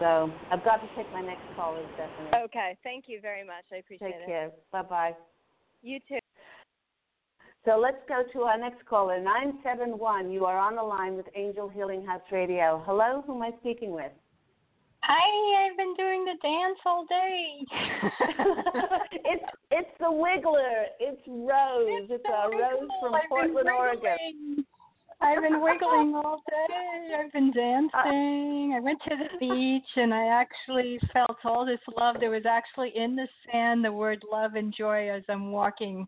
So 0.00 0.32
I've 0.50 0.64
got 0.64 0.76
to 0.78 0.88
take 0.96 1.10
my 1.12 1.22
next 1.22 1.44
call, 1.54 1.78
Stephanie. 1.94 2.44
Okay, 2.44 2.76
thank 2.82 3.04
you 3.06 3.20
very 3.20 3.44
much. 3.44 3.64
I 3.72 3.76
appreciate 3.76 4.08
take 4.08 4.16
it. 4.16 4.18
Take 4.20 4.26
care. 4.26 4.50
Bye 4.72 4.82
bye. 4.82 5.14
You 5.82 6.00
too. 6.08 6.18
So 7.64 7.78
let's 7.78 7.96
go 8.08 8.22
to 8.34 8.42
our 8.42 8.58
next 8.58 8.84
caller, 8.84 9.18
971. 9.18 10.30
You 10.30 10.44
are 10.44 10.58
on 10.58 10.76
the 10.76 10.82
line 10.82 11.16
with 11.16 11.24
Angel 11.34 11.66
Healing 11.66 12.04
House 12.04 12.20
Radio. 12.30 12.82
Hello, 12.84 13.24
who 13.26 13.36
am 13.36 13.42
I 13.42 13.52
speaking 13.60 13.92
with? 13.92 14.12
Hi, 15.02 15.66
I've 15.66 15.76
been 15.76 15.94
doing 15.96 16.26
the 16.26 16.34
dance 16.42 16.78
all 16.84 17.06
day. 17.06 17.64
it's 19.24 19.44
it's 19.70 19.90
the 19.98 20.06
Wiggler. 20.06 20.84
It's 21.00 21.20
Rose. 21.26 21.88
It's, 21.88 22.12
it's 22.12 22.24
a 22.26 22.50
Rose 22.50 22.88
from 23.00 23.14
I've 23.14 23.28
Portland, 23.30 23.68
Oregon. 23.68 24.64
I've 25.22 25.42
been 25.42 25.62
wiggling 25.62 26.14
all 26.14 26.42
day. 26.50 27.14
I've 27.18 27.32
been 27.32 27.50
uh, 27.50 27.54
dancing. 27.54 28.74
I 28.76 28.80
went 28.80 28.98
to 29.08 29.16
the 29.16 29.38
beach 29.38 29.88
and 29.96 30.12
I 30.12 30.26
actually 30.26 30.98
felt 31.14 31.38
all 31.44 31.64
this 31.64 31.80
love. 31.96 32.16
There 32.20 32.30
was 32.30 32.44
actually 32.46 32.92
in 32.94 33.16
the 33.16 33.28
sand 33.50 33.84
the 33.84 33.92
word 33.92 34.22
love 34.30 34.54
and 34.54 34.74
joy 34.76 35.08
as 35.10 35.22
I'm 35.30 35.50
walking 35.50 36.06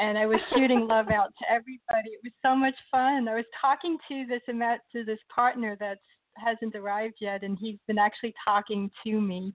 and 0.00 0.16
I 0.16 0.26
was 0.26 0.40
shooting 0.54 0.86
love 0.88 1.08
out 1.14 1.32
to 1.38 1.50
everybody. 1.50 2.10
It 2.10 2.20
was 2.24 2.32
so 2.42 2.56
much 2.56 2.74
fun. 2.90 3.28
I 3.28 3.34
was 3.34 3.44
talking 3.60 3.98
to 4.08 4.26
this 4.26 4.40
to 4.46 5.04
this 5.04 5.18
partner 5.34 5.76
that 5.80 5.98
hasn't 6.36 6.74
arrived 6.74 7.16
yet, 7.20 7.42
and 7.42 7.58
he's 7.60 7.78
been 7.86 7.98
actually 7.98 8.34
talking 8.44 8.90
to 9.04 9.20
me. 9.20 9.52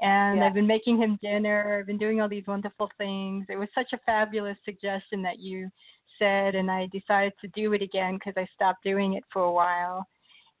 And 0.00 0.38
yeah. 0.38 0.46
I've 0.46 0.54
been 0.54 0.66
making 0.66 0.98
him 0.98 1.18
dinner. 1.22 1.78
I've 1.78 1.86
been 1.86 1.98
doing 1.98 2.20
all 2.20 2.28
these 2.28 2.46
wonderful 2.46 2.90
things. 2.98 3.46
It 3.48 3.56
was 3.56 3.68
such 3.74 3.92
a 3.92 3.98
fabulous 4.06 4.56
suggestion 4.64 5.22
that 5.22 5.38
you 5.38 5.68
said, 6.18 6.54
and 6.54 6.70
I 6.70 6.88
decided 6.92 7.32
to 7.40 7.48
do 7.48 7.72
it 7.72 7.82
again 7.82 8.14
because 8.14 8.34
I 8.36 8.46
stopped 8.54 8.84
doing 8.84 9.14
it 9.14 9.24
for 9.32 9.42
a 9.42 9.52
while. 9.52 10.06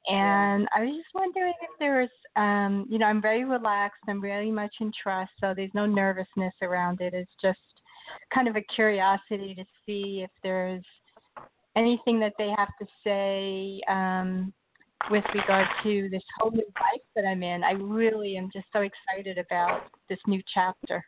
And 0.08 0.62
yeah. 0.62 0.68
I 0.76 0.84
was 0.84 0.96
just 0.96 1.14
wondering 1.14 1.54
if 1.62 1.70
there's, 1.78 2.10
um, 2.36 2.86
you 2.88 2.98
know, 2.98 3.06
I'm 3.06 3.22
very 3.22 3.44
relaxed. 3.44 4.00
I'm 4.08 4.20
very 4.20 4.50
much 4.50 4.74
in 4.80 4.92
trust, 5.00 5.30
so 5.40 5.54
there's 5.54 5.74
no 5.74 5.86
nervousness 5.86 6.54
around 6.60 7.00
it. 7.00 7.14
It's 7.14 7.30
just 7.40 7.58
kind 8.34 8.48
of 8.48 8.56
a 8.56 8.62
curiosity 8.62 9.54
to 9.54 9.64
see 9.84 10.22
if 10.24 10.30
there's 10.42 10.84
anything 11.76 12.20
that 12.20 12.34
they 12.38 12.52
have 12.56 12.68
to 12.80 12.86
say 13.04 13.80
um, 13.88 14.52
with 15.10 15.24
regard 15.34 15.66
to 15.82 16.08
this 16.10 16.22
whole 16.38 16.50
new 16.50 16.66
life 16.80 17.02
that 17.16 17.24
I'm 17.24 17.42
in. 17.42 17.64
I 17.64 17.72
really 17.72 18.36
am 18.36 18.50
just 18.52 18.66
so 18.72 18.80
excited 18.80 19.38
about 19.38 19.84
this 20.08 20.18
new 20.26 20.42
chapter. 20.52 21.04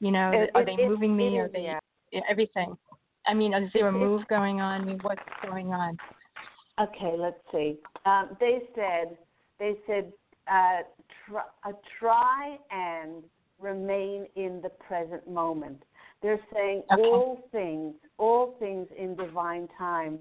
You 0.00 0.10
know, 0.10 0.30
it, 0.32 0.50
are 0.54 0.62
it, 0.62 0.66
they 0.66 0.86
moving 0.86 1.16
me? 1.16 1.38
Are 1.38 1.48
they 1.48 1.64
yeah. 2.12 2.20
everything? 2.28 2.76
I 3.26 3.34
mean, 3.34 3.54
is 3.54 3.70
there 3.72 3.88
a 3.88 3.92
move 3.92 4.22
going 4.28 4.60
on? 4.60 4.82
I 4.82 4.84
mean, 4.84 4.98
what's 5.02 5.22
going 5.44 5.68
on? 5.72 5.96
Okay, 6.80 7.14
let's 7.16 7.38
see. 7.52 7.78
Um, 8.06 8.36
they 8.40 8.62
said 8.74 9.16
they 9.58 9.74
said 9.86 10.12
uh, 10.50 10.80
try, 11.28 11.42
uh, 11.64 11.72
try 12.00 12.56
and 12.70 13.22
remain 13.60 14.26
in 14.34 14.60
the 14.62 14.70
present 14.70 15.28
moment. 15.28 15.82
They're 16.22 16.40
saying 16.54 16.82
okay. 16.92 17.02
all 17.02 17.48
things, 17.50 17.94
all 18.18 18.54
things 18.58 18.86
in 18.96 19.16
divine 19.16 19.68
time. 19.76 20.20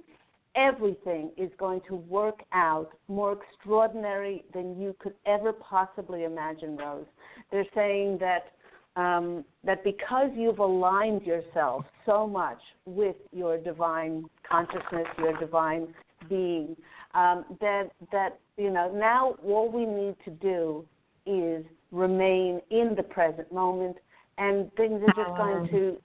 Everything 0.55 1.31
is 1.37 1.49
going 1.57 1.81
to 1.87 1.95
work 1.95 2.41
out 2.51 2.89
more 3.07 3.37
extraordinary 3.41 4.43
than 4.53 4.79
you 4.79 4.95
could 4.99 5.13
ever 5.25 5.53
possibly 5.53 6.25
imagine, 6.25 6.75
Rose. 6.75 7.05
They're 7.51 7.67
saying 7.73 8.17
that 8.19 8.51
um, 8.97 9.45
that 9.63 9.83
because 9.85 10.29
you've 10.35 10.59
aligned 10.59 11.21
yourself 11.21 11.85
so 12.05 12.27
much 12.27 12.59
with 12.85 13.15
your 13.31 13.57
divine 13.57 14.25
consciousness, 14.49 15.07
your 15.17 15.39
divine 15.39 15.87
being, 16.27 16.75
um, 17.13 17.45
that 17.61 17.91
that 18.11 18.39
you 18.57 18.69
know 18.69 18.91
now 18.93 19.35
all 19.45 19.71
we 19.71 19.85
need 19.85 20.15
to 20.25 20.31
do 20.31 20.85
is 21.25 21.65
remain 21.91 22.59
in 22.69 22.93
the 22.95 23.03
present 23.03 23.51
moment 23.53 23.95
and 24.37 24.71
things 24.75 25.01
are 25.01 25.23
just 25.23 25.37
going 25.37 25.67
oh. 25.67 25.77
to 25.77 25.97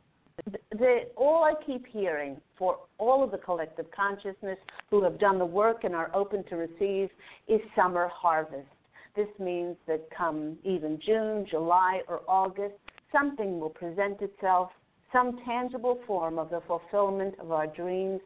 the, 0.73 1.05
all 1.17 1.45
I 1.45 1.55
keep 1.65 1.87
hearing 1.87 2.37
for 2.59 2.79
all 2.99 3.25
of 3.25 3.31
the 3.31 3.39
collective 3.39 3.87
consciousness 3.91 4.59
who 4.91 5.03
have 5.03 5.19
done 5.19 5.39
the 5.39 5.47
work 5.47 5.85
and 5.85 5.95
are 5.95 6.11
open 6.15 6.45
to 6.51 6.57
receive 6.57 7.09
is 7.49 7.61
summer 7.75 8.09
harvest. 8.13 8.69
This 9.15 9.29
means 9.39 9.77
that 9.87 10.09
come 10.17 10.59
even 10.63 11.01
June, 11.05 11.47
July, 11.51 12.03
or 12.07 12.21
August, 12.29 12.75
something 13.11 13.59
will 13.59 13.71
present 13.71 14.21
itself 14.21 14.71
some 15.13 15.39
tangible 15.47 15.99
form 16.07 16.39
of 16.39 16.51
the 16.51 16.61
fulfillment 16.67 17.35
of 17.41 17.51
our 17.51 17.67
dreams, 17.67 18.21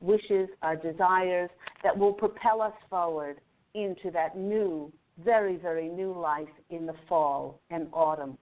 wishes, 0.00 0.48
our 0.62 0.76
desires 0.76 1.50
that 1.82 1.96
will 1.96 2.14
propel 2.14 2.62
us 2.62 2.72
forward 2.88 3.38
into 3.74 4.10
that 4.10 4.36
new, 4.36 4.90
very, 5.22 5.56
very 5.56 5.88
new 5.88 6.18
life 6.18 6.48
in 6.70 6.86
the 6.86 6.94
fall 7.06 7.60
and 7.70 7.88
autumn. 7.92 8.38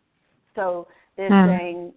So 0.59 0.89
they're 1.17 1.31
mm. 1.31 1.59
saying 1.59 1.93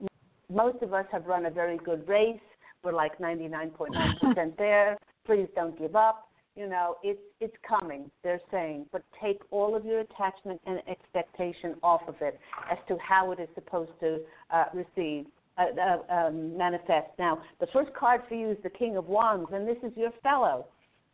most 0.53 0.83
of 0.83 0.93
us 0.93 1.05
have 1.11 1.25
run 1.25 1.47
a 1.47 1.49
very 1.49 1.77
good 1.77 2.07
race. 2.07 2.39
We're 2.83 2.93
like 2.93 3.17
99.9% 3.17 4.57
there. 4.57 4.97
Please 5.25 5.47
don't 5.55 5.77
give 5.77 5.95
up. 5.95 6.27
You 6.55 6.67
know, 6.67 6.97
it's 7.01 7.21
it's 7.39 7.55
coming. 7.67 8.11
They're 8.23 8.41
saying, 8.51 8.85
but 8.91 9.03
take 9.23 9.39
all 9.51 9.73
of 9.73 9.85
your 9.85 10.01
attachment 10.01 10.59
and 10.65 10.79
expectation 10.87 11.75
off 11.81 12.01
of 12.07 12.15
it 12.19 12.39
as 12.69 12.77
to 12.89 12.97
how 12.97 13.31
it 13.31 13.39
is 13.39 13.47
supposed 13.55 13.91
to 14.01 14.19
uh, 14.53 14.65
receive 14.73 15.27
uh, 15.57 15.67
uh, 15.79 16.13
um, 16.13 16.57
manifest. 16.57 17.07
Now, 17.17 17.41
the 17.61 17.67
first 17.71 17.93
card 17.93 18.21
for 18.27 18.35
you 18.35 18.51
is 18.51 18.57
the 18.63 18.69
King 18.69 18.97
of 18.97 19.07
Wands, 19.07 19.49
and 19.53 19.65
this 19.65 19.77
is 19.81 19.95
your 19.95 20.11
fellow. 20.21 20.65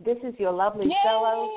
This 0.03 0.17
is 0.23 0.33
your 0.39 0.51
lovely 0.51 0.87
Yay! 0.87 0.95
fellow, 1.05 1.49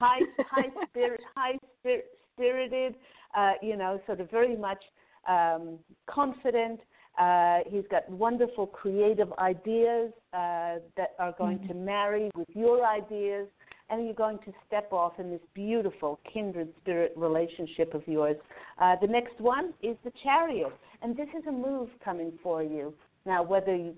high 0.00 0.20
high 0.48 0.68
spirit, 0.90 1.20
high 1.34 1.58
spirit, 1.80 2.06
spirited. 2.36 2.94
Uh, 3.36 3.52
you 3.60 3.76
know, 3.76 4.00
sort 4.06 4.20
of 4.20 4.30
very 4.30 4.56
much 4.56 4.82
um, 5.28 5.78
confident. 6.08 6.80
Uh, 7.18 7.58
he's 7.66 7.84
got 7.90 8.08
wonderful 8.08 8.66
creative 8.66 9.32
ideas 9.38 10.12
uh, 10.32 10.76
that 10.96 11.14
are 11.18 11.34
going 11.36 11.58
mm-hmm. 11.58 11.68
to 11.68 11.74
marry 11.74 12.30
with 12.34 12.48
your 12.54 12.86
ideas, 12.86 13.46
and 13.90 14.04
you're 14.04 14.14
going 14.14 14.38
to 14.38 14.52
step 14.66 14.92
off 14.92 15.12
in 15.18 15.30
this 15.30 15.40
beautiful 15.52 16.18
kindred 16.32 16.72
spirit 16.80 17.12
relationship 17.16 17.92
of 17.94 18.06
yours. 18.06 18.36
Uh, 18.78 18.96
the 19.00 19.06
next 19.06 19.38
one 19.40 19.74
is 19.82 19.96
the 20.04 20.12
chariot, 20.22 20.72
and 21.02 21.16
this 21.16 21.28
is 21.36 21.46
a 21.48 21.52
move 21.52 21.88
coming 22.02 22.32
for 22.42 22.62
you. 22.62 22.94
Now, 23.26 23.42
whether 23.42 23.76
you 23.76 23.94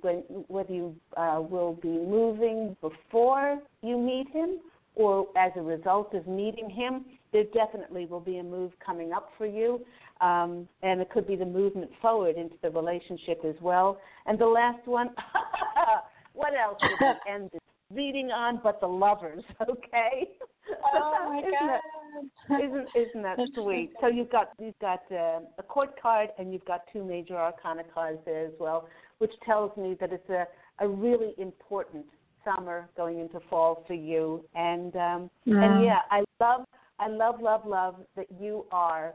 whether 0.48 0.72
you 0.72 0.96
uh, 1.16 1.40
will 1.40 1.74
be 1.74 1.88
moving 1.88 2.76
before 2.80 3.60
you 3.82 3.96
meet 3.96 4.28
him 4.30 4.58
or 4.94 5.26
as 5.36 5.52
a 5.56 5.62
result 5.62 6.14
of 6.14 6.26
meeting 6.26 6.68
him, 6.68 7.04
there 7.32 7.44
definitely 7.54 8.06
will 8.06 8.20
be 8.20 8.38
a 8.38 8.42
move 8.42 8.72
coming 8.84 9.12
up 9.12 9.30
for 9.38 9.46
you. 9.46 9.80
Um, 10.20 10.68
and 10.82 11.00
it 11.00 11.10
could 11.10 11.26
be 11.26 11.34
the 11.34 11.46
movement 11.46 11.90
forward 12.00 12.36
into 12.36 12.54
the 12.62 12.70
relationship 12.70 13.40
as 13.44 13.56
well. 13.60 13.98
And 14.26 14.38
the 14.38 14.46
last 14.46 14.86
one, 14.86 15.10
what 16.34 16.52
else 16.54 16.78
did 16.80 16.90
we 17.00 17.32
end 17.32 17.50
this 17.52 17.60
reading 17.94 18.30
on 18.30 18.60
but 18.62 18.80
the 18.80 18.86
lovers, 18.86 19.42
okay? 19.62 20.28
Oh 20.94 21.24
my 21.28 21.38
isn't 21.38 21.52
God. 21.52 21.80
That, 22.48 22.64
isn't 22.64 22.88
isn't 22.94 23.22
that 23.22 23.38
sweet? 23.54 23.90
So 24.00 24.06
you've 24.08 24.30
got 24.30 24.50
you've 24.58 24.78
got 24.80 25.00
uh, 25.10 25.40
a 25.58 25.62
court 25.66 26.00
card 26.00 26.30
and 26.38 26.52
you've 26.52 26.64
got 26.64 26.82
two 26.92 27.04
major 27.04 27.36
arcana 27.36 27.82
cards 27.92 28.18
there 28.24 28.46
as 28.46 28.52
well, 28.58 28.88
which 29.18 29.32
tells 29.44 29.76
me 29.76 29.96
that 30.00 30.12
it's 30.12 30.28
a, 30.30 30.46
a 30.78 30.88
really 30.88 31.34
important 31.38 32.06
summer 32.44 32.88
going 32.96 33.18
into 33.18 33.40
fall 33.48 33.84
for 33.86 33.94
you. 33.94 34.44
And 34.54 34.94
um 34.96 35.30
yeah. 35.44 35.62
and 35.62 35.84
yeah, 35.84 35.98
I 36.10 36.24
love 36.40 36.66
I 36.98 37.08
love 37.08 37.40
love 37.40 37.66
love 37.66 37.96
that 38.16 38.26
you 38.40 38.66
are 38.70 39.14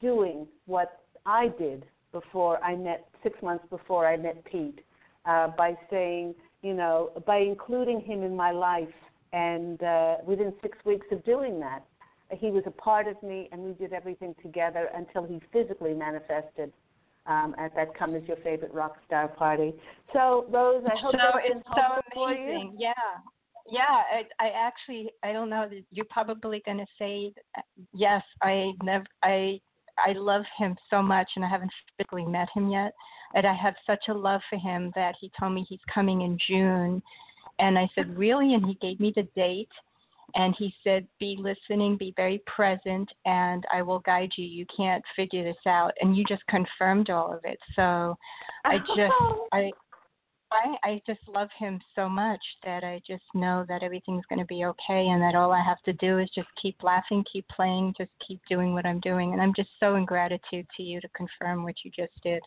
doing 0.00 0.46
what 0.66 1.00
I 1.24 1.48
did 1.58 1.84
before 2.12 2.62
I 2.62 2.76
met 2.76 3.08
six 3.22 3.40
months 3.42 3.64
before 3.70 4.06
I 4.06 4.16
met 4.16 4.44
Pete 4.44 4.80
uh, 5.26 5.48
by 5.48 5.76
saying, 5.90 6.34
you 6.62 6.74
know, 6.74 7.10
by 7.26 7.38
including 7.38 8.00
him 8.00 8.22
in 8.22 8.34
my 8.36 8.52
life, 8.52 8.88
and 9.32 9.82
uh, 9.82 10.16
within 10.24 10.52
six 10.62 10.78
weeks 10.84 11.06
of 11.10 11.24
doing 11.24 11.58
that, 11.60 11.84
he 12.30 12.50
was 12.50 12.62
a 12.66 12.70
part 12.70 13.06
of 13.06 13.20
me, 13.22 13.48
and 13.52 13.60
we 13.60 13.72
did 13.72 13.92
everything 13.92 14.34
together 14.42 14.88
until 14.94 15.24
he 15.24 15.40
physically 15.52 15.94
manifested 15.94 16.72
um, 17.28 17.54
at 17.58 17.74
that 17.76 17.96
"Come 17.96 18.14
As 18.14 18.22
Your 18.26 18.36
Favorite 18.38 18.72
Rock 18.72 18.96
Star" 19.06 19.28
party. 19.28 19.74
So, 20.12 20.46
Rose, 20.48 20.84
I 20.86 20.96
hope 20.98 21.12
so 21.12 21.18
that's 21.18 21.38
it's 21.44 21.68
so 21.74 22.22
amazing. 22.22 22.76
Yeah, 22.78 22.92
yeah. 23.70 23.82
I, 24.12 24.22
I 24.38 24.50
actually, 24.54 25.10
I 25.22 25.32
don't 25.32 25.50
know. 25.50 25.68
You're 25.90 26.06
probably 26.10 26.62
going 26.64 26.78
to 26.78 26.86
say 26.98 27.32
yes. 27.94 28.22
I 28.42 28.72
never, 28.82 29.06
I 29.22 29.60
I 29.98 30.12
love 30.12 30.44
him 30.58 30.76
so 30.90 31.02
much, 31.02 31.28
and 31.36 31.44
I 31.44 31.48
haven't 31.48 31.72
physically 31.96 32.24
met 32.24 32.48
him 32.54 32.70
yet. 32.70 32.92
And 33.34 33.46
I 33.46 33.54
have 33.54 33.74
such 33.86 34.04
a 34.08 34.14
love 34.14 34.40
for 34.48 34.58
him 34.58 34.92
that 34.94 35.14
he 35.20 35.30
told 35.38 35.52
me 35.52 35.66
he's 35.68 35.80
coming 35.92 36.22
in 36.22 36.38
June. 36.46 37.02
And 37.58 37.78
I 37.78 37.88
said, 37.94 38.16
Really? 38.16 38.54
And 38.54 38.64
he 38.66 38.74
gave 38.74 39.00
me 39.00 39.12
the 39.14 39.28
date. 39.34 39.68
And 40.34 40.54
he 40.58 40.74
said, 40.82 41.06
Be 41.18 41.36
listening, 41.38 41.96
be 41.96 42.12
very 42.16 42.42
present, 42.46 43.08
and 43.24 43.64
I 43.72 43.82
will 43.82 44.00
guide 44.00 44.30
you. 44.36 44.44
You 44.44 44.66
can't 44.76 45.04
figure 45.14 45.44
this 45.44 45.56
out. 45.66 45.92
And 46.00 46.16
you 46.16 46.24
just 46.24 46.42
confirmed 46.48 47.10
all 47.10 47.32
of 47.32 47.40
it. 47.44 47.58
So 47.74 48.16
I 48.64 48.78
just, 48.78 49.12
I, 49.52 49.70
I 50.52 50.76
I 50.84 51.02
just 51.06 51.20
love 51.28 51.48
him 51.58 51.80
so 51.94 52.08
much 52.08 52.40
that 52.64 52.84
I 52.84 53.00
just 53.06 53.24
know 53.34 53.64
that 53.68 53.82
everything's 53.82 54.24
going 54.28 54.38
to 54.38 54.46
be 54.46 54.64
okay 54.64 55.08
and 55.08 55.20
that 55.22 55.34
all 55.34 55.52
I 55.52 55.62
have 55.62 55.82
to 55.84 55.92
do 55.94 56.18
is 56.18 56.30
just 56.34 56.48
keep 56.60 56.82
laughing, 56.82 57.24
keep 57.30 57.46
playing, 57.48 57.94
just 57.98 58.10
keep 58.26 58.40
doing 58.48 58.72
what 58.72 58.86
I'm 58.86 59.00
doing. 59.00 59.32
And 59.32 59.42
I'm 59.42 59.54
just 59.54 59.70
so 59.80 59.96
in 59.96 60.04
gratitude 60.04 60.66
to 60.76 60.82
you 60.82 61.00
to 61.00 61.08
confirm 61.08 61.64
what 61.64 61.76
you 61.84 61.90
just 61.90 62.12
did. 62.22 62.42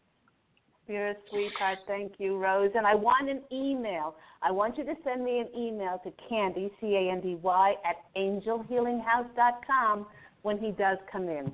You're 0.89 1.09
a 1.09 1.15
sweetheart. 1.29 1.77
Thank 1.85 2.13
you, 2.17 2.37
Rose. 2.37 2.71
And 2.73 2.87
I 2.87 2.95
want 2.95 3.29
an 3.29 3.41
email. 3.51 4.15
I 4.41 4.49
want 4.49 4.75
you 4.75 4.83
to 4.85 4.95
send 5.03 5.23
me 5.23 5.39
an 5.39 5.47
email 5.55 6.01
to 6.03 6.11
Candy, 6.27 6.71
C 6.81 6.95
A 6.95 7.11
N 7.11 7.21
D 7.21 7.35
Y, 7.35 7.75
at 7.85 7.97
angelhealinghouse.com 8.17 10.07
when 10.41 10.57
he 10.57 10.71
does 10.71 10.97
come 11.11 11.29
in. 11.29 11.51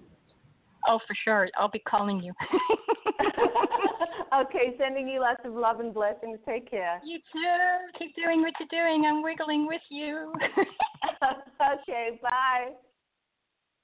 Oh, 0.88 1.00
for 1.06 1.16
sure. 1.26 1.50
I'll 1.58 1.70
be 1.70 1.80
calling 1.80 2.22
you. 2.22 2.32
okay, 4.40 4.74
sending 4.78 5.10
you 5.10 5.20
lots 5.20 5.42
of 5.44 5.54
love 5.54 5.82
and 5.82 5.94
blessings. 5.94 6.40
Take 6.48 6.72
care. 6.72 7.02
You 7.04 7.20
too. 7.34 7.90
Keep 8.00 8.16
doing 8.16 8.42
what 8.42 8.54
you're 8.58 8.86
doing. 8.86 9.06
I'm 9.06 9.22
wiggling 9.22 9.68
with 9.68 9.82
you. 9.90 10.32
okay, 11.24 12.22
bye. 12.24 12.70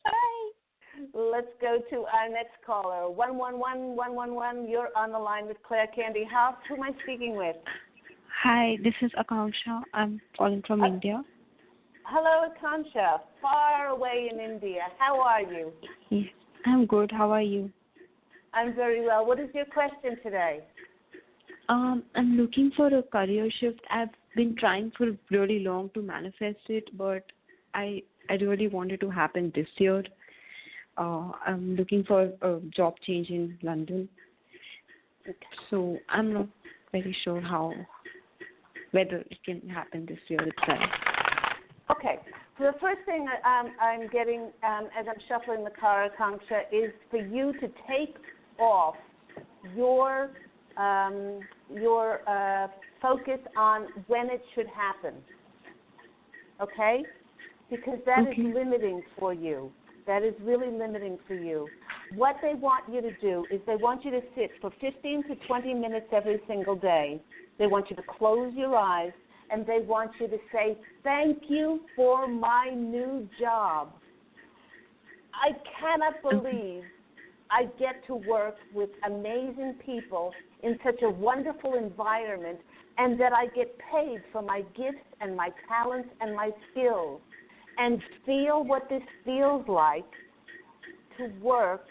Bye. 0.05 0.51
Let's 1.13 1.47
go 1.59 1.79
to 1.89 2.05
our 2.05 2.29
next 2.29 2.55
caller. 2.65 3.09
111 3.09 3.95
111. 3.95 4.69
You're 4.69 4.89
on 4.95 5.11
the 5.11 5.19
line 5.19 5.47
with 5.47 5.57
Claire 5.67 5.87
Candy 5.87 6.23
Hough. 6.23 6.55
Who 6.67 6.75
am 6.75 6.83
I 6.83 6.91
speaking 7.03 7.35
with? 7.35 7.55
Hi, 8.43 8.77
this 8.83 8.93
is 9.01 9.11
Akanksha. 9.19 9.81
I'm 9.93 10.19
calling 10.37 10.63
from 10.65 10.81
uh, 10.81 10.87
India. 10.87 11.23
Hello, 12.05 12.49
Akanksha. 12.49 13.21
Far 13.41 13.87
away 13.87 14.29
in 14.31 14.39
India. 14.39 14.81
How 14.97 15.21
are 15.21 15.41
you? 15.41 15.71
Yes, 16.09 16.25
I'm 16.65 16.85
good. 16.85 17.11
How 17.11 17.31
are 17.31 17.41
you? 17.41 17.71
I'm 18.53 18.75
very 18.75 19.05
well. 19.05 19.25
What 19.25 19.39
is 19.39 19.49
your 19.53 19.65
question 19.65 20.17
today? 20.23 20.61
Um, 21.69 22.03
I'm 22.15 22.37
looking 22.37 22.71
for 22.75 22.87
a 22.87 23.03
career 23.03 23.49
shift. 23.59 23.79
I've 23.89 24.09
been 24.35 24.55
trying 24.57 24.91
for 24.97 25.07
really 25.29 25.59
long 25.59 25.89
to 25.93 26.01
manifest 26.01 26.59
it, 26.67 26.97
but 26.97 27.23
I 27.73 28.03
I 28.29 28.33
really 28.35 28.67
wanted 28.67 28.99
to 29.01 29.09
happen 29.09 29.51
this 29.55 29.67
year. 29.77 30.03
Uh, 30.97 31.31
I'm 31.45 31.75
looking 31.75 32.03
for 32.03 32.31
a 32.41 32.59
job 32.75 32.95
change 33.05 33.29
in 33.29 33.57
London. 33.63 34.09
So 35.69 35.97
I'm 36.09 36.33
not 36.33 36.47
very 36.91 37.15
sure 37.23 37.41
how 37.41 37.73
whether 38.91 39.17
it 39.17 39.37
can 39.45 39.67
happen 39.69 40.05
this 40.05 40.19
year 40.27 40.41
itself. 40.41 40.89
Okay. 41.91 42.19
So 42.57 42.65
the 42.65 42.77
first 42.79 42.99
thing 43.05 43.27
um, 43.45 43.71
I'm 43.81 44.07
getting 44.09 44.51
um, 44.63 44.89
as 44.97 45.05
I'm 45.07 45.19
shuffling 45.27 45.63
the 45.63 45.71
card, 45.71 46.11
Akanksha, 46.19 46.61
is 46.71 46.91
for 47.09 47.17
you 47.17 47.53
to 47.53 47.67
take 47.87 48.15
off 48.59 48.95
your 49.75 50.31
um, 50.77 51.39
your 51.73 52.27
uh, 52.29 52.67
focus 53.01 53.39
on 53.57 53.87
when 54.07 54.29
it 54.29 54.41
should 54.55 54.67
happen. 54.67 55.15
Okay? 56.61 57.03
Because 57.69 57.99
that 58.05 58.19
okay. 58.27 58.41
is 58.41 58.53
limiting 58.53 59.01
for 59.17 59.33
you. 59.33 59.71
That 60.07 60.23
is 60.23 60.33
really 60.41 60.71
limiting 60.71 61.17
for 61.27 61.35
you. 61.35 61.67
What 62.15 62.37
they 62.41 62.53
want 62.55 62.85
you 62.91 63.01
to 63.01 63.11
do 63.19 63.45
is 63.51 63.61
they 63.67 63.75
want 63.75 64.03
you 64.03 64.11
to 64.11 64.21
sit 64.35 64.51
for 64.59 64.71
15 64.81 65.23
to 65.23 65.35
20 65.47 65.73
minutes 65.73 66.07
every 66.11 66.41
single 66.47 66.75
day. 66.75 67.21
They 67.59 67.67
want 67.67 67.89
you 67.89 67.95
to 67.95 68.03
close 68.17 68.53
your 68.55 68.75
eyes 68.75 69.11
and 69.51 69.65
they 69.65 69.79
want 69.79 70.11
you 70.19 70.27
to 70.27 70.37
say, 70.51 70.77
Thank 71.03 71.43
you 71.49 71.81
for 71.95 72.27
my 72.27 72.71
new 72.73 73.27
job. 73.39 73.93
I 75.33 75.51
cannot 75.79 76.21
mm-hmm. 76.23 76.39
believe 76.39 76.83
I 77.49 77.65
get 77.77 78.05
to 78.07 78.15
work 78.15 78.55
with 78.73 78.89
amazing 79.05 79.75
people 79.85 80.31
in 80.63 80.79
such 80.85 81.01
a 81.01 81.09
wonderful 81.09 81.75
environment 81.75 82.59
and 82.97 83.19
that 83.19 83.33
I 83.33 83.47
get 83.47 83.77
paid 83.91 84.21
for 84.31 84.41
my 84.41 84.61
gifts 84.75 85.05
and 85.19 85.35
my 85.35 85.49
talents 85.67 86.09
and 86.21 86.35
my 86.35 86.51
skills 86.71 87.21
and 87.77 88.01
feel 88.25 88.63
what 88.63 88.87
this 88.89 89.01
feels 89.25 89.67
like 89.67 90.05
to 91.17 91.27
work 91.41 91.87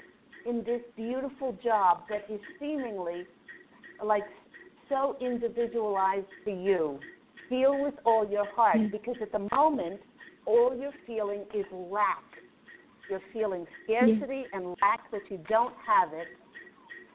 in 0.46 0.64
this 0.64 0.80
beautiful 0.96 1.56
job 1.62 2.02
that 2.08 2.24
is 2.32 2.40
seemingly 2.58 3.24
like 4.04 4.24
so 4.88 5.16
individualized 5.20 6.26
for 6.44 6.50
you. 6.50 6.98
Feel 7.48 7.82
with 7.82 7.94
all 8.04 8.28
your 8.28 8.46
heart 8.54 8.76
mm. 8.76 8.90
because 8.90 9.16
at 9.20 9.32
the 9.32 9.48
moment, 9.54 10.00
all 10.46 10.76
you're 10.76 10.92
feeling 11.06 11.44
is 11.54 11.64
lack 11.72 12.24
you're 13.10 13.20
feeling 13.32 13.66
scarcity 13.84 14.44
and 14.52 14.68
lack 14.80 15.10
that 15.10 15.22
you 15.28 15.40
don't 15.48 15.74
have 15.84 16.12
it, 16.12 16.28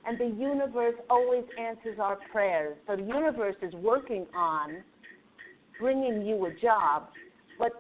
and 0.06 0.20
the 0.20 0.38
universe 0.40 0.96
always 1.10 1.46
answers 1.58 1.98
our 2.00 2.18
prayers. 2.32 2.78
So 2.86 2.98
the 2.98 3.04
universe 3.04 3.56
is 3.62 3.74
working 3.76 4.28
on 4.36 4.84
bringing 5.80 6.26
you 6.26 6.46
a 6.46 6.54
job, 6.62 7.08
but 7.58 7.72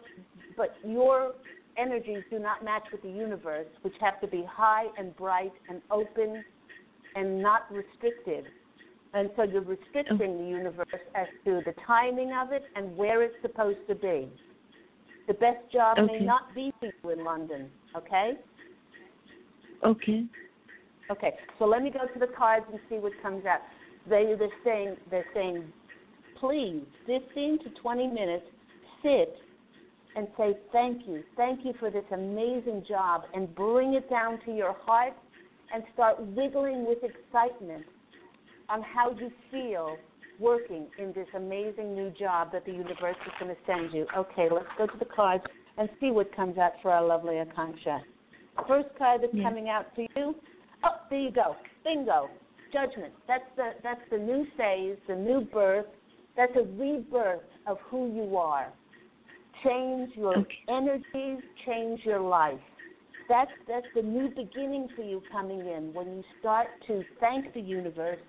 but 0.58 0.78
your 0.86 1.34
energies 1.78 2.24
do 2.30 2.39
not 2.39 2.64
match 2.64 2.84
with 2.91 3.01
the 3.01 3.10
universe, 3.10 3.68
which 3.82 3.95
have 3.99 4.20
to 4.22 4.28
be 4.28 4.43
high 4.49 4.86
and 4.97 5.16
bright 5.16 5.53
and 5.70 5.82
open 5.91 6.43
and 7.16 7.41
not 7.41 7.72
restricted. 7.72 8.45
And 9.14 9.30
so 9.36 9.43
you're 9.43 9.62
restricting 9.62 10.38
the 10.38 10.49
universe 10.49 10.86
as 11.16 11.28
to 11.45 11.62
the 11.66 11.74
timing 11.88 12.34
of 12.34 12.51
it 12.51 12.70
and 12.76 12.95
where 12.97 13.24
it's 13.24 13.36
supposed 13.41 13.80
to 13.88 13.95
be. 13.95 14.28
The 15.28 15.34
best 15.34 15.72
job 15.72 15.97
Okay. 15.97 16.20
may 16.20 16.26
not 16.26 16.53
be 16.53 16.72
for 16.80 16.91
you 17.03 17.10
in 17.12 17.24
London, 17.24 17.70
okay? 17.95 18.34
Okay. 19.84 20.26
Okay, 21.12 21.34
so 21.60 21.66
let 21.66 21.84
me 21.84 21.91
go 21.91 22.08
to 22.12 22.20
the 22.20 22.28
cards 22.28 22.66
and 22.72 22.80
see 22.89 22.95
what 22.95 23.14
comes 23.22 23.45
out. 23.45 23.62
They 24.10 24.36
they're 24.38 24.49
saying 24.64 24.97
they're 25.10 25.26
saying, 25.34 25.64
please, 26.36 26.84
fifteen 27.06 27.60
to 27.60 27.70
twenty 27.82 28.08
minutes, 28.08 28.45
sit 29.03 29.38
and 30.16 30.28
say 30.38 30.57
thank 30.72 31.07
you, 31.07 31.24
thank 31.36 31.66
you 31.66 31.74
for 31.80 31.89
this 31.91 32.05
amazing 32.11 32.84
job, 32.88 33.24
and 33.34 33.53
bring 33.53 33.93
it 33.95 34.09
down 34.09 34.39
to 34.45 34.55
your 34.55 34.74
heart 34.74 35.13
and 35.74 35.84
start 35.93 36.20
wiggling 36.20 36.86
with 36.86 36.99
excitement 37.03 37.86
on 38.70 38.82
how 38.82 39.11
you 39.11 39.32
feel 39.51 39.97
working 40.39 40.88
in 40.97 41.13
this 41.13 41.28
amazing 41.36 41.95
new 41.95 42.09
job 42.11 42.51
that 42.51 42.66
the 42.66 42.72
universe 42.72 43.16
is 43.26 43.32
going 43.39 43.53
to 43.53 43.61
send 43.66 43.93
you. 43.93 44.05
Okay, 44.16 44.47
let's 44.51 44.68
go 44.78 44.86
to 44.86 44.97
the 44.97 45.05
cards 45.05 45.43
and 45.78 45.89
see 45.99 46.11
what 46.11 46.34
comes 46.36 46.57
out 46.57 46.74
for 46.82 46.91
our 46.91 47.05
lovely 47.05 47.36
Akanksha. 47.36 48.01
First 48.68 48.89
card 48.97 49.22
that's 49.22 49.34
Yeah. 49.34 49.43
coming 49.43 49.70
out 49.70 49.93
for 49.95 50.05
you. 50.16 50.36
Oh, 50.84 50.99
there 51.09 51.20
you 51.20 51.32
go. 51.32 51.55
Bingo. 51.84 52.30
Judgment. 52.72 53.13
That's 53.28 53.49
the 53.55 53.76
that's 53.84 54.01
the 54.09 54.18
new 54.18 54.45
phase, 54.57 54.97
the 55.07 55.16
new 55.16 55.41
birth. 55.41 55.88
That's 56.36 56.55
a 56.55 56.63
rebirth 56.63 57.43
of 57.66 57.80
who 57.82 58.11
you 58.11 58.38
are. 58.38 58.72
Change 59.66 60.16
your 60.16 60.38
Okay. 60.38 60.59
energies, 60.70 61.43
change 61.66 62.05
your 62.05 62.20
life. 62.20 62.59
That's 63.28 63.51
that's 63.68 63.88
the 63.95 64.01
new 64.03 64.30
beginning 64.30 64.89
for 64.95 65.01
you 65.01 65.24
coming 65.32 65.68
in 65.68 65.91
when 65.93 66.07
you 66.16 66.24
start 66.39 66.68
to 66.88 67.03
thank 67.20 67.51
the 67.53 67.61
universe 67.61 68.20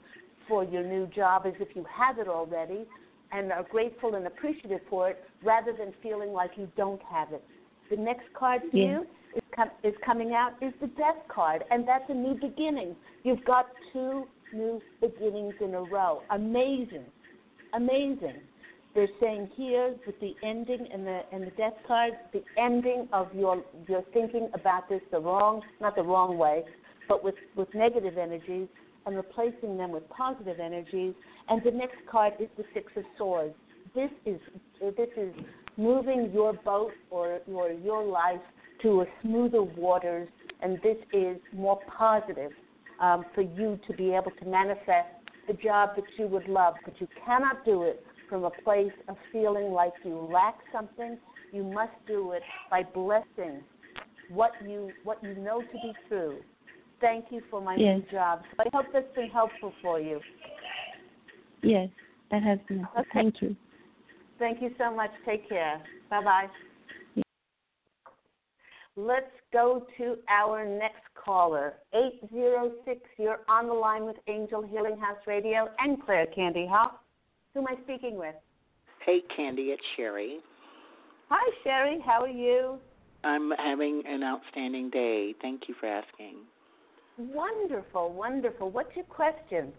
for 0.49 0.65
your 0.65 0.83
new 0.83 1.07
job 1.09 1.43
as 1.45 1.53
if 1.61 1.77
you 1.77 1.85
have 1.85 2.19
it 2.19 2.29
already 2.29 2.87
and 3.33 3.53
are 3.53 3.65
grateful 3.65 4.15
and 4.15 4.27
appreciative 4.27 4.81
for 4.89 5.11
it 5.11 5.23
rather 5.43 5.73
than 5.73 5.93
feeling 6.03 6.33
like 6.33 6.53
you 6.57 6.71
don't 6.77 7.03
have 7.03 7.33
it. 7.33 7.45
The 7.91 7.97
next 7.97 8.33
card 8.33 8.63
for 8.71 8.77
Yeah. 8.79 9.01
you 9.01 9.07
is, 9.35 9.43
com- 9.55 9.71
is 9.83 9.95
coming 10.05 10.33
out 10.33 10.55
is 10.63 10.73
the 10.81 10.87
death 10.89 11.21
card, 11.29 11.65
and 11.71 11.87
that's 11.87 12.09
a 12.09 12.15
new 12.15 12.35
beginning. 12.35 12.97
You've 13.25 13.45
got 13.45 13.67
two 13.93 14.27
new 14.53 14.81
beginnings 15.01 15.55
in 15.61 15.75
a 15.75 15.83
row. 15.83 16.23
Amazing, 16.31 17.05
amazing. 17.75 18.41
They're 18.97 19.09
saying 19.21 19.51
here 19.55 19.95
with 20.07 20.19
the 20.21 20.35
ending 20.43 20.89
and 20.91 21.07
the 21.07 21.21
and 21.31 21.47
the 21.47 21.51
death 21.51 21.75
card, 21.87 22.15
the 22.33 22.43
ending 22.57 23.07
of 23.13 23.29
your 23.35 23.63
your 23.87 24.03
thinking 24.15 24.49
about 24.55 24.89
this 24.89 25.03
the 25.11 25.21
wrong, 25.21 25.61
not 25.83 25.97
the 25.97 26.03
wrong 26.03 26.39
way, 26.39 26.65
but 27.07 27.23
with 27.23 27.35
with 27.57 27.69
negative 27.75 28.17
energies 28.17 28.69
and 29.05 29.15
replacing 29.15 29.77
them 29.77 29.91
with 29.91 30.09
positive 30.09 30.59
energies. 30.59 31.13
And 31.51 31.63
the 31.63 31.73
next 31.73 31.99
card 32.11 32.33
is 32.41 32.49
the 32.57 32.65
Six 32.73 32.91
of 32.97 33.05
Swords. 33.19 33.55
This 33.95 34.11
is 34.25 34.41
this 34.81 35.11
is 35.15 35.35
moving 35.77 36.31
your 36.33 36.55
boat 36.55 36.93
or 37.11 37.41
your 37.47 37.73
your 37.73 38.03
life 38.03 38.41
to 38.81 39.03
a 39.03 39.07
smoother 39.21 39.63
waters, 39.63 40.27
and 40.63 40.81
this 40.83 40.97
is 41.13 41.37
more 41.53 41.79
positive 41.99 42.53
um, 43.01 43.27
for 43.35 43.43
you 43.43 43.79
to 43.89 43.93
be 43.95 44.15
able 44.15 44.33
to 44.41 44.47
manifest 44.47 45.11
the 45.49 45.53
job 45.53 45.91
that 45.97 46.05
you 46.19 46.27
would 46.29 46.49
love, 46.49 46.75
but 46.83 46.99
you 46.99 47.07
cannot 47.27 47.63
do 47.67 47.83
it 47.83 48.03
from 48.29 48.45
a 48.45 48.51
place 48.51 48.93
of 49.09 49.17
feeling 49.33 49.73
like 49.73 49.93
you 50.05 50.29
lack 50.33 50.57
something. 50.73 51.19
You 51.53 51.65
must 51.65 51.93
do 52.07 52.33
it 52.33 52.43
by 52.71 52.83
blessing 52.83 53.63
what 54.29 54.53
you 54.65 54.91
what 55.05 55.23
you 55.23 55.35
know 55.37 55.61
to 55.61 55.73
be 55.73 55.93
true. 56.09 56.39
Thank 57.01 57.27
you 57.31 57.43
for 57.51 57.61
my 57.61 57.77
Yes. 57.77 57.99
new 57.99 58.11
job. 58.11 58.43
So 58.51 58.65
I 58.65 58.77
hope 58.77 58.87
that's 58.93 59.15
been 59.15 59.31
helpful 59.31 59.73
for 59.83 60.01
you. 60.01 60.21
Yes, 61.63 61.89
that 62.31 62.43
has 62.43 62.59
been. 62.69 62.87
Okay. 62.99 63.09
Thank 63.13 63.43
you. 63.43 63.57
Thank 64.39 64.61
you 64.61 64.75
so 64.79 64.91
much. 64.95 65.11
Take 65.25 65.49
care. 65.49 65.81
Bye 66.11 66.23
bye. 66.23 66.51
Let's 68.99 69.31
go 69.53 69.87
to 69.99 70.17
our 70.29 70.65
next 70.65 71.03
caller. 71.23 71.75
806, 71.93 73.01
you're 73.19 73.41
on 73.47 73.67
the 73.67 73.75
line 73.75 74.07
with 74.07 74.17
Angel 74.27 74.63
Healing 74.63 74.97
House 74.97 75.19
Radio 75.27 75.69
and 75.79 76.03
Claire 76.03 76.27
Candy 76.27 76.67
Hough. 76.67 76.93
Who 77.57 77.63
am 77.63 77.69
I 77.69 77.83
speaking 77.85 78.19
with? 78.19 78.35
Hey, 79.07 79.23
Candy, 79.35 79.69
it's 79.69 79.83
Sherry. 79.97 80.41
Hi, 81.31 81.53
Sherry. 81.65 81.99
How 82.05 82.21
are 82.21 82.29
you? 82.29 82.77
I'm 83.25 83.51
having 83.53 84.03
an 84.07 84.23
outstanding 84.23 84.91
day. 84.91 85.35
Thank 85.41 85.63
you 85.67 85.75
for 85.81 85.87
asking. 85.87 86.41
Wonderful, 87.17 88.13
wonderful. 88.13 88.71
What's 88.71 88.95
your 88.95 89.07
question? 89.07 89.73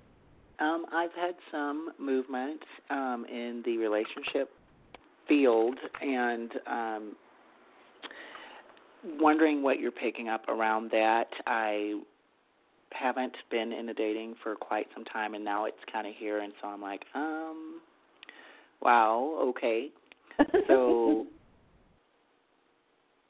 Um, 0.60 0.88
I've 0.92 1.14
had 1.16 1.36
some 1.52 1.92
movement 2.00 2.62
um, 2.90 3.28
in 3.32 3.62
the 3.64 3.78
relationship 3.78 4.50
field 5.28 5.78
and 6.02 6.52
um, 6.66 7.16
wondering 9.20 9.62
what 9.62 9.80
you're 9.80 9.92
picking 9.92 10.30
up 10.30 10.50
around 10.50 10.90
that. 10.90 11.28
I 11.46 12.02
haven't 12.92 13.36
been 13.52 13.74
in 13.74 13.86
the 13.86 13.94
dating 13.94 14.36
for 14.44 14.56
quite 14.56 14.88
some 14.94 15.06
time, 15.06 15.34
and 15.34 15.44
now 15.44 15.66
it's 15.66 15.78
kind 15.92 16.08
of 16.08 16.14
here, 16.18 16.40
and 16.40 16.54
so 16.62 16.68
I'm 16.68 16.82
like, 16.82 17.04
um, 17.16 17.82
wow, 18.82 19.38
okay. 19.50 19.90
So 20.68 21.26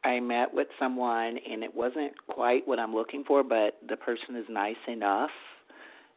I 0.03 0.19
met 0.19 0.53
with 0.53 0.67
someone, 0.79 1.37
and 1.49 1.63
it 1.63 1.75
wasn't 1.75 2.13
quite 2.27 2.67
what 2.67 2.79
I'm 2.79 2.93
looking 2.93 3.23
for, 3.25 3.43
but 3.43 3.77
the 3.87 3.97
person 3.97 4.35
is 4.35 4.45
nice 4.49 4.75
enough 4.87 5.31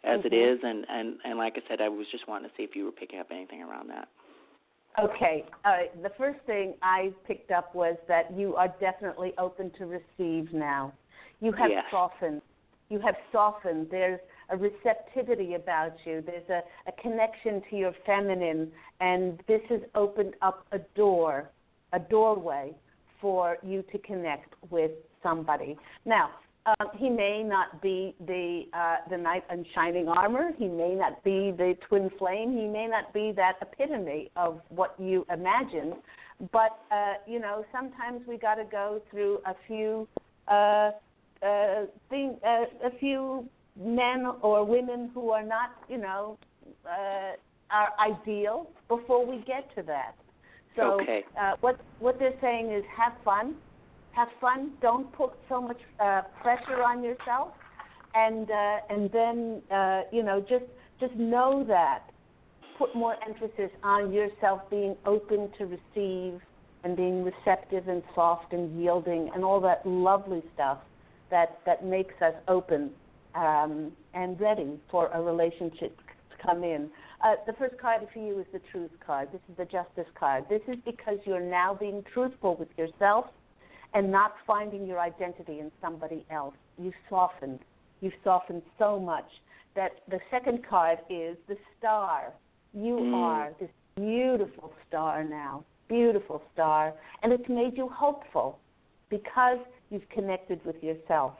as 0.05 0.20
it 0.24 0.32
Mhm. 0.32 0.55
is, 0.55 0.61
and 0.62 0.86
and 0.88 1.18
and 1.24 1.38
like 1.38 1.57
I 1.57 1.62
said, 1.68 1.80
I 1.80 1.88
was 1.88 2.07
just 2.11 2.26
wanting 2.28 2.51
to 2.51 2.57
see 2.57 2.62
if 2.62 2.74
you 2.74 2.84
were 2.84 2.93
picking 2.93 3.18
up 3.18 3.30
anything 3.30 3.62
around 3.62 3.88
that. 3.91 4.09
Okay. 4.99 5.45
Right. 5.64 6.03
The 6.03 6.11
first 6.11 6.41
thing 6.47 6.74
I 6.82 7.12
picked 7.26 7.51
up 7.51 7.74
was 7.74 7.97
that 8.09 8.32
you 8.32 8.57
are 8.57 8.68
definitely 8.80 9.32
open 9.38 9.70
to 9.78 9.86
receive 9.86 10.53
now. 10.53 10.93
You 11.41 11.53
have 11.53 11.70
Yes. 11.70 11.84
softened. 11.91 12.43
You 12.91 13.01
have 13.01 13.14
softened. 13.32 13.86
There's 13.91 14.20
a 14.51 14.57
receptivity 14.57 15.55
about 15.55 15.93
you. 16.05 16.22
There's 16.26 16.49
a, 16.51 16.61
a 16.88 16.93
connection 17.01 17.62
to 17.70 17.76
your 17.76 17.95
feminine, 18.05 18.70
and 19.01 19.41
this 19.49 19.61
has 19.70 19.80
opened 19.95 20.34
up 20.43 20.66
a 20.72 20.80
door, 20.97 21.51
a 21.93 22.01
doorway 22.01 22.74
for 23.20 23.59
you 23.62 23.82
to 23.93 23.99
connect 23.99 24.55
with 24.70 24.91
somebody. 25.22 25.78
Now, 26.05 26.30
um, 26.66 26.88
he 26.97 27.09
may 27.09 27.43
not 27.43 27.80
be 27.80 28.14
the 28.26 28.64
uh, 28.74 28.97
the 29.09 29.16
knight 29.16 29.45
in 29.51 29.64
shining 29.74 30.09
armor. 30.09 30.51
He 30.59 30.66
may 30.66 30.95
not 30.95 31.22
be 31.24 31.53
the 31.57 31.74
twin 31.88 32.11
flame. 32.18 32.53
He 32.53 32.66
may 32.66 32.86
not 32.86 33.14
be 33.14 33.32
that 33.36 33.55
epitome 33.62 34.30
of 34.36 34.61
what 34.68 34.95
you 34.99 35.24
imagine. 35.32 35.95
But 36.53 36.78
uh, 36.91 37.14
you 37.26 37.38
know, 37.38 37.64
sometimes 37.72 38.22
we 38.26 38.36
got 38.36 38.57
to 38.57 38.64
go 38.64 39.01
through 39.11 39.38
a 39.47 39.55
few 39.66 40.07
uh, 40.49 40.91
uh, 41.43 41.86
thing, 42.09 42.38
uh, 42.47 42.64
a 42.84 42.91
few 42.99 43.49
men 43.78 44.26
or 44.43 44.64
women 44.64 45.11
who 45.14 45.30
are 45.30 45.43
not, 45.43 45.70
you 45.88 45.99
know, 45.99 46.38
uh, 46.84 47.32
are 47.70 47.88
ideal 48.01 48.68
before 48.88 49.24
we 49.24 49.43
get 49.45 49.74
to 49.76 49.82
that. 49.82 50.14
So 50.76 51.01
Okay. 51.01 51.24
uh, 51.41 51.53
what 51.61 51.80
what 51.99 52.18
they're 52.18 52.38
saying 52.41 52.72
is 52.72 52.84
have 52.97 53.12
fun, 53.24 53.57
have 54.12 54.28
fun. 54.41 54.72
Don't 54.80 55.12
put 55.12 55.32
so 55.49 55.61
much 55.61 55.80
uh, 55.99 56.22
pressure 56.43 56.82
on 56.82 57.03
yourself, 57.03 57.53
and 58.14 58.51
uh, 58.51 58.76
and 58.88 59.11
then 59.12 59.62
uh, 59.70 60.03
you 60.12 60.22
know 60.22 60.41
just 60.41 60.64
just 60.99 61.14
know 61.14 61.64
that. 61.66 62.05
Put 62.78 62.95
more 62.95 63.16
emphasis 63.28 63.70
on 63.82 64.11
yourself 64.11 64.62
being 64.70 64.97
open 65.05 65.51
to 65.59 65.66
receive 65.66 66.41
and 66.82 66.97
being 66.97 67.22
receptive 67.22 67.88
and 67.88 68.03
soft 68.14 68.55
and 68.55 68.80
yielding 68.80 69.30
and 69.34 69.45
all 69.45 69.61
that 69.61 69.84
lovely 69.84 70.43
stuff 70.55 70.78
that 71.31 71.59
that 71.66 71.85
makes 71.85 72.14
us 72.22 72.35
open 72.49 72.91
um, 73.35 73.93
and 74.14 74.41
ready 74.41 74.78
for 74.91 75.09
a 75.09 75.20
relationship 75.20 75.97
to 76.31 76.47
come 76.47 76.64
in. 76.64 76.91
Uh, 77.24 77.35
the 77.47 77.53
first 77.55 77.78
card 77.78 78.01
for 78.12 78.18
you 78.18 78.39
is 78.41 78.47
the 78.53 78.61
truth 78.72 78.91
card. 79.05 79.28
This 79.33 79.41
is 79.51 79.57
the 79.57 79.64
justice 79.66 80.11
card. 80.18 80.45
This 80.49 80.62
is 80.68 80.76
because 80.85 81.18
you're 81.24 81.41
now 81.41 81.74
being 81.74 82.03
truthful 82.12 82.57
with 82.57 82.68
yourself 82.78 83.26
and 83.93 84.11
not 84.11 84.35
finding 84.47 84.87
your 84.87 85.01
identity 85.01 85.61
in 85.61 85.70
somebody 85.83 86.24
else. 86.31 86.55
You've 86.78 86.95
softened. 87.09 87.61
You've 88.01 88.14
softened 88.24 88.62
so 88.78 88.99
much 88.99 89.28
that 89.74 89.93
the 90.09 90.18
second 90.31 90.61
card 90.68 90.99
is 91.11 91.37
the 91.47 91.57
star. 91.78 92.33
You 92.72 92.97
Mm. 92.97 93.14
are 93.14 93.53
this 93.59 93.70
beautiful 93.97 94.72
star 94.89 95.24
now, 95.24 95.64
beautiful 95.89 96.43
star, 96.53 96.95
and 97.22 97.33
it's 97.33 97.49
made 97.49 97.76
you 97.76 97.89
hopeful 97.89 98.59
because 99.09 99.59
you've 99.91 100.09
connected 100.09 100.64
with 100.64 100.82
yourself. 100.82 101.34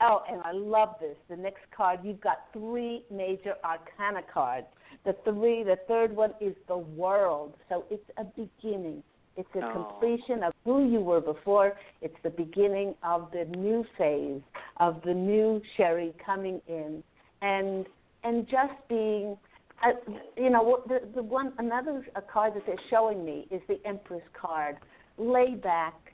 Oh, 0.00 0.22
and 0.30 0.40
I 0.44 0.52
love 0.52 0.96
this. 1.00 1.16
The 1.28 1.36
next 1.36 1.62
card, 1.76 2.00
you've 2.02 2.20
got 2.20 2.44
three 2.52 3.04
major 3.10 3.54
arcana 3.64 4.22
cards. 4.32 4.66
The 5.04 5.14
three, 5.24 5.62
the 5.62 5.78
third 5.86 6.14
one 6.14 6.34
is 6.40 6.54
the 6.66 6.78
world. 6.78 7.54
So 7.68 7.84
it's 7.90 8.10
a 8.16 8.24
beginning. 8.24 9.02
It's 9.36 9.54
a 9.54 9.64
Oh. 9.64 9.72
completion 9.72 10.42
of 10.42 10.52
who 10.64 10.84
you 10.86 11.00
were 11.00 11.20
before. 11.20 11.76
It's 12.00 12.20
the 12.22 12.30
beginning 12.30 12.96
of 13.04 13.30
the 13.30 13.44
new 13.44 13.84
phase 13.96 14.42
of 14.78 15.00
the 15.02 15.14
new 15.14 15.60
Sherry 15.76 16.12
coming 16.18 16.60
in, 16.66 17.02
and 17.40 17.86
and 18.24 18.48
just 18.48 18.74
being, 18.88 19.38
uh, 19.82 19.92
you 20.36 20.50
know, 20.50 20.62
what- 20.62 20.88
the 20.88 21.00
the 21.14 21.22
one 21.22 21.52
another 21.58 22.04
a 22.16 22.22
card 22.22 22.54
that 22.54 22.66
they're 22.66 22.88
showing 22.90 23.24
me 23.24 23.46
is 23.50 23.62
the 23.68 23.80
Empress 23.86 24.24
card. 24.32 24.76
Lay 25.18 25.54
back, 25.54 26.07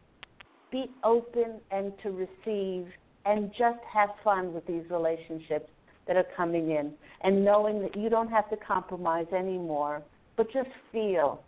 be 0.75 0.91
open 1.05 1.61
and 1.70 1.93
to 2.03 2.11
receive, 2.11 2.89
and 3.25 3.53
just 3.57 3.79
have 3.91 4.09
fun 4.25 4.53
with 4.53 4.66
these 4.66 4.83
relationships 4.91 5.70
that 6.09 6.16
are 6.16 6.27
coming 6.37 6.72
in, 6.72 6.93
and 7.22 7.45
knowing 7.45 7.81
that 7.81 7.97
you 7.97 8.11
don't 8.11 8.29
have 8.29 8.51
to 8.51 8.57
compromise 8.57 9.29
anymore, 9.33 10.03
but 10.37 10.53
just 10.53 10.68
feel 10.91 11.45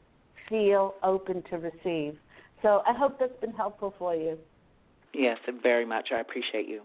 feel 0.48 0.94
open 1.02 1.42
to 1.50 1.56
receive. 1.58 2.16
So 2.62 2.82
I 2.86 2.92
hope 2.96 3.18
that's 3.18 3.38
been 3.40 3.52
helpful 3.52 3.92
for 3.98 4.14
you. 4.14 4.38
Yes, 5.12 5.38
very 5.60 5.84
much. 5.84 6.10
I 6.12 6.20
appreciate 6.20 6.68
you. 6.68 6.82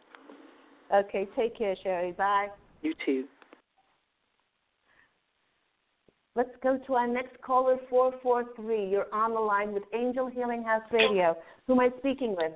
Okay, 0.92 1.28
take 1.36 1.56
care, 1.56 1.76
Sherry. 1.84 2.12
Bye. 2.14 2.48
You 2.82 2.96
too. 3.06 3.26
Let's 6.42 6.58
go 6.64 6.80
to 6.88 6.96
our 6.96 7.06
next 7.06 7.40
caller, 7.44 7.78
443. 7.88 8.90
You're 8.90 9.06
on 9.14 9.36
the 9.36 9.40
line 9.40 9.74
with 9.74 9.84
Angel 9.94 10.26
Healing 10.26 10.64
House 10.64 10.82
Radio. 10.92 11.38
Who 11.68 11.74
am 11.74 11.80
I 11.82 11.90
speaking 12.00 12.36
with? 12.36 12.54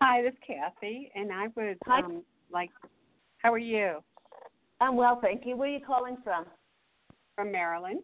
Hi, 0.00 0.22
this 0.22 0.32
is 0.32 0.38
Kathy, 0.46 1.12
and 1.14 1.30
I 1.30 1.48
would 1.56 1.76
Hi. 1.84 2.00
um, 2.00 2.22
like. 2.50 2.70
How 3.36 3.52
are 3.52 3.58
you? 3.58 4.02
I'm 4.80 4.96
well, 4.96 5.20
thank 5.20 5.44
you. 5.44 5.58
Where 5.58 5.68
are 5.68 5.72
you 5.74 5.84
calling 5.86 6.16
from? 6.24 6.46
From 7.34 7.52
Maryland. 7.52 8.00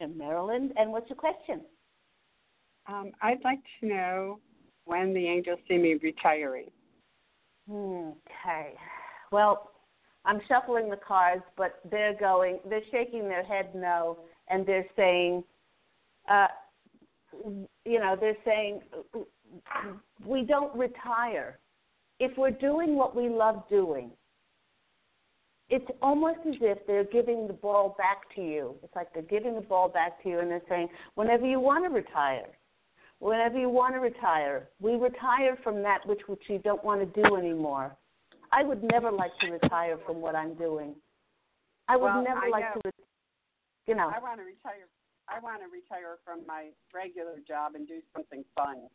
From 0.00 0.16
Maryland. 0.16 0.72
And 0.78 0.90
what's 0.90 1.10
your 1.10 1.18
question? 1.18 1.60
Um, 2.86 3.10
I'd 3.20 3.44
like 3.44 3.60
to 3.80 3.86
know 3.86 4.40
when 4.86 5.12
the 5.12 5.26
angels 5.26 5.58
see 5.68 5.76
me 5.76 5.96
retiring. 6.02 6.70
Hmm, 7.68 8.12
Okay. 8.46 8.72
Well, 9.30 9.72
I'm 10.24 10.40
shuffling 10.48 10.90
the 10.90 10.96
cards, 10.96 11.42
but 11.56 11.80
they're 11.90 12.14
going, 12.18 12.58
they're 12.68 12.82
shaking 12.90 13.28
their 13.28 13.44
head 13.44 13.74
no, 13.74 14.18
and 14.48 14.66
they're 14.66 14.86
saying, 14.96 15.44
uh, 16.30 16.48
you 17.84 17.98
know, 17.98 18.16
they're 18.18 18.36
saying, 18.44 18.82
we 20.24 20.42
don't 20.42 20.76
retire. 20.76 21.58
If 22.20 22.36
we're 22.36 22.50
doing 22.50 22.96
what 22.96 23.14
we 23.14 23.28
love 23.28 23.62
doing, 23.70 24.10
it's 25.70 25.86
almost 26.02 26.38
as 26.48 26.54
if 26.60 26.78
they're 26.86 27.04
giving 27.04 27.46
the 27.46 27.52
ball 27.52 27.94
back 27.98 28.34
to 28.34 28.42
you. 28.42 28.74
It's 28.82 28.94
like 28.96 29.12
they're 29.12 29.22
giving 29.22 29.54
the 29.54 29.60
ball 29.60 29.88
back 29.88 30.22
to 30.22 30.28
you, 30.28 30.38
and 30.40 30.50
they're 30.50 30.62
saying, 30.68 30.88
whenever 31.14 31.46
you 31.46 31.60
want 31.60 31.84
to 31.84 31.90
retire, 31.90 32.48
whenever 33.18 33.58
you 33.58 33.68
want 33.68 33.94
to 33.94 34.00
retire, 34.00 34.68
we 34.80 34.94
retire 34.94 35.58
from 35.62 35.82
that 35.82 36.06
which 36.06 36.20
which 36.26 36.42
you 36.48 36.58
don't 36.58 36.82
want 36.82 37.00
to 37.00 37.22
do 37.22 37.36
anymore. 37.36 37.94
I 38.52 38.62
would 38.64 38.82
never 38.82 39.10
like 39.10 39.36
to 39.40 39.50
retire 39.50 39.98
from 40.06 40.20
what 40.20 40.34
I'm 40.34 40.54
doing. 40.54 40.94
I 41.88 41.96
would 41.96 42.04
Well, 42.04 42.22
never 42.22 42.40
I 42.40 42.48
like 42.48 42.74
know. 42.74 42.80
to, 42.82 42.88
re- 42.88 43.04
you 43.86 43.94
know. 43.94 44.10
I 44.14 44.20
want 44.20 44.40
to 44.40 44.44
retire. 44.44 44.86
I 45.28 45.40
want 45.40 45.60
to 45.60 45.68
retire 45.68 46.16
from 46.24 46.46
my 46.46 46.68
regular 46.94 47.36
job 47.46 47.74
and 47.74 47.86
do 47.86 48.00
something 48.14 48.44
fun. 48.54 48.88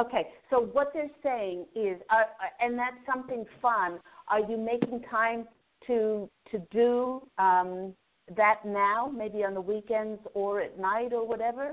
Okay, 0.00 0.28
so 0.48 0.60
what 0.60 0.92
they're 0.94 1.10
saying 1.22 1.66
is, 1.74 2.00
uh, 2.10 2.14
uh, 2.14 2.64
and 2.64 2.78
that's 2.78 2.96
something 3.04 3.44
fun. 3.60 3.98
Are 4.28 4.40
you 4.40 4.56
making 4.56 5.02
time 5.10 5.46
to 5.86 6.30
to 6.50 6.58
do 6.70 7.26
um, 7.38 7.94
that 8.36 8.64
now? 8.64 9.12
Maybe 9.14 9.44
on 9.44 9.54
the 9.54 9.60
weekends 9.60 10.20
or 10.34 10.60
at 10.60 10.78
night 10.78 11.12
or 11.12 11.26
whatever. 11.26 11.72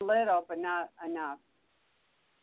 A 0.00 0.04
little, 0.04 0.44
but 0.48 0.58
not 0.58 0.90
enough. 1.06 1.38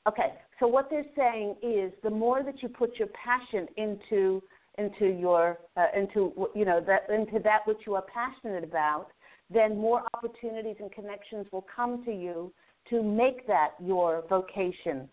Okay, 0.08 0.34
so 0.60 0.68
what 0.68 0.90
they're 0.90 1.06
saying 1.16 1.56
is 1.62 1.92
the 2.04 2.10
more 2.10 2.42
that 2.44 2.64
you 2.64 2.70
put 2.70 2.98
your 2.98 3.10
passion 3.10 3.68
into 3.78 4.42
into 4.78 5.06
your 5.06 5.60
uh, 5.78 5.88
into 5.96 6.50
you 6.56 6.66
know 6.66 6.82
that 6.82 7.10
into 7.14 7.40
that 7.40 7.60
which 7.66 7.80
you 7.86 7.94
are 7.94 8.04
passionate 8.14 8.64
about, 8.64 9.08
then 9.52 9.78
more 9.78 10.04
opportunities 10.14 10.78
and 10.80 10.92
connections 10.92 11.46
will 11.52 11.66
come 11.76 12.04
to 12.06 12.12
you 12.12 12.52
to 12.90 13.04
make 13.04 13.46
that 13.46 13.72
your 13.80 14.24
vocation, 14.28 15.08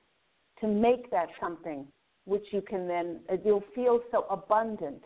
to 0.60 0.66
make 0.66 1.10
that 1.10 1.28
something 1.40 1.86
which 2.24 2.44
you 2.50 2.62
can 2.62 2.88
then 2.88 3.20
uh, 3.30 3.36
you'll 3.44 3.64
feel 3.74 4.00
so 4.10 4.26
abundant, 4.30 5.02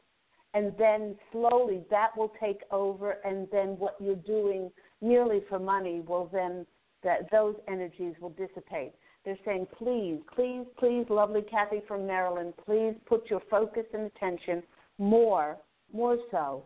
and 0.55 0.72
then 0.78 1.16
slowly 1.33 1.83
that 1.91 2.16
will 2.16 2.33
take 2.41 2.61
over, 2.70 3.16
and 3.24 3.49
then 3.51 3.70
what 3.78 3.97
you're 4.01 4.14
doing 4.14 4.70
merely 5.01 5.41
for 5.49 5.59
money 5.59 6.01
will 6.07 6.30
then 6.33 6.64
that 7.03 7.28
those 7.33 7.57
energies 7.66 8.14
will 8.20 8.30
dissipate. 8.30 8.93
They're 9.24 9.38
saying, 9.44 9.68
please, 9.78 10.18
please, 10.34 10.64
please, 10.78 11.06
lovely 11.08 11.42
Kathy 11.42 11.80
from 11.86 12.06
Maryland, 12.06 12.54
please 12.64 12.94
put 13.06 13.30
your 13.30 13.40
focus 13.50 13.84
and 13.94 14.02
attention 14.02 14.62
more, 14.98 15.56
more 15.92 16.18
so, 16.30 16.64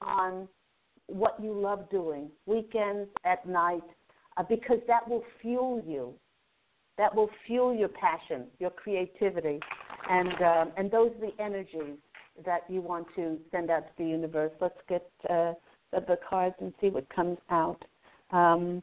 on 0.00 0.48
what 1.06 1.36
you 1.42 1.52
love 1.52 1.90
doing, 1.90 2.30
weekends, 2.46 3.10
at 3.24 3.46
night, 3.46 3.82
uh, 4.36 4.42
because 4.48 4.78
that 4.86 5.06
will 5.08 5.24
fuel 5.42 5.82
you. 5.86 6.14
That 6.96 7.14
will 7.14 7.30
fuel 7.46 7.74
your 7.74 7.88
passion, 7.88 8.44
your 8.58 8.70
creativity, 8.70 9.58
and 10.08 10.42
um, 10.42 10.72
and 10.76 10.90
those 10.90 11.10
are 11.12 11.28
the 11.28 11.42
energies 11.42 11.96
that 12.44 12.60
you 12.68 12.80
want 12.80 13.06
to 13.16 13.38
send 13.50 13.70
out 13.70 13.86
to 13.86 13.92
the 13.98 14.04
universe. 14.04 14.52
Let's 14.60 14.78
get 14.88 15.10
uh, 15.28 15.54
the, 15.92 16.00
the 16.06 16.18
cards 16.28 16.56
and 16.60 16.72
see 16.80 16.88
what 16.88 17.08
comes 17.08 17.38
out. 17.50 17.82
Um, 18.32 18.82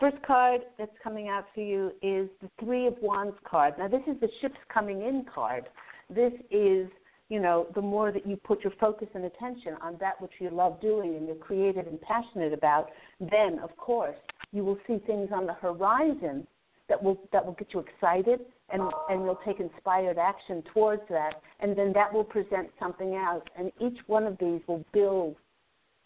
First 0.00 0.16
card 0.26 0.62
that's 0.78 0.96
coming 1.04 1.28
out 1.28 1.44
for 1.54 1.60
you 1.60 1.88
is 2.00 2.30
the 2.40 2.48
Three 2.58 2.86
of 2.86 2.94
Wands 3.02 3.36
card. 3.44 3.74
Now, 3.78 3.86
this 3.86 4.00
is 4.06 4.18
the 4.18 4.30
ships 4.40 4.56
coming 4.72 5.02
in 5.02 5.26
card. 5.32 5.68
This 6.08 6.32
is, 6.50 6.88
you 7.28 7.38
know, 7.38 7.66
the 7.74 7.82
more 7.82 8.10
that 8.10 8.26
you 8.26 8.36
put 8.36 8.64
your 8.64 8.72
focus 8.80 9.08
and 9.14 9.26
attention 9.26 9.74
on 9.82 9.98
that 10.00 10.18
which 10.18 10.32
you 10.40 10.48
love 10.48 10.80
doing 10.80 11.16
and 11.16 11.26
you're 11.26 11.36
creative 11.36 11.86
and 11.86 12.00
passionate 12.00 12.54
about, 12.54 12.88
then, 13.20 13.58
of 13.62 13.76
course, 13.76 14.16
you 14.52 14.64
will 14.64 14.78
see 14.86 15.02
things 15.06 15.28
on 15.34 15.46
the 15.46 15.52
horizon 15.52 16.46
that 16.88 17.00
will 17.00 17.20
that 17.30 17.44
will 17.44 17.52
get 17.52 17.68
you 17.72 17.80
excited 17.80 18.40
and 18.70 18.82
and 19.10 19.22
you'll 19.22 19.38
take 19.46 19.60
inspired 19.60 20.18
action 20.18 20.60
towards 20.74 21.02
that 21.08 21.34
and 21.60 21.78
then 21.78 21.92
that 21.92 22.12
will 22.12 22.24
present 22.24 22.68
something 22.80 23.14
else 23.14 23.44
and 23.56 23.70
each 23.80 23.98
one 24.08 24.26
of 24.26 24.36
these 24.38 24.60
will 24.66 24.84
build 24.92 25.36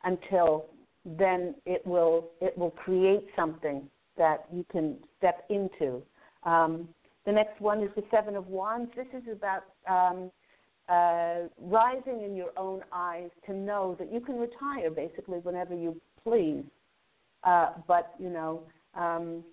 until 0.02 0.66
then 1.04 1.54
it 1.66 1.86
will 1.86 2.30
it 2.40 2.56
will 2.56 2.70
create 2.70 3.26
something 3.36 3.88
that 4.16 4.46
you 4.52 4.64
can 4.70 4.96
step 5.18 5.44
into. 5.50 6.02
Um, 6.44 6.88
the 7.26 7.32
next 7.32 7.60
one 7.60 7.82
is 7.82 7.90
the 7.96 8.04
Seven 8.10 8.36
of 8.36 8.46
Wands. 8.48 8.90
This 8.96 9.06
is 9.14 9.28
about 9.32 9.64
um, 9.88 10.30
uh, 10.88 11.48
rising 11.60 12.22
in 12.22 12.36
your 12.36 12.50
own 12.56 12.82
eyes 12.92 13.30
to 13.46 13.54
know 13.54 13.96
that 13.98 14.12
you 14.12 14.20
can 14.20 14.38
retire 14.38 14.90
basically 14.90 15.38
whenever 15.38 15.74
you 15.74 16.00
please. 16.22 16.64
Uh, 17.42 17.70
but 17.86 18.14
you 18.18 18.30
know, 18.30 18.62
um, 18.94 19.44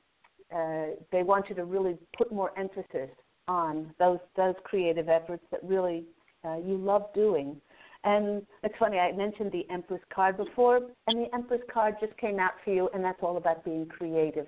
uh, 0.55 0.87
they 1.11 1.23
want 1.23 1.49
you 1.49 1.55
to 1.55 1.65
really 1.65 1.97
put 2.17 2.31
more 2.31 2.57
emphasis 2.57 3.09
on 3.47 3.93
those 3.99 4.19
those 4.35 4.55
creative 4.63 5.09
efforts 5.09 5.43
that 5.51 5.61
really 5.63 6.03
uh, 6.45 6.57
you 6.57 6.77
love 6.77 7.05
doing. 7.13 7.55
And 8.03 8.41
it's 8.63 8.73
funny, 8.79 8.97
I 8.97 9.11
mentioned 9.11 9.51
the 9.51 9.69
Empress 9.69 10.01
card 10.13 10.37
before, 10.37 10.81
and 11.07 11.19
the 11.19 11.33
Empress 11.33 11.61
card 11.71 11.95
just 11.99 12.17
came 12.17 12.39
out 12.39 12.53
for 12.63 12.73
you, 12.73 12.89
and 12.93 13.03
that's 13.03 13.19
all 13.21 13.37
about 13.37 13.63
being 13.63 13.85
creative. 13.85 14.47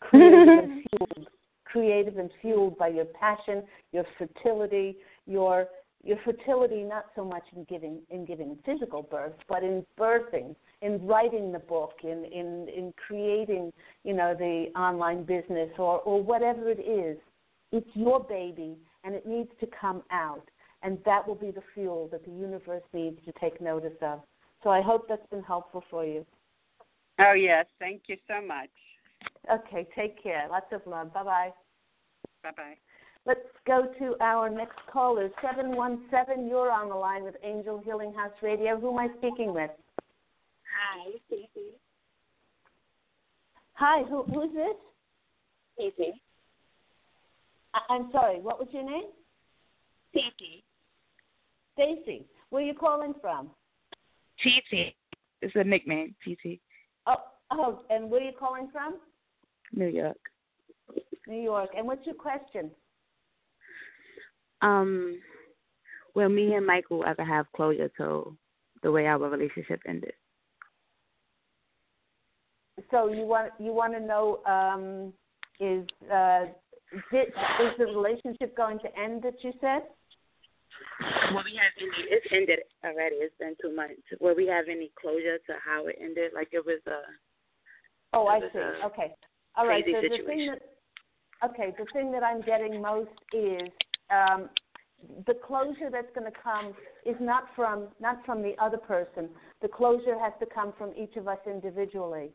Creative 0.00 0.48
and 0.48 0.84
fueled. 0.90 1.28
Creative 1.64 2.16
and 2.16 2.30
fueled 2.40 2.78
by 2.78 2.88
your 2.88 3.04
passion, 3.04 3.62
your 3.92 4.04
fertility, 4.18 4.96
your 5.26 5.66
your 6.04 6.18
fertility 6.24 6.84
not 6.84 7.06
so 7.16 7.24
much 7.24 7.42
in 7.54 7.64
giving 7.64 7.98
in 8.10 8.24
giving 8.24 8.56
physical 8.64 9.02
birth, 9.02 9.32
but 9.48 9.64
in 9.64 9.84
birthing, 9.98 10.54
in 10.80 11.04
writing 11.04 11.52
the 11.52 11.58
book, 11.58 11.94
in 12.04 12.24
in 12.26 12.68
in 12.74 12.94
creating, 13.06 13.72
you 14.04 14.14
know, 14.14 14.34
the 14.34 14.66
online 14.78 15.24
business 15.24 15.68
or 15.76 16.00
or 16.00 16.22
whatever 16.22 16.70
it 16.70 16.80
is. 16.80 17.18
It's 17.72 17.88
your 17.94 18.20
baby 18.20 18.76
and 19.04 19.14
it 19.14 19.26
needs 19.26 19.50
to 19.60 19.68
come 19.78 20.02
out 20.10 20.48
and 20.82 20.98
that 21.04 21.26
will 21.26 21.34
be 21.34 21.50
the 21.50 21.62
fuel 21.74 22.08
that 22.12 22.24
the 22.24 22.30
universe 22.30 22.82
needs 22.92 23.18
to 23.24 23.32
take 23.40 23.60
notice 23.60 23.96
of. 24.02 24.20
So 24.62 24.70
I 24.70 24.80
hope 24.80 25.06
that's 25.08 25.26
been 25.30 25.42
helpful 25.42 25.84
for 25.90 26.04
you. 26.04 26.24
Oh 27.18 27.32
yes, 27.32 27.66
thank 27.78 28.02
you 28.06 28.16
so 28.28 28.46
much. 28.46 28.68
Okay, 29.50 29.86
take 29.94 30.22
care. 30.22 30.46
Lots 30.50 30.72
of 30.72 30.82
love. 30.86 31.12
Bye 31.14 31.22
bye. 31.22 31.50
Bye 32.42 32.50
bye. 32.56 32.76
Let's 33.26 33.40
go 33.66 33.88
to 33.98 34.14
our 34.20 34.48
next 34.48 34.78
caller, 34.92 35.28
717. 35.42 36.46
You're 36.46 36.70
on 36.70 36.88
the 36.88 36.94
line 36.94 37.24
with 37.24 37.34
Angel 37.42 37.82
Healing 37.84 38.12
House 38.14 38.34
Radio. 38.40 38.78
Who 38.78 38.92
am 38.92 38.98
I 38.98 39.08
speaking 39.18 39.52
with? 39.52 39.70
Hi, 40.78 41.10
Stacey. 41.26 41.70
Hi, 43.74 44.04
who, 44.08 44.22
who's 44.24 44.54
this? 44.54 44.76
Stacey. 45.74 46.22
I, 47.74 47.94
I'm 47.94 48.10
sorry, 48.12 48.40
what 48.40 48.60
was 48.60 48.68
your 48.70 48.84
name? 48.84 49.10
Titi. 50.12 50.62
Stacy, 51.76 52.24
where 52.48 52.62
are 52.62 52.66
you 52.66 52.74
calling 52.74 53.12
from? 53.20 53.50
TT. 54.40 54.94
It's 55.42 55.54
a 55.54 55.62
nickname, 55.62 56.14
TT. 56.24 56.58
Oh, 57.06 57.16
oh, 57.50 57.82
and 57.90 58.10
where 58.10 58.22
are 58.22 58.24
you 58.24 58.32
calling 58.38 58.68
from? 58.72 58.96
New 59.74 59.88
York. 59.88 60.16
New 61.28 61.42
York. 61.42 61.70
And 61.76 61.86
what's 61.86 62.06
your 62.06 62.14
question? 62.14 62.70
Um, 64.62 65.18
will 66.14 66.30
me 66.30 66.54
and 66.54 66.66
Michael 66.66 67.04
ever 67.06 67.24
have 67.24 67.46
closure 67.54 67.90
to 67.98 68.34
the 68.82 68.90
way 68.90 69.06
our 69.06 69.18
relationship 69.18 69.80
ended? 69.86 70.12
So 72.90 73.08
you 73.08 73.22
want 73.26 73.52
you 73.58 73.72
want 73.72 73.94
to 73.94 74.00
know 74.00 74.40
um, 74.46 75.12
is 75.60 75.86
uh, 76.12 76.46
did, 77.12 77.28
is 77.28 77.72
the 77.78 77.86
relationship 77.86 78.56
going 78.56 78.78
to 78.80 78.98
end 78.98 79.22
that 79.22 79.42
you 79.42 79.52
said? 79.60 79.82
Will 81.32 81.44
we 81.44 81.58
have 81.60 81.72
any? 81.78 82.08
It's 82.10 82.26
ended 82.32 82.60
already. 82.84 83.16
It's 83.16 83.34
been 83.38 83.54
two 83.60 83.74
months. 83.74 84.02
Will 84.20 84.34
we 84.34 84.46
have 84.46 84.66
any 84.70 84.90
closure 85.00 85.38
to 85.46 85.52
how 85.64 85.86
it 85.86 85.96
ended? 86.00 86.32
Like 86.34 86.48
it 86.52 86.64
was 86.64 86.80
a. 86.86 87.00
Oh, 88.12 88.26
I 88.26 88.40
see. 88.40 88.58
Okay. 88.84 89.14
All 89.56 89.66
right. 89.66 89.84
So 89.84 90.00
the 90.00 90.24
thing 90.24 90.46
that 90.46 90.62
okay, 91.44 91.74
the 91.78 91.86
thing 91.92 92.12
that 92.12 92.22
I'm 92.22 92.40
getting 92.40 92.80
most 92.80 93.10
is 93.32 93.68
um, 94.10 94.48
the 95.26 95.34
closure 95.34 95.90
that's 95.90 96.08
going 96.14 96.30
to 96.30 96.38
come 96.42 96.74
is 97.04 97.16
not 97.20 97.44
from 97.54 97.88
not 98.00 98.24
from 98.24 98.42
the 98.42 98.54
other 98.58 98.78
person. 98.78 99.28
The 99.62 99.68
closure 99.68 100.18
has 100.18 100.32
to 100.40 100.46
come 100.46 100.72
from 100.78 100.92
each 100.96 101.16
of 101.16 101.28
us 101.28 101.38
individually. 101.46 102.30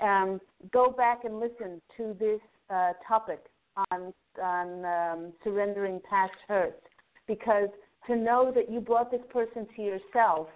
Um, 0.00 0.40
go 0.72 0.90
back 0.90 1.24
and 1.24 1.38
listen 1.38 1.80
to 1.96 2.16
this 2.18 2.40
uh, 2.70 2.92
topic 3.06 3.44
on 3.90 4.12
on 4.42 4.84
um, 4.84 5.32
surrendering 5.42 6.00
past 6.08 6.34
hurts, 6.48 6.82
because 7.26 7.68
to 8.06 8.16
know 8.16 8.52
that 8.54 8.70
you 8.70 8.80
brought 8.80 9.10
this 9.10 9.22
person 9.32 9.66
to 9.76 9.82
yourself 9.82 10.48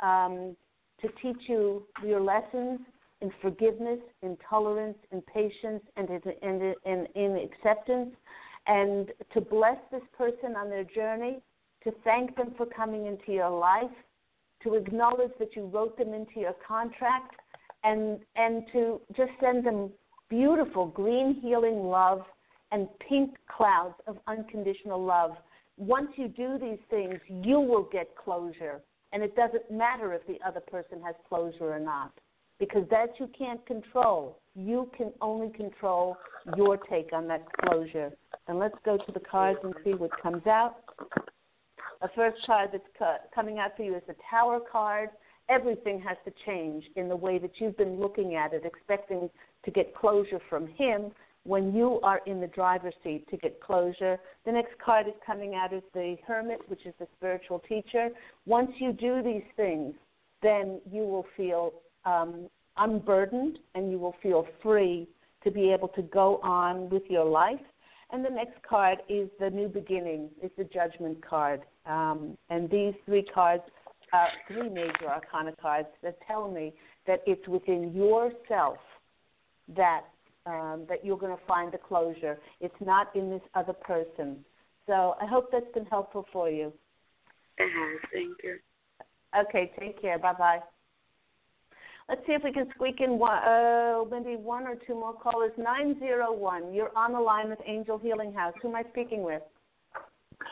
um, 0.00 0.56
to 1.00 1.08
teach 1.22 1.48
you 1.48 1.84
your 2.04 2.20
lessons 2.20 2.80
in 3.20 3.30
forgiveness, 3.40 4.00
in 4.22 4.36
tolerance, 4.48 4.98
in 5.12 5.22
patience, 5.22 5.82
and 5.96 6.08
in, 6.10 6.20
in, 6.42 6.74
in, 6.84 7.06
in 7.14 7.48
acceptance, 7.50 8.10
and 8.66 9.12
to 9.32 9.40
bless 9.40 9.76
this 9.90 10.02
person 10.16 10.56
on 10.56 10.68
their 10.68 10.84
journey, 10.84 11.40
to 11.84 11.92
thank 12.02 12.36
them 12.36 12.54
for 12.56 12.66
coming 12.66 13.06
into 13.06 13.32
your 13.32 13.50
life, 13.50 13.90
to 14.62 14.74
acknowledge 14.74 15.30
that 15.38 15.54
you 15.54 15.66
wrote 15.66 15.96
them 15.98 16.14
into 16.14 16.40
your 16.40 16.54
contract, 16.66 17.34
and 17.82 18.20
and 18.36 18.64
to 18.72 19.00
just 19.16 19.30
send 19.40 19.66
them 19.66 19.90
beautiful 20.30 20.86
green 20.86 21.38
healing 21.42 21.84
love 21.84 22.22
and 22.72 22.88
pink 23.06 23.36
clouds 23.54 23.94
of 24.06 24.16
unconditional 24.26 25.02
love. 25.02 25.32
Once 25.76 26.08
you 26.16 26.28
do 26.28 26.58
these 26.58 26.78
things, 26.88 27.18
you 27.28 27.58
will 27.58 27.88
get 27.92 28.14
closure, 28.16 28.80
and 29.12 29.22
it 29.22 29.34
doesn't 29.34 29.70
matter 29.70 30.12
if 30.14 30.24
the 30.26 30.38
other 30.46 30.60
person 30.60 31.00
has 31.02 31.14
closure 31.28 31.72
or 31.72 31.80
not, 31.80 32.12
because 32.58 32.84
that 32.90 33.08
you 33.18 33.28
can't 33.36 33.64
control. 33.66 34.38
You 34.54 34.90
can 34.96 35.12
only 35.20 35.50
control 35.50 36.16
your 36.56 36.76
take 36.76 37.12
on 37.12 37.26
that 37.28 37.44
closure. 37.62 38.12
And 38.46 38.58
let's 38.58 38.76
go 38.84 38.96
to 38.96 39.12
the 39.12 39.20
cards 39.20 39.58
and 39.64 39.74
see 39.82 39.92
what 39.92 40.10
comes 40.22 40.46
out. 40.46 40.76
The 42.00 42.08
first 42.14 42.36
card 42.46 42.70
that's 42.72 43.20
coming 43.34 43.58
out 43.58 43.76
for 43.76 43.82
you 43.82 43.96
is 43.96 44.02
the 44.06 44.14
Tower 44.30 44.60
card. 44.60 45.08
Everything 45.48 46.00
has 46.00 46.16
to 46.24 46.32
change 46.46 46.84
in 46.96 47.08
the 47.08 47.16
way 47.16 47.38
that 47.38 47.52
you've 47.56 47.76
been 47.76 47.98
looking 47.98 48.36
at 48.36 48.52
it, 48.52 48.64
expecting 48.64 49.28
to 49.64 49.70
get 49.70 49.94
closure 49.94 50.40
from 50.48 50.66
him 50.68 51.10
when 51.44 51.74
you 51.74 52.00
are 52.02 52.20
in 52.26 52.40
the 52.40 52.46
driver's 52.48 52.94
seat 53.02 53.28
to 53.30 53.36
get 53.36 53.60
closure. 53.60 54.18
The 54.46 54.52
next 54.52 54.78
card 54.84 55.06
is 55.06 55.14
coming 55.24 55.54
out 55.54 55.72
is 55.72 55.82
the 55.92 56.16
Hermit, 56.26 56.60
which 56.68 56.86
is 56.86 56.94
the 56.98 57.06
spiritual 57.16 57.60
teacher. 57.68 58.08
Once 58.46 58.70
you 58.78 58.92
do 58.92 59.22
these 59.22 59.44
things, 59.56 59.94
then 60.42 60.80
you 60.90 61.02
will 61.02 61.26
feel 61.36 61.72
um, 62.04 62.48
unburdened 62.76 63.58
and 63.74 63.90
you 63.90 63.98
will 63.98 64.14
feel 64.22 64.46
free 64.62 65.06
to 65.44 65.50
be 65.50 65.70
able 65.70 65.88
to 65.88 66.02
go 66.02 66.40
on 66.42 66.88
with 66.88 67.02
your 67.08 67.24
life. 67.24 67.60
And 68.10 68.24
the 68.24 68.30
next 68.30 68.62
card 68.68 68.98
is 69.08 69.28
the 69.38 69.50
new 69.50 69.68
beginning, 69.68 70.30
it's 70.42 70.54
the 70.56 70.64
judgment 70.64 71.24
card. 71.24 71.62
Um, 71.86 72.38
and 72.48 72.70
these 72.70 72.94
three 73.04 73.22
cards 73.22 73.62
are 74.12 74.28
three 74.48 74.68
major 74.68 75.08
arcana 75.08 75.52
cards 75.60 75.88
that 76.02 76.16
tell 76.26 76.50
me 76.50 76.72
that 77.06 77.22
it's 77.26 77.46
within 77.48 77.92
yourself 77.94 78.78
that 79.76 80.04
um, 80.46 80.84
that 80.88 81.04
you're 81.04 81.18
going 81.18 81.36
to 81.36 81.46
find 81.46 81.72
the 81.72 81.78
closure. 81.78 82.38
It's 82.60 82.74
not 82.84 83.14
in 83.14 83.30
this 83.30 83.42
other 83.54 83.72
person. 83.72 84.44
So 84.86 85.14
I 85.20 85.26
hope 85.26 85.50
that's 85.50 85.72
been 85.72 85.86
helpful 85.86 86.26
for 86.32 86.50
you. 86.50 86.72
It 87.58 87.70
has. 87.70 88.00
Thank 88.12 88.36
you. 88.42 88.58
Okay, 89.38 89.72
take 89.78 90.00
care. 90.00 90.18
Bye 90.18 90.34
bye. 90.34 90.58
Let's 92.08 92.20
see 92.26 92.32
if 92.32 92.42
we 92.44 92.52
can 92.52 92.68
squeak 92.74 93.00
in 93.00 93.18
one, 93.18 93.42
uh, 93.42 94.04
maybe 94.10 94.36
one 94.36 94.64
or 94.64 94.76
two 94.86 94.94
more 94.94 95.14
callers. 95.14 95.52
901, 95.56 96.74
you're 96.74 96.94
on 96.94 97.12
the 97.12 97.20
line 97.20 97.48
with 97.48 97.58
Angel 97.66 97.96
Healing 97.96 98.32
House. 98.34 98.52
Who 98.60 98.68
am 98.68 98.76
I 98.76 98.82
speaking 98.90 99.22
with? 99.22 99.42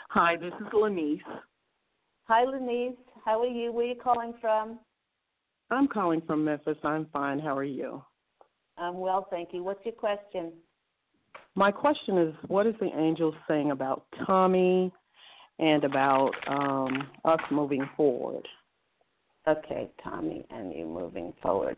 Hi, 0.08 0.36
this 0.36 0.52
is 0.60 0.66
Lanice. 0.72 1.20
Hi, 2.24 2.44
Lenise. 2.44 2.96
How 3.24 3.42
are 3.42 3.46
you? 3.46 3.70
Where 3.70 3.84
are 3.84 3.88
you 3.88 3.94
calling 4.02 4.32
from? 4.40 4.78
I'm 5.70 5.88
calling 5.88 6.22
from 6.26 6.44
Memphis. 6.44 6.78
I'm 6.82 7.06
fine. 7.12 7.38
How 7.38 7.56
are 7.56 7.64
you? 7.64 8.02
I'm 8.78 8.98
well, 8.98 9.26
thank 9.30 9.50
you. 9.52 9.62
What's 9.62 9.84
your 9.84 9.94
question? 9.94 10.52
My 11.54 11.70
question 11.70 12.18
is 12.18 12.34
what 12.48 12.66
is 12.66 12.74
the 12.80 12.90
angel 12.98 13.34
saying 13.46 13.70
about 13.70 14.06
Tommy 14.26 14.92
and 15.58 15.84
about 15.84 16.30
um, 16.46 17.08
us 17.24 17.40
moving 17.50 17.88
forward? 17.96 18.46
Okay, 19.46 19.90
Tommy, 20.02 20.46
and 20.50 20.72
you 20.72 20.86
moving 20.86 21.32
forward. 21.42 21.76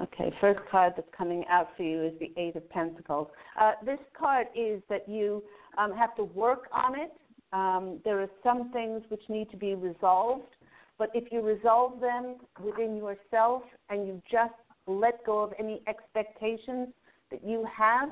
Okay, 0.00 0.32
first 0.40 0.60
card 0.70 0.92
that's 0.96 1.08
coming 1.16 1.44
out 1.48 1.70
for 1.76 1.82
you 1.82 2.04
is 2.04 2.12
the 2.20 2.30
Eight 2.36 2.54
of 2.54 2.68
Pentacles. 2.70 3.28
Uh, 3.58 3.72
this 3.84 3.98
card 4.18 4.46
is 4.54 4.82
that 4.90 5.08
you 5.08 5.42
um, 5.78 5.92
have 5.96 6.14
to 6.16 6.24
work 6.24 6.68
on 6.72 6.98
it. 6.98 7.12
Um, 7.52 7.98
there 8.04 8.20
are 8.20 8.28
some 8.44 8.70
things 8.72 9.02
which 9.08 9.22
need 9.28 9.50
to 9.50 9.56
be 9.56 9.74
resolved, 9.74 10.54
but 10.98 11.10
if 11.14 11.32
you 11.32 11.40
resolve 11.40 12.00
them 12.00 12.36
within 12.62 12.96
yourself 12.96 13.62
and 13.88 14.06
you 14.06 14.22
just 14.30 14.52
let 14.98 15.24
go 15.24 15.42
of 15.42 15.52
any 15.58 15.82
expectations 15.86 16.88
that 17.30 17.44
you 17.44 17.66
have, 17.76 18.10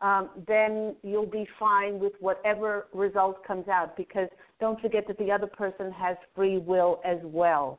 um, 0.00 0.30
then 0.46 0.96
you'll 1.02 1.26
be 1.26 1.46
fine 1.58 1.98
with 1.98 2.12
whatever 2.20 2.86
result 2.92 3.44
comes 3.44 3.68
out. 3.68 3.96
Because 3.96 4.28
don't 4.58 4.80
forget 4.80 5.06
that 5.08 5.18
the 5.18 5.30
other 5.30 5.46
person 5.46 5.92
has 5.92 6.16
free 6.34 6.58
will 6.58 7.00
as 7.04 7.18
well. 7.22 7.78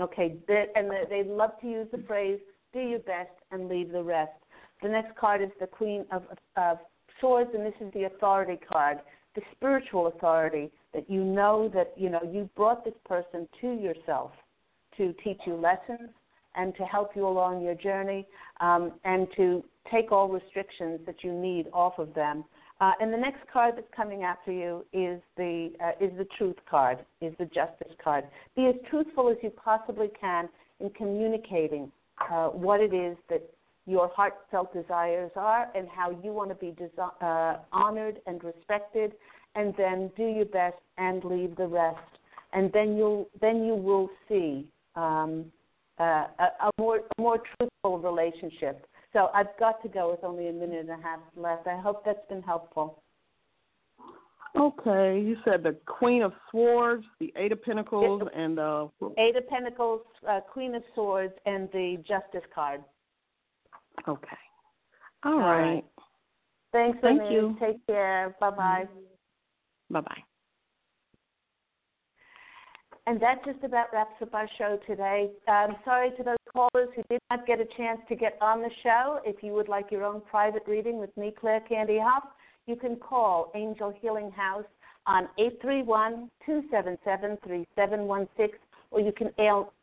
Okay, 0.00 0.36
and 0.48 0.90
they, 1.10 1.24
love 1.24 1.60
to 1.60 1.68
use 1.68 1.88
the 1.90 1.98
phrase 2.06 2.38
"do 2.72 2.78
your 2.78 3.00
best 3.00 3.32
and 3.50 3.68
leave 3.68 3.90
the 3.90 4.02
rest." 4.02 4.32
The 4.80 4.88
next 4.88 5.16
card 5.16 5.42
is 5.42 5.50
the 5.58 5.66
Queen 5.66 6.06
of, 6.12 6.22
of 6.56 6.78
Swords, 7.20 7.50
and 7.52 7.66
this 7.66 7.74
is 7.80 7.92
the 7.92 8.04
Authority 8.04 8.60
card, 8.72 8.98
the 9.34 9.42
spiritual 9.56 10.06
authority 10.06 10.70
that 10.94 11.10
you 11.10 11.24
know 11.24 11.68
that 11.74 11.92
you 11.96 12.10
know 12.10 12.20
you 12.22 12.48
brought 12.54 12.84
this 12.84 12.94
person 13.04 13.48
to 13.60 13.72
yourself 13.72 14.30
to 14.96 15.12
teach 15.24 15.40
you 15.46 15.54
lessons 15.54 16.10
and 16.58 16.74
to 16.76 16.84
help 16.84 17.16
you 17.16 17.26
along 17.26 17.62
your 17.62 17.74
journey 17.74 18.26
um, 18.60 18.92
and 19.04 19.26
to 19.36 19.64
take 19.90 20.12
all 20.12 20.28
restrictions 20.28 21.00
that 21.06 21.24
you 21.24 21.32
need 21.32 21.66
off 21.72 21.98
of 21.98 22.12
them. 22.12 22.44
Uh, 22.80 22.92
and 23.00 23.12
the 23.12 23.16
next 23.16 23.40
card 23.52 23.74
that's 23.76 23.86
coming 23.96 24.22
after 24.22 24.52
you 24.52 24.84
is 24.92 25.20
the 25.36 25.70
uh, 25.82 26.04
is 26.04 26.12
the 26.16 26.26
Truth 26.36 26.56
card, 26.70 26.98
is 27.20 27.32
the 27.38 27.46
Justice 27.46 27.92
card. 28.02 28.24
Be 28.54 28.66
as 28.66 28.74
truthful 28.88 29.28
as 29.30 29.36
you 29.42 29.50
possibly 29.50 30.10
can 30.20 30.48
in 30.78 30.90
communicating 30.90 31.90
uh, 32.30 32.48
what 32.48 32.80
it 32.80 32.94
is 32.94 33.16
that 33.30 33.42
your 33.86 34.08
heartfelt 34.14 34.72
desires 34.72 35.32
are 35.34 35.70
and 35.74 35.88
how 35.88 36.10
you 36.22 36.32
want 36.32 36.50
to 36.50 36.54
be 36.54 36.72
desi- 36.72 37.22
uh, 37.22 37.58
honored 37.72 38.20
and 38.26 38.44
respected, 38.44 39.12
and 39.56 39.74
then 39.76 40.10
do 40.16 40.24
your 40.24 40.44
best 40.44 40.76
and 40.98 41.24
leave 41.24 41.56
the 41.56 41.66
rest. 41.66 41.98
And 42.52 42.70
then 42.72 42.96
you'll 42.96 43.28
then 43.40 43.64
you 43.64 43.74
will 43.74 44.08
see 44.28 44.68
um, 44.94 45.46
uh, 46.00 46.26
a, 46.38 46.66
a 46.66 46.70
more 46.78 46.98
a 47.18 47.20
more 47.20 47.38
truthful 47.56 47.98
relationship. 47.98 48.86
So 49.12 49.30
I've 49.34 49.56
got 49.58 49.82
to 49.82 49.88
go 49.88 50.10
with 50.10 50.22
only 50.22 50.48
a 50.48 50.52
minute 50.52 50.80
and 50.80 50.90
a 50.90 51.02
half 51.02 51.20
left. 51.36 51.66
I 51.66 51.80
hope 51.80 52.04
that's 52.04 52.26
been 52.28 52.42
helpful. 52.42 53.02
Okay, 54.56 55.20
you 55.20 55.36
said 55.44 55.62
the 55.62 55.76
Queen 55.86 56.22
of 56.22 56.32
Swords, 56.50 57.04
the 57.20 57.32
Eight 57.36 57.52
of 57.52 57.62
Pentacles, 57.62 58.22
and 58.34 58.56
the 58.56 58.90
Eight 59.18 59.36
of 59.36 59.48
Pentacles, 59.48 60.00
uh, 60.28 60.40
Queen 60.40 60.74
of 60.74 60.82
Swords, 60.94 61.34
and 61.46 61.68
the 61.72 62.02
Justice 62.06 62.48
card. 62.54 62.82
Okay. 64.06 64.36
All 65.24 65.38
right. 65.38 65.84
Thanks, 66.72 66.98
Thank 67.02 67.30
you. 67.30 67.56
Take 67.60 67.84
care. 67.86 68.36
Bye 68.40 68.50
bye. 68.50 68.88
Bye 69.90 70.00
bye. 70.00 70.22
And 73.08 73.20
that 73.22 73.42
just 73.42 73.64
about 73.64 73.86
wraps 73.90 74.20
up 74.20 74.34
our 74.34 74.46
show 74.58 74.78
today. 74.86 75.30
Um, 75.48 75.76
sorry 75.82 76.10
to 76.18 76.22
those 76.22 76.36
callers 76.52 76.90
who 76.94 77.02
did 77.08 77.22
not 77.30 77.46
get 77.46 77.58
a 77.58 77.64
chance 77.74 77.98
to 78.10 78.14
get 78.14 78.36
on 78.42 78.60
the 78.60 78.68
show. 78.82 79.20
If 79.24 79.42
you 79.42 79.54
would 79.54 79.66
like 79.66 79.90
your 79.90 80.04
own 80.04 80.20
private 80.30 80.64
reading 80.68 80.98
with 80.98 81.16
me, 81.16 81.32
Claire 81.40 81.60
Candy 81.60 81.98
Hough, 81.98 82.28
you 82.66 82.76
can 82.76 82.96
call 82.96 83.50
Angel 83.54 83.94
Healing 84.02 84.30
House 84.32 84.66
on 85.06 85.26
831 85.38 86.30
277 86.44 87.38
3716, 87.42 88.58
or 88.90 89.00
you 89.00 89.12
can 89.12 89.30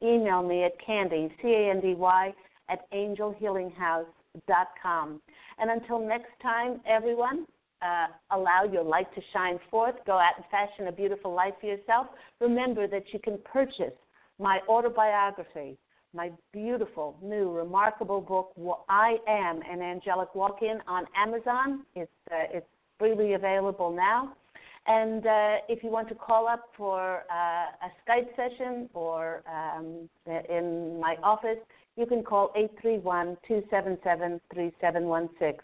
email 0.03 0.43
me 0.43 0.63
at 0.63 0.79
Candy, 0.85 1.33
C 1.41 1.47
A 1.47 1.71
N 1.71 1.81
D 1.81 1.95
Y, 1.95 2.31
at 2.69 2.87
angelhealinghouse.com. 2.91 5.21
And 5.57 5.71
until 5.71 5.97
next 5.97 6.29
time, 6.43 6.79
everyone, 6.85 7.47
uh, 7.81 8.07
allow 8.31 8.63
your 8.63 8.83
light 8.83 9.13
to 9.15 9.21
shine 9.33 9.59
forth. 9.69 9.95
Go 10.05 10.13
out 10.17 10.33
and 10.37 10.45
fashion 10.51 10.87
a 10.87 10.91
beautiful 10.91 11.33
life 11.33 11.53
for 11.59 11.67
yourself. 11.67 12.07
Remember 12.39 12.87
that 12.87 13.03
you 13.13 13.19
can 13.19 13.37
purchase 13.43 13.93
my 14.39 14.59
autobiography, 14.67 15.77
my 16.13 16.31
beautiful, 16.51 17.17
new, 17.21 17.51
remarkable 17.51 18.21
book, 18.21 18.53
I 18.89 19.17
Am 19.27 19.61
an 19.69 19.81
Angelic 19.81 20.33
Walk 20.35 20.61
In, 20.61 20.79
on 20.87 21.05
Amazon. 21.15 21.83
It's, 21.95 22.11
uh, 22.31 22.45
it's 22.51 22.67
freely 22.97 23.33
available 23.33 23.91
now. 23.91 24.33
And 24.87 25.25
uh, 25.25 25.55
if 25.67 25.83
you 25.83 25.89
want 25.89 26.09
to 26.09 26.15
call 26.15 26.47
up 26.47 26.69
for 26.77 27.23
uh, 27.31 27.33
a 27.33 27.91
Skype 28.07 28.35
session 28.35 28.87
or 28.93 29.41
um, 29.51 30.07
in 30.27 30.99
my 30.99 31.15
office, 31.23 31.57
you 31.97 32.05
can 32.05 32.23
call 32.23 32.51
831 32.55 33.37
277 33.47 34.41
3716. 34.53 35.59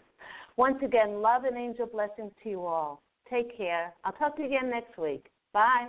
Once 0.56 0.78
again, 0.84 1.20
love 1.22 1.44
and 1.44 1.56
angel 1.56 1.86
blessings 1.86 2.32
to 2.42 2.50
you 2.50 2.66
all. 2.66 3.02
Take 3.30 3.56
care. 3.56 3.94
I'll 4.04 4.12
talk 4.12 4.36
to 4.36 4.42
you 4.42 4.48
again 4.48 4.70
next 4.70 4.98
week. 4.98 5.26
Bye. 5.52 5.88